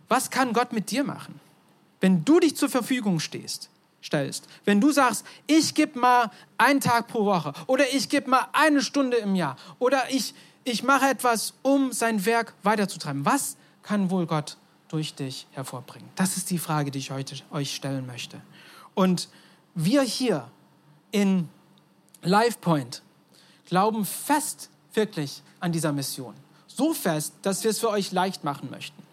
was 0.10 0.30
kann 0.30 0.54
Gott 0.54 0.74
mit 0.74 0.92
dir 0.92 1.04
machen, 1.04 1.40
wenn 2.02 2.24
du 2.24 2.40
dich 2.40 2.56
zur 2.56 2.70
Verfügung 2.70 3.20
stehst? 3.20 3.70
Stellst. 4.08 4.48
Wenn 4.66 4.82
du 4.82 4.92
sagst, 4.92 5.26
ich 5.46 5.76
gebe 5.76 6.00
mal 6.00 6.32
einen 6.58 6.82
Tag 6.82 7.08
pro 7.08 7.26
Woche 7.26 7.54
oder 7.68 7.86
ich 7.94 8.10
gebe 8.10 8.30
mal 8.30 8.48
eine 8.54 8.82
Stunde 8.82 9.18
im 9.18 9.36
Jahr 9.36 9.58
oder 9.80 10.10
ich, 10.10 10.34
ich 10.64 10.82
mache 10.84 11.08
etwas, 11.08 11.54
um 11.62 11.92
sein 11.92 12.26
Werk 12.26 12.54
weiterzutreiben. 12.64 13.26
Was 13.26 13.58
kann 13.84 14.10
wohl 14.10 14.26
Gott 14.26 14.58
durch 14.88 15.14
dich 15.14 15.48
hervorbringen? 15.52 16.10
Das 16.16 16.38
ist 16.38 16.50
die 16.50 16.58
Frage, 16.58 16.90
die 16.90 17.00
ich 17.00 17.12
heute 17.12 17.36
euch 17.52 17.76
stellen 17.76 18.08
möchte. 18.08 18.42
Und 18.96 19.30
wir 19.76 20.02
hier 20.02 20.50
in 21.12 21.50
LivePoint 22.24 23.04
glauben 23.66 24.06
fest 24.06 24.70
wirklich 24.94 25.44
an 25.60 25.72
dieser 25.72 25.92
Mission. 25.92 26.34
So 26.68 26.94
fest, 26.94 27.34
dass 27.42 27.64
wir 27.64 27.72
es 27.72 27.80
für 27.80 27.90
euch 27.90 28.12
leicht 28.12 28.44
machen 28.44 28.70
möchten. 28.72 29.04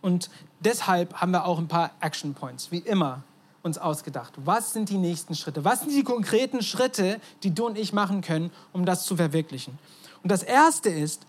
Und 0.00 0.30
deshalb 0.60 1.14
haben 1.14 1.32
wir 1.32 1.44
auch 1.44 1.58
ein 1.58 1.68
paar 1.68 1.90
Action 2.00 2.34
Points, 2.34 2.70
wie 2.70 2.78
immer 2.78 3.22
uns 3.64 3.78
ausgedacht. 3.78 4.34
Was 4.36 4.72
sind 4.72 4.90
die 4.90 4.98
nächsten 4.98 5.34
Schritte? 5.34 5.64
Was 5.64 5.80
sind 5.80 5.92
die 5.92 6.04
konkreten 6.04 6.62
Schritte, 6.62 7.20
die 7.42 7.52
du 7.52 7.66
und 7.66 7.76
ich 7.76 7.92
machen 7.92 8.20
können, 8.20 8.52
um 8.72 8.84
das 8.84 9.04
zu 9.04 9.16
verwirklichen? 9.16 9.78
Und 10.22 10.30
das 10.30 10.42
erste 10.42 10.90
ist, 10.90 11.26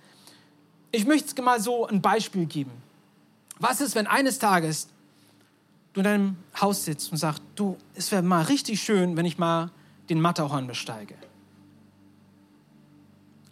ich 0.91 1.05
möchte 1.05 1.41
mal 1.41 1.59
so 1.59 1.87
ein 1.87 2.01
Beispiel 2.01 2.45
geben. 2.45 2.71
Was 3.57 3.81
ist, 3.81 3.95
wenn 3.95 4.05
eines 4.05 4.37
Tages 4.37 4.87
du 5.93 6.01
in 6.01 6.03
deinem 6.03 6.35
Haus 6.59 6.83
sitzt 6.83 7.11
und 7.11 7.17
sagst, 7.17 7.41
du, 7.55 7.77
es 7.93 8.11
wäre 8.11 8.21
mal 8.21 8.43
richtig 8.43 8.81
schön, 8.81 9.15
wenn 9.15 9.25
ich 9.25 9.37
mal 9.37 9.71
den 10.09 10.19
Matterhorn 10.19 10.67
besteige. 10.67 11.15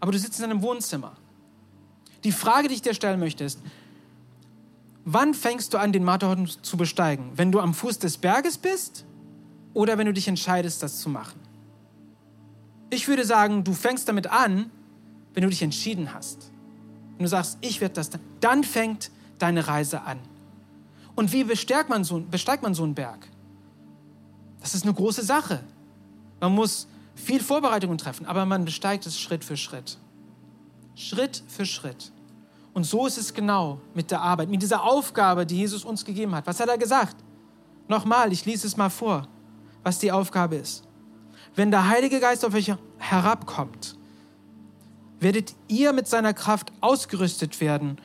Aber 0.01 0.11
du 0.11 0.19
sitzt 0.19 0.39
in 0.41 0.49
deinem 0.49 0.61
Wohnzimmer. 0.61 1.15
Die 2.25 2.33
Frage, 2.33 2.67
die 2.67 2.75
ich 2.75 2.81
dir 2.81 2.93
stellen 2.93 3.21
möchte, 3.21 3.45
ist, 3.45 3.59
Wann 5.05 5.33
fängst 5.33 5.73
du 5.73 5.77
an, 5.77 5.91
den 5.91 6.03
Matterhorn 6.03 6.47
zu 6.61 6.77
besteigen? 6.77 7.31
Wenn 7.35 7.51
du 7.51 7.59
am 7.59 7.73
Fuß 7.73 7.99
des 7.99 8.17
Berges 8.17 8.57
bist 8.57 9.05
oder 9.73 9.97
wenn 9.97 10.05
du 10.05 10.13
dich 10.13 10.27
entscheidest, 10.27 10.81
das 10.81 10.99
zu 10.99 11.09
machen? 11.09 11.39
Ich 12.89 13.07
würde 13.07 13.25
sagen, 13.25 13.63
du 13.63 13.73
fängst 13.73 14.07
damit 14.07 14.27
an, 14.27 14.71
wenn 15.33 15.43
du 15.43 15.49
dich 15.49 15.61
entschieden 15.61 16.13
hast. 16.13 16.51
Wenn 17.17 17.25
du 17.25 17.29
sagst, 17.29 17.57
ich 17.61 17.81
werde 17.81 17.95
das, 17.95 18.11
dann 18.39 18.63
fängt 18.63 19.11
deine 19.39 19.67
Reise 19.67 20.03
an. 20.03 20.19
Und 21.15 21.33
wie 21.33 21.43
besteigt 21.43 21.89
man, 21.89 22.03
so, 22.03 22.21
besteigt 22.21 22.63
man 22.63 22.73
so 22.73 22.83
einen 22.83 22.95
Berg? 22.95 23.27
Das 24.61 24.73
ist 24.73 24.83
eine 24.83 24.93
große 24.93 25.23
Sache. 25.23 25.61
Man 26.39 26.55
muss 26.55 26.87
viel 27.15 27.41
Vorbereitungen 27.41 27.97
treffen, 27.97 28.25
aber 28.25 28.45
man 28.45 28.63
besteigt 28.63 29.05
es 29.05 29.19
Schritt 29.19 29.43
für 29.43 29.57
Schritt. 29.57 29.97
Schritt 30.95 31.43
für 31.47 31.65
Schritt. 31.65 32.12
Und 32.73 32.85
so 32.85 33.05
ist 33.05 33.17
es 33.17 33.33
genau 33.33 33.79
mit 33.93 34.09
der 34.09 34.21
Arbeit, 34.21 34.49
mit 34.49 34.61
dieser 34.61 34.83
Aufgabe, 34.83 35.45
die 35.45 35.57
Jesus 35.57 35.85
uns 35.85 36.03
gegeben 36.03 36.33
hat. 36.33 36.47
Was 36.47 36.59
hat 36.59 36.69
er 36.69 36.77
gesagt? 36.77 37.15
Nochmal, 37.87 38.31
ich 38.31 38.45
lese 38.45 38.65
es 38.65 38.77
mal 38.77 38.89
vor, 38.89 39.27
was 39.83 39.99
die 39.99 40.11
Aufgabe 40.11 40.55
ist. 40.55 40.83
Wenn 41.55 41.69
der 41.69 41.87
Heilige 41.87 42.19
Geist 42.19 42.43
auf 42.43 42.55
euch 42.55 42.73
herabkommt, 42.97 43.95
werdet 45.19 45.53
ihr 45.67 45.93
mit 45.93 46.07
seiner 46.07 46.33
Kraft 46.33 46.71
ausgerüstet 46.81 47.61
werden 47.61 47.97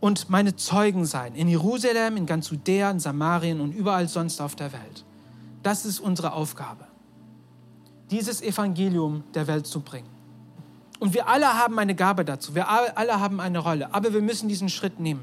und 0.00 0.30
meine 0.30 0.54
Zeugen 0.54 1.04
sein. 1.04 1.34
In 1.34 1.48
Jerusalem, 1.48 2.16
in 2.16 2.26
ganz 2.26 2.50
Judäa, 2.50 2.90
in 2.90 3.00
Samarien 3.00 3.60
und 3.60 3.72
überall 3.72 4.08
sonst 4.08 4.40
auf 4.40 4.54
der 4.54 4.72
Welt. 4.72 5.04
Das 5.62 5.84
ist 5.84 5.98
unsere 5.98 6.32
Aufgabe, 6.32 6.86
dieses 8.10 8.40
Evangelium 8.42 9.24
der 9.34 9.48
Welt 9.48 9.66
zu 9.66 9.80
bringen. 9.80 10.17
Und 10.98 11.14
wir 11.14 11.28
alle 11.28 11.54
haben 11.54 11.78
eine 11.78 11.94
Gabe 11.94 12.24
dazu. 12.24 12.54
Wir 12.54 12.68
alle 12.68 13.20
haben 13.20 13.40
eine 13.40 13.58
Rolle. 13.58 13.94
Aber 13.94 14.12
wir 14.12 14.22
müssen 14.22 14.48
diesen 14.48 14.68
Schritt 14.68 14.98
nehmen. 14.98 15.22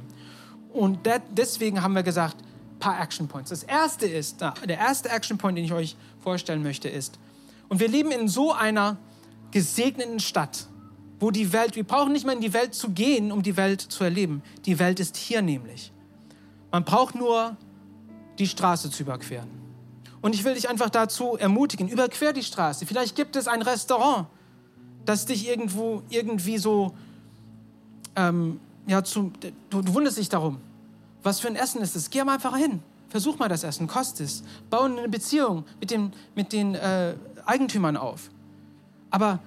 Und 0.74 1.00
deswegen 1.32 1.82
haben 1.82 1.94
wir 1.94 2.04
gesagt, 2.04 2.38
paar 2.80 3.00
Action 3.02 3.28
Points. 3.28 3.50
Das 3.50 3.64
erste 3.64 4.06
ist, 4.06 4.42
der 4.42 4.78
erste 4.78 5.10
Action 5.10 5.38
Point, 5.38 5.58
den 5.58 5.66
ich 5.66 5.74
euch 5.74 5.96
vorstellen 6.22 6.64
möchte, 6.64 6.90
ist, 6.90 7.20
und 7.68 7.80
wir 7.80 7.88
leben 7.88 8.12
in 8.12 8.28
so 8.28 8.54
einer 8.54 8.98
gesegneten 9.52 10.20
Stadt, 10.20 10.68
wo 11.20 11.32
die 11.32 11.52
Welt, 11.52 11.76
wir 11.76 11.84
brauchen 11.84 12.12
nicht 12.12 12.26
mehr 12.26 12.36
in 12.36 12.42
die 12.42 12.54
Welt 12.54 12.76
zu 12.76 12.90
gehen, 12.90 13.32
um 13.32 13.42
die 13.42 13.58
Welt 13.58 13.82
zu 13.82 14.04
erleben. 14.04 14.44
Die 14.66 14.78
Welt 14.80 15.00
ist 15.00 15.18
hier 15.18 15.42
nämlich. 15.42 15.92
Man 16.72 16.84
braucht 16.84 17.16
nur 17.16 17.56
die 18.38 18.48
Straße 18.48 18.92
zu 18.92 19.04
überqueren. 19.04 19.50
Und 20.22 20.36
ich 20.36 20.44
will 20.44 20.56
dich 20.56 20.70
einfach 20.70 20.90
dazu 20.90 21.38
ermutigen, 21.38 21.88
überquer 21.88 22.34
die 22.34 22.44
Straße. 22.44 22.86
Vielleicht 22.86 23.16
gibt 23.16 23.36
es 23.36 23.48
ein 23.48 23.62
Restaurant, 23.62 24.28
das 25.06 25.26
dich 25.26 25.48
irgendwo 25.48 26.04
irgendwie 26.10 26.58
so, 26.58 26.94
ähm, 28.16 28.60
ja, 28.88 29.04
zu, 29.04 29.32
du, 29.70 29.82
du 29.82 29.94
wunderst 29.94 30.18
dich 30.18 30.30
darum, 30.30 30.58
was 31.24 31.40
für 31.40 31.48
ein 31.48 31.56
Essen 31.56 31.82
ist 31.82 31.96
es. 31.96 32.10
Geh 32.10 32.24
mal 32.24 32.36
einfach 32.36 32.56
hin, 32.56 32.82
versuch 33.10 33.38
mal 33.38 33.50
das 33.50 33.64
Essen, 33.64 33.88
kostet 33.88 34.28
es. 34.28 34.44
Bau 34.70 34.84
eine 34.84 35.10
Beziehung 35.10 35.66
mit, 35.80 35.92
dem, 35.92 36.12
mit 36.36 36.54
den 36.54 36.76
äh, 36.76 37.16
Eigentümern 37.46 37.98
auf. 37.98 38.30
Aber 39.10 39.40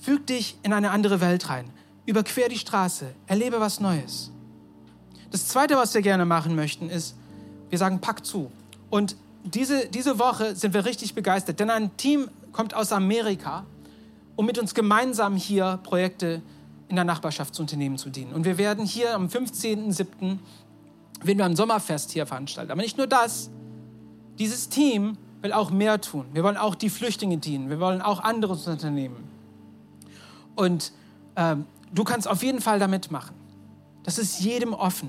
füg 0.00 0.26
dich 0.26 0.56
in 0.62 0.72
eine 0.72 0.90
andere 0.90 1.20
Welt 1.20 1.48
rein. 1.48 1.70
Überquer 2.06 2.48
die 2.48 2.58
Straße, 2.58 3.06
erlebe 3.26 3.60
was 3.60 3.80
Neues. 3.80 4.30
Das 5.30 5.48
Zweite, 5.48 5.76
was 5.76 5.94
wir 5.94 6.02
gerne 6.02 6.26
machen 6.26 6.54
möchten, 6.54 6.90
ist, 6.90 7.16
wir 7.70 7.78
sagen, 7.78 8.00
pack 8.00 8.24
zu. 8.24 8.52
Und 8.90 9.16
diese, 9.42 9.88
diese 9.88 10.18
Woche 10.18 10.54
sind 10.54 10.74
wir 10.74 10.84
richtig 10.84 11.14
begeistert, 11.14 11.60
denn 11.60 11.70
ein 11.70 11.96
Team 11.96 12.28
kommt 12.52 12.74
aus 12.74 12.92
Amerika 12.92 13.64
um 14.36 14.46
mit 14.46 14.58
uns 14.58 14.74
gemeinsam 14.74 15.36
hier 15.36 15.78
Projekte 15.82 16.42
in 16.88 16.96
der 16.96 17.04
Nachbarschaftsunternehmen 17.04 17.98
zu 17.98 18.10
dienen. 18.10 18.32
Und 18.32 18.44
wir 18.44 18.58
werden 18.58 18.84
hier 18.84 19.14
am 19.14 19.26
15.07. 19.26 20.38
werden 21.22 21.38
wir 21.38 21.44
ein 21.44 21.56
Sommerfest 21.56 22.12
hier 22.12 22.26
veranstalten. 22.26 22.70
Aber 22.70 22.82
nicht 22.82 22.98
nur 22.98 23.06
das. 23.06 23.50
Dieses 24.38 24.68
Team 24.68 25.16
will 25.40 25.52
auch 25.52 25.70
mehr 25.70 26.00
tun. 26.00 26.26
Wir 26.32 26.42
wollen 26.42 26.56
auch 26.56 26.74
die 26.74 26.90
Flüchtlinge 26.90 27.38
dienen. 27.38 27.70
Wir 27.70 27.80
wollen 27.80 28.02
auch 28.02 28.20
anderes 28.20 28.66
unternehmen. 28.66 29.24
Und 30.56 30.92
äh, 31.34 31.56
du 31.92 32.04
kannst 32.04 32.28
auf 32.28 32.42
jeden 32.42 32.60
Fall 32.60 32.78
da 32.78 32.88
mitmachen. 32.88 33.34
Das 34.02 34.18
ist 34.18 34.40
jedem 34.40 34.74
offen. 34.74 35.08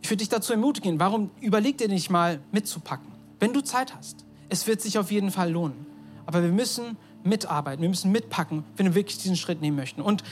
Ich 0.00 0.10
würde 0.10 0.18
dich 0.18 0.28
dazu 0.28 0.52
ermutigen, 0.52 1.00
warum 1.00 1.30
überleg 1.40 1.78
dir 1.78 1.88
nicht 1.88 2.10
mal 2.10 2.40
mitzupacken, 2.52 3.10
wenn 3.40 3.52
du 3.52 3.60
Zeit 3.60 3.94
hast. 3.94 4.24
Es 4.48 4.66
wird 4.66 4.80
sich 4.80 4.98
auf 4.98 5.10
jeden 5.10 5.30
Fall 5.30 5.50
lohnen. 5.50 5.86
Aber 6.26 6.42
wir 6.42 6.52
müssen 6.52 6.96
mitarbeiten, 7.26 7.82
wir 7.82 7.88
müssen 7.88 8.12
mitpacken, 8.12 8.64
wenn 8.76 8.86
wir 8.86 8.94
wirklich 8.94 9.18
diesen 9.18 9.36
Schritt 9.36 9.60
nehmen 9.60 9.76
möchten. 9.76 10.00
Und 10.00 10.22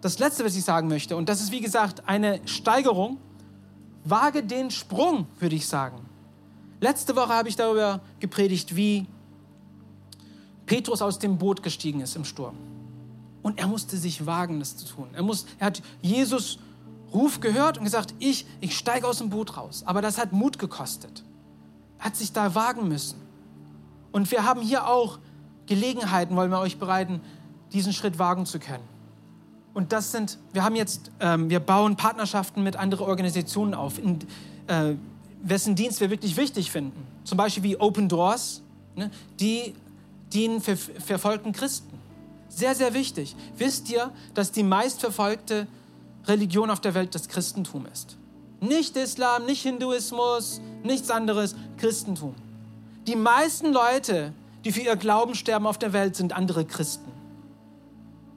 das 0.00 0.18
Letzte, 0.18 0.44
was 0.44 0.56
ich 0.56 0.64
sagen 0.64 0.88
möchte, 0.88 1.16
und 1.16 1.28
das 1.28 1.40
ist 1.40 1.50
wie 1.50 1.60
gesagt 1.60 2.08
eine 2.08 2.40
Steigerung, 2.46 3.18
wage 4.04 4.42
den 4.42 4.70
Sprung, 4.70 5.26
würde 5.38 5.56
ich 5.56 5.66
sagen. 5.66 5.98
Letzte 6.80 7.16
Woche 7.16 7.30
habe 7.30 7.48
ich 7.48 7.56
darüber 7.56 8.00
gepredigt, 8.20 8.76
wie 8.76 9.06
Petrus 10.66 11.02
aus 11.02 11.18
dem 11.18 11.38
Boot 11.38 11.62
gestiegen 11.62 12.00
ist 12.00 12.14
im 12.14 12.24
Sturm. 12.24 12.56
Und 13.42 13.58
er 13.58 13.66
musste 13.66 13.96
sich 13.96 14.26
wagen, 14.26 14.60
das 14.60 14.76
zu 14.76 14.86
tun. 14.86 15.08
Er, 15.12 15.22
muss, 15.22 15.46
er 15.58 15.66
hat 15.66 15.82
Jesus 16.02 16.58
Ruf 17.12 17.40
gehört 17.40 17.78
und 17.78 17.84
gesagt, 17.84 18.14
ich, 18.18 18.46
ich 18.60 18.76
steige 18.76 19.06
aus 19.06 19.18
dem 19.18 19.30
Boot 19.30 19.56
raus. 19.56 19.82
Aber 19.86 20.02
das 20.02 20.18
hat 20.18 20.32
Mut 20.32 20.58
gekostet. 20.58 21.24
Er 21.98 22.06
hat 22.06 22.16
sich 22.16 22.32
da 22.32 22.54
wagen 22.54 22.86
müssen. 22.88 23.18
Und 24.12 24.30
wir 24.30 24.44
haben 24.44 24.60
hier 24.60 24.86
auch 24.86 25.18
Gelegenheiten 25.68 26.34
wollen 26.34 26.50
wir 26.50 26.58
euch 26.58 26.78
bereiten, 26.78 27.20
diesen 27.72 27.92
Schritt 27.92 28.18
wagen 28.18 28.46
zu 28.46 28.58
können. 28.58 28.82
Und 29.74 29.92
das 29.92 30.10
sind, 30.10 30.38
wir 30.52 30.64
haben 30.64 30.74
jetzt, 30.74 31.10
ähm, 31.20 31.50
wir 31.50 31.60
bauen 31.60 31.94
Partnerschaften 31.96 32.62
mit 32.62 32.76
anderen 32.76 33.06
Organisationen 33.06 33.74
auf, 33.74 33.98
in, 33.98 34.18
äh, 34.66 34.94
wessen 35.42 35.76
Dienst 35.76 36.00
wir 36.00 36.10
wirklich 36.10 36.36
wichtig 36.36 36.70
finden. 36.70 37.06
Zum 37.24 37.38
Beispiel 37.38 37.62
wie 37.62 37.76
Open 37.76 38.08
Doors, 38.08 38.62
ne, 38.96 39.10
die 39.38 39.74
dienen 40.32 40.60
für 40.60 40.76
verfolgten 40.76 41.52
Christen. 41.52 41.98
Sehr, 42.48 42.74
sehr 42.74 42.94
wichtig. 42.94 43.36
Wisst 43.56 43.90
ihr, 43.90 44.10
dass 44.34 44.50
die 44.50 44.62
meistverfolgte 44.62 45.66
Religion 46.26 46.70
auf 46.70 46.80
der 46.80 46.94
Welt 46.94 47.14
das 47.14 47.28
Christentum 47.28 47.86
ist? 47.92 48.16
Nicht 48.60 48.96
Islam, 48.96 49.44
nicht 49.44 49.62
Hinduismus, 49.62 50.60
nichts 50.82 51.10
anderes, 51.10 51.54
Christentum. 51.76 52.34
Die 53.06 53.14
meisten 53.16 53.72
Leute, 53.72 54.32
die 54.64 54.72
für 54.72 54.80
ihr 54.80 54.96
Glauben 54.96 55.34
sterben 55.34 55.66
auf 55.66 55.78
der 55.78 55.92
Welt, 55.92 56.16
sind 56.16 56.32
andere 56.32 56.64
Christen. 56.64 57.10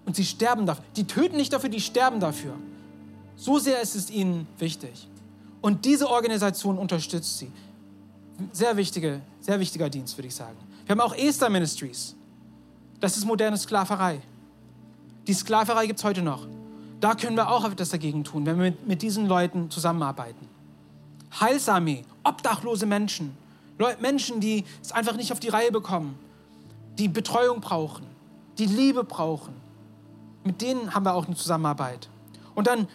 Und 0.05 0.15
sie 0.15 0.25
sterben 0.25 0.65
dafür. 0.65 0.83
Die 0.95 1.05
töten 1.05 1.37
nicht 1.37 1.53
dafür, 1.53 1.69
die 1.69 1.81
sterben 1.81 2.19
dafür. 2.19 2.53
So 3.35 3.59
sehr 3.59 3.81
ist 3.81 3.95
es 3.95 4.09
ihnen 4.09 4.47
wichtig. 4.57 5.07
Und 5.61 5.85
diese 5.85 6.09
Organisation 6.09 6.77
unterstützt 6.77 7.37
sie. 7.37 7.51
Sehr, 8.51 8.75
wichtige, 8.77 9.21
sehr 9.39 9.59
wichtiger 9.59 9.89
Dienst, 9.89 10.17
würde 10.17 10.27
ich 10.27 10.35
sagen. 10.35 10.57
Wir 10.85 10.93
haben 10.93 11.01
auch 11.01 11.15
Esther 11.15 11.49
Ministries. 11.49 12.15
Das 12.99 13.17
ist 13.17 13.25
moderne 13.25 13.57
Sklaverei. 13.57 14.21
Die 15.27 15.33
Sklaverei 15.33 15.85
gibt 15.87 15.99
es 15.99 16.05
heute 16.05 16.21
noch. 16.21 16.47
Da 16.99 17.15
können 17.15 17.35
wir 17.35 17.49
auch 17.49 17.65
etwas 17.65 17.89
dagegen 17.89 18.23
tun, 18.23 18.45
wenn 18.45 18.57
wir 18.57 18.71
mit, 18.71 18.87
mit 18.87 19.01
diesen 19.01 19.27
Leuten 19.27 19.69
zusammenarbeiten. 19.69 20.47
Heilsarmee, 21.39 22.03
obdachlose 22.23 22.85
Menschen, 22.85 23.35
Menschen, 23.99 24.39
die 24.39 24.65
es 24.81 24.91
einfach 24.91 25.15
nicht 25.15 25.31
auf 25.31 25.39
die 25.39 25.49
Reihe 25.49 25.71
bekommen, 25.71 26.17
die 26.97 27.07
Betreuung 27.07 27.61
brauchen, 27.61 28.05
die 28.57 28.65
Liebe 28.65 29.03
brauchen. 29.03 29.53
Mit 30.43 30.61
denen 30.61 30.93
haben 30.93 31.05
wir 31.05 31.13
auch 31.13 31.27
eine 31.27 31.35
Zusammenarbeit. 31.35 32.09
Und 32.55 32.67
dann 32.67 32.87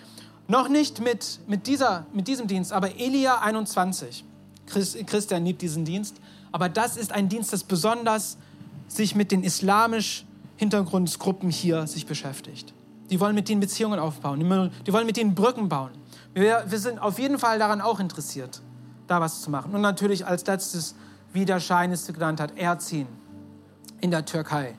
noch 0.48 0.68
nicht 0.68 1.00
mit, 1.00 1.40
mit, 1.46 1.66
dieser, 1.66 2.06
mit 2.12 2.28
diesem 2.28 2.46
Dienst, 2.46 2.72
aber 2.72 2.96
Elia 2.98 3.38
21. 3.40 4.24
Christian 4.66 5.44
liebt 5.44 5.62
diesen 5.62 5.84
Dienst. 5.84 6.16
Aber 6.52 6.68
das 6.68 6.96
ist 6.96 7.12
ein 7.12 7.28
Dienst, 7.28 7.52
das 7.52 7.64
besonders 7.64 8.36
sich 8.88 9.14
mit 9.14 9.30
den 9.30 9.42
islamisch 9.42 10.24
Hintergrundgruppen 10.56 11.50
hier 11.50 11.86
sich 11.86 12.06
beschäftigt. 12.06 12.72
Die 13.10 13.20
wollen 13.20 13.34
mit 13.34 13.48
denen 13.48 13.60
Beziehungen 13.60 13.98
aufbauen. 13.98 14.40
Die 14.86 14.92
wollen 14.92 15.06
mit 15.06 15.16
denen 15.16 15.34
Brücken 15.34 15.68
bauen. 15.68 15.90
Wir, 16.34 16.64
wir 16.68 16.78
sind 16.78 16.98
auf 16.98 17.18
jeden 17.18 17.38
Fall 17.38 17.58
daran 17.58 17.80
auch 17.80 18.00
interessiert, 18.00 18.60
da 19.06 19.20
was 19.20 19.42
zu 19.42 19.50
machen. 19.50 19.74
Und 19.74 19.80
natürlich 19.80 20.26
als 20.26 20.46
letztes, 20.46 20.94
wie 21.32 21.44
der 21.44 21.60
Schein 21.60 21.92
es 21.92 22.06
genannt 22.06 22.40
hat, 22.40 22.56
Erziehen 22.56 23.08
in 24.00 24.10
der 24.10 24.24
Türkei, 24.24 24.74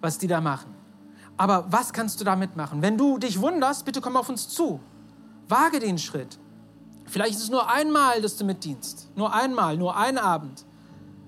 was 0.00 0.18
die 0.18 0.26
da 0.26 0.40
machen. 0.40 0.74
Aber 1.36 1.66
was 1.70 1.92
kannst 1.92 2.20
du 2.20 2.24
damit 2.24 2.56
machen? 2.56 2.82
Wenn 2.82 2.96
du 2.96 3.18
dich 3.18 3.40
wunderst, 3.40 3.84
bitte 3.84 4.00
komm 4.00 4.16
auf 4.16 4.28
uns 4.28 4.48
zu. 4.48 4.80
Wage 5.48 5.80
den 5.80 5.98
Schritt. 5.98 6.38
Vielleicht 7.06 7.34
ist 7.34 7.42
es 7.42 7.50
nur 7.50 7.70
einmal, 7.70 8.22
dass 8.22 8.36
du 8.36 8.44
mitdienst. 8.44 9.08
Nur 9.16 9.34
einmal, 9.34 9.76
nur 9.76 9.96
ein 9.96 10.18
Abend. 10.18 10.64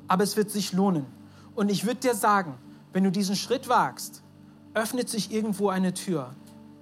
Aber 0.07 0.23
es 0.23 0.37
wird 0.37 0.51
sich 0.51 0.73
lohnen. 0.73 1.07
Und 1.55 1.71
ich 1.71 1.85
würde 1.85 2.01
dir 2.01 2.15
sagen, 2.15 2.55
wenn 2.93 3.05
du 3.05 3.11
diesen 3.11 3.37
Schritt 3.37 3.69
wagst, 3.69 4.23
öffnet 4.75 5.09
sich 5.09 5.33
irgendwo 5.33 5.69
eine 5.69 5.95
Tür, 5.95 6.31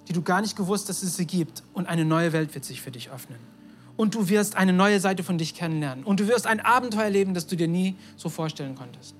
die 0.07 0.13
du 0.13 0.21
gar 0.21 0.41
nicht 0.41 0.55
gewusst, 0.55 0.89
dass 0.89 1.03
es 1.03 1.15
sie 1.15 1.25
gibt. 1.25 1.63
Und 1.73 1.87
eine 1.87 2.05
neue 2.05 2.33
Welt 2.33 2.53
wird 2.53 2.65
sich 2.65 2.81
für 2.81 2.91
dich 2.91 3.09
öffnen. 3.09 3.52
Und 3.95 4.15
du 4.15 4.29
wirst 4.29 4.55
eine 4.55 4.73
neue 4.73 4.99
Seite 4.99 5.23
von 5.23 5.37
dich 5.37 5.53
kennenlernen. 5.53 6.03
Und 6.03 6.19
du 6.19 6.27
wirst 6.27 6.47
ein 6.47 6.59
Abenteuer 6.59 7.03
erleben, 7.03 7.33
das 7.33 7.47
du 7.47 7.55
dir 7.55 7.67
nie 7.67 7.95
so 8.17 8.29
vorstellen 8.29 8.75
konntest. 8.75 9.15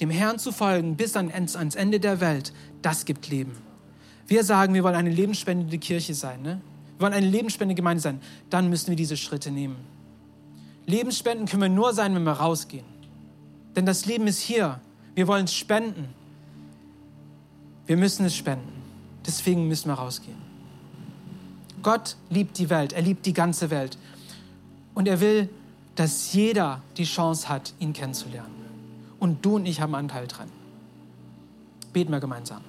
Dem 0.00 0.10
Herrn 0.10 0.38
zu 0.38 0.52
folgen 0.52 0.96
bis 0.96 1.16
ans 1.16 1.74
Ende 1.74 2.00
der 2.00 2.20
Welt, 2.20 2.52
das 2.82 3.04
gibt 3.04 3.28
Leben. 3.28 3.52
Wir 4.26 4.44
sagen, 4.44 4.74
wir 4.74 4.82
wollen 4.82 4.94
eine 4.94 5.10
lebensspendende 5.10 5.78
Kirche 5.78 6.14
sein. 6.14 6.42
Ne? 6.42 6.60
wir 6.96 7.02
wollen 7.02 7.14
eine 7.14 7.26
lebensspendende 7.26 7.74
Gemeinde 7.74 8.02
sein, 8.02 8.20
dann 8.50 8.68
müssen 8.68 8.88
wir 8.88 8.96
diese 8.96 9.16
Schritte 9.16 9.50
nehmen. 9.50 9.76
Lebensspenden 10.86 11.46
können 11.46 11.62
wir 11.62 11.68
nur 11.68 11.92
sein, 11.92 12.14
wenn 12.14 12.24
wir 12.24 12.32
rausgehen. 12.32 12.84
Denn 13.74 13.86
das 13.86 14.06
Leben 14.06 14.26
ist 14.26 14.40
hier. 14.40 14.80
Wir 15.14 15.26
wollen 15.26 15.46
es 15.46 15.54
spenden. 15.54 16.08
Wir 17.86 17.96
müssen 17.96 18.24
es 18.26 18.36
spenden. 18.36 18.72
Deswegen 19.26 19.66
müssen 19.66 19.88
wir 19.88 19.94
rausgehen. 19.94 20.43
Gott 21.84 22.16
liebt 22.30 22.58
die 22.58 22.70
Welt. 22.70 22.92
Er 22.92 23.02
liebt 23.02 23.24
die 23.26 23.32
ganze 23.32 23.70
Welt. 23.70 23.96
Und 24.94 25.06
er 25.06 25.20
will, 25.20 25.48
dass 25.94 26.32
jeder 26.32 26.82
die 26.96 27.04
Chance 27.04 27.48
hat, 27.48 27.72
ihn 27.78 27.92
kennenzulernen. 27.92 28.50
Und 29.20 29.44
du 29.44 29.56
und 29.56 29.66
ich 29.66 29.80
haben 29.80 29.94
Anteil 29.94 30.26
dran. 30.26 30.48
Beten 31.92 32.10
wir 32.10 32.18
gemeinsam. 32.18 32.62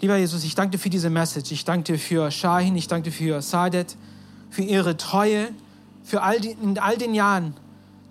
Lieber 0.00 0.16
Jesus, 0.18 0.44
ich 0.44 0.54
danke 0.54 0.72
dir 0.72 0.78
für 0.78 0.90
diese 0.90 1.08
Message. 1.08 1.52
Ich 1.52 1.64
danke 1.64 1.92
dir 1.92 1.98
für 1.98 2.30
Shahin, 2.30 2.76
ich 2.76 2.88
danke 2.88 3.10
dir 3.10 3.16
für 3.16 3.40
Sadet, 3.40 3.96
für 4.50 4.62
ihre 4.62 4.96
Treue, 4.96 5.48
für 6.02 6.22
all 6.22 6.40
die, 6.40 6.50
in 6.50 6.78
all 6.78 6.98
den 6.98 7.14
Jahren, 7.14 7.54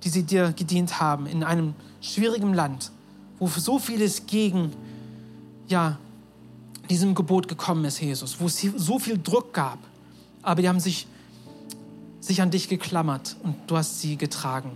die 0.04 0.10
sie 0.10 0.24
dir 0.24 0.54
gedient 0.54 1.00
haben, 1.00 1.28
in 1.28 1.44
einem 1.44 1.76
schwierigen 2.02 2.54
Land, 2.54 2.92
wo 3.38 3.48
so 3.48 3.80
vieles 3.80 4.26
gegen 4.26 4.72
ja, 5.68 5.98
diesem 6.90 7.16
Gebot 7.16 7.48
gekommen 7.48 7.86
ist, 7.86 8.00
Jesus, 8.00 8.40
wo 8.40 8.48
es 8.48 8.60
so 8.76 9.00
viel 9.00 9.18
Druck 9.18 9.54
gab. 9.54 9.80
Aber 10.42 10.62
die 10.62 10.68
haben 10.68 10.80
sich, 10.80 11.08
sich 12.20 12.42
an 12.42 12.52
dich 12.52 12.70
geklammert 12.70 13.38
und 13.44 13.56
du 13.68 13.78
hast 13.78 14.02
sie 14.02 14.18
getragen. 14.18 14.72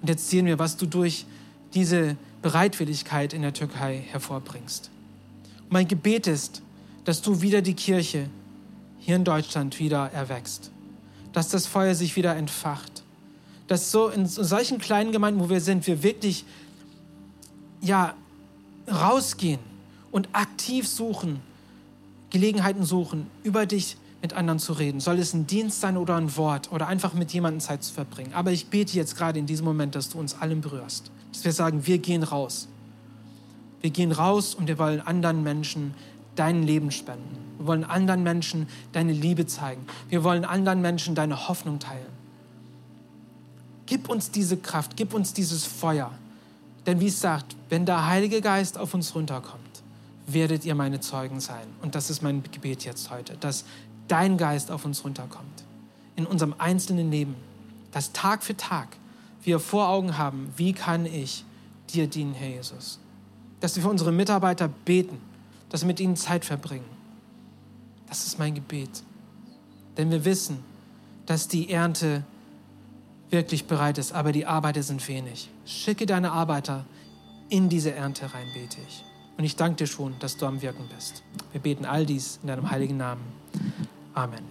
Und 0.00 0.08
jetzt 0.08 0.28
sehen 0.28 0.46
wir, 0.46 0.58
was 0.58 0.76
du 0.76 0.86
durch 0.86 1.26
diese 1.74 2.16
Bereitwilligkeit 2.42 3.32
in 3.32 3.42
der 3.42 3.54
Türkei 3.54 4.04
hervorbringst. 4.10 4.90
Mein 5.70 5.88
Gebet 5.88 6.26
ist, 6.26 6.60
dass 7.04 7.22
du 7.22 7.40
wieder 7.40 7.62
die 7.62 7.74
Kirche 7.74 8.28
hier 8.98 9.16
in 9.16 9.24
Deutschland 9.24 9.78
wieder 9.78 10.10
erwächst, 10.12 10.70
dass 11.32 11.48
das 11.48 11.66
Feuer 11.66 11.94
sich 11.94 12.16
wieder 12.16 12.36
entfacht, 12.36 13.02
dass 13.68 13.90
so 13.90 14.08
in 14.08 14.26
solchen 14.26 14.78
kleinen 14.78 15.12
Gemeinden, 15.12 15.40
wo 15.40 15.48
wir 15.48 15.60
sind, 15.60 15.86
wir 15.86 16.02
wirklich 16.02 16.44
ja 17.80 18.14
rausgehen 18.90 19.60
und 20.10 20.28
aktiv 20.32 20.86
suchen, 20.86 21.40
Gelegenheiten 22.32 22.84
suchen, 22.84 23.28
über 23.44 23.66
dich 23.66 23.96
mit 24.22 24.32
anderen 24.32 24.58
zu 24.58 24.72
reden. 24.72 25.00
Soll 25.00 25.18
es 25.18 25.34
ein 25.34 25.46
Dienst 25.46 25.80
sein 25.80 25.96
oder 25.96 26.16
ein 26.16 26.34
Wort 26.36 26.72
oder 26.72 26.86
einfach 26.88 27.12
mit 27.12 27.32
jemandem 27.32 27.60
Zeit 27.60 27.84
zu 27.84 27.92
verbringen. 27.92 28.32
Aber 28.32 28.52
ich 28.52 28.68
bete 28.68 28.96
jetzt 28.96 29.16
gerade 29.16 29.38
in 29.38 29.46
diesem 29.46 29.66
Moment, 29.66 29.94
dass 29.94 30.08
du 30.08 30.18
uns 30.18 30.40
allen 30.40 30.62
berührst. 30.62 31.10
Dass 31.32 31.44
wir 31.44 31.52
sagen, 31.52 31.86
wir 31.86 31.98
gehen 31.98 32.22
raus. 32.22 32.68
Wir 33.82 33.90
gehen 33.90 34.12
raus 34.12 34.54
und 34.54 34.66
wir 34.66 34.78
wollen 34.78 35.00
anderen 35.00 35.42
Menschen 35.42 35.94
dein 36.36 36.62
Leben 36.62 36.90
spenden. 36.90 37.36
Wir 37.58 37.66
wollen 37.66 37.84
anderen 37.84 38.22
Menschen 38.22 38.66
deine 38.92 39.12
Liebe 39.12 39.46
zeigen. 39.46 39.84
Wir 40.08 40.24
wollen 40.24 40.44
anderen 40.44 40.80
Menschen 40.80 41.14
deine 41.14 41.48
Hoffnung 41.48 41.80
teilen. 41.80 42.06
Gib 43.86 44.08
uns 44.08 44.30
diese 44.30 44.56
Kraft, 44.56 44.96
gib 44.96 45.12
uns 45.12 45.34
dieses 45.34 45.66
Feuer. 45.66 46.12
Denn 46.86 47.00
wie 47.00 47.08
es 47.08 47.20
sagt, 47.20 47.56
wenn 47.68 47.84
der 47.84 48.06
Heilige 48.06 48.40
Geist 48.40 48.78
auf 48.78 48.94
uns 48.94 49.14
runterkommt, 49.14 49.61
werdet 50.34 50.64
ihr 50.64 50.74
meine 50.74 51.00
Zeugen 51.00 51.40
sein. 51.40 51.66
Und 51.82 51.94
das 51.94 52.10
ist 52.10 52.22
mein 52.22 52.42
Gebet 52.42 52.84
jetzt 52.84 53.10
heute, 53.10 53.36
dass 53.38 53.64
dein 54.08 54.36
Geist 54.36 54.70
auf 54.70 54.84
uns 54.84 55.04
runterkommt. 55.04 55.64
In 56.16 56.26
unserem 56.26 56.54
einzelnen 56.58 57.10
Leben. 57.10 57.34
Dass 57.90 58.12
Tag 58.12 58.42
für 58.42 58.56
Tag 58.56 58.88
wir 59.42 59.60
vor 59.60 59.88
Augen 59.88 60.16
haben, 60.16 60.52
wie 60.56 60.72
kann 60.72 61.04
ich 61.04 61.44
dir 61.92 62.06
dienen, 62.06 62.32
Herr 62.34 62.48
Jesus 62.48 62.98
dass 63.62 63.76
wir 63.76 63.82
für 63.84 63.88
unsere 63.88 64.10
Mitarbeiter 64.10 64.66
beten, 64.66 65.20
dass 65.68 65.82
wir 65.82 65.86
mit 65.86 66.00
ihnen 66.00 66.16
Zeit 66.16 66.44
verbringen. 66.44 66.84
Das 68.08 68.26
ist 68.26 68.38
mein 68.38 68.56
Gebet. 68.56 69.04
Denn 69.96 70.10
wir 70.10 70.24
wissen, 70.24 70.58
dass 71.26 71.46
die 71.46 71.70
Ernte 71.70 72.24
wirklich 73.30 73.66
bereit 73.66 73.98
ist, 73.98 74.12
aber 74.12 74.32
die 74.32 74.46
Arbeiter 74.46 74.82
sind 74.82 75.06
wenig. 75.06 75.48
Schicke 75.64 76.06
deine 76.06 76.32
Arbeiter 76.32 76.84
in 77.50 77.68
diese 77.68 77.94
Ernte 77.94 78.34
rein, 78.34 78.48
bete 78.52 78.78
ich. 78.86 79.04
Und 79.36 79.44
ich 79.44 79.56
danke 79.56 79.76
dir 79.76 79.86
schon, 79.86 80.14
dass 80.18 80.36
du 80.36 80.46
am 80.46 80.62
Wirken 80.62 80.88
bist. 80.94 81.22
Wir 81.52 81.60
beten 81.60 81.84
all 81.84 82.06
dies 82.06 82.38
in 82.42 82.48
deinem 82.48 82.70
heiligen 82.70 82.96
Namen. 82.96 83.22
Amen. 84.14 84.44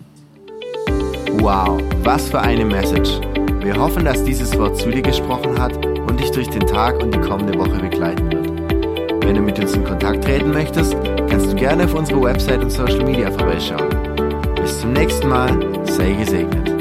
Wow, 1.40 1.82
was 2.04 2.30
für 2.30 2.42
eine 2.42 2.66
Message. 2.66 3.20
Wir 3.62 3.76
hoffen, 3.78 4.06
dass 4.06 4.24
dieses 4.24 4.58
Wort 4.58 4.78
zu 4.78 4.90
dir 4.90 5.02
gesprochen 5.02 5.60
hat 5.60 5.86
und 5.86 6.20
dich 6.20 6.32
durch 6.32 6.50
den 6.50 6.66
Tag 6.66 7.02
und 7.02 7.14
die 7.14 7.22
kommende 7.22 7.58
Woche 7.58 7.80
begleiten 7.80 8.32
wird. 8.32 9.24
Wenn 9.24 9.36
du 9.36 9.42
mit 9.42 9.60
uns 9.60 9.74
in 9.74 9.84
Kontakt 9.84 10.24
treten 10.24 10.52
möchtest, 10.52 10.96
kannst 11.30 11.52
du 11.52 11.56
gerne 11.56 11.86
auf 11.86 11.94
unsere 11.94 12.22
Website 12.22 12.62
und 12.62 12.72
Social 12.72 13.06
Media 13.06 13.32
vorbeischauen. 13.32 13.90
Bis 14.56 14.82
zum 14.82 14.94
nächsten 14.94 15.30
Mal, 15.30 15.86
sei 15.86 16.14
gesegnet. 16.14 16.81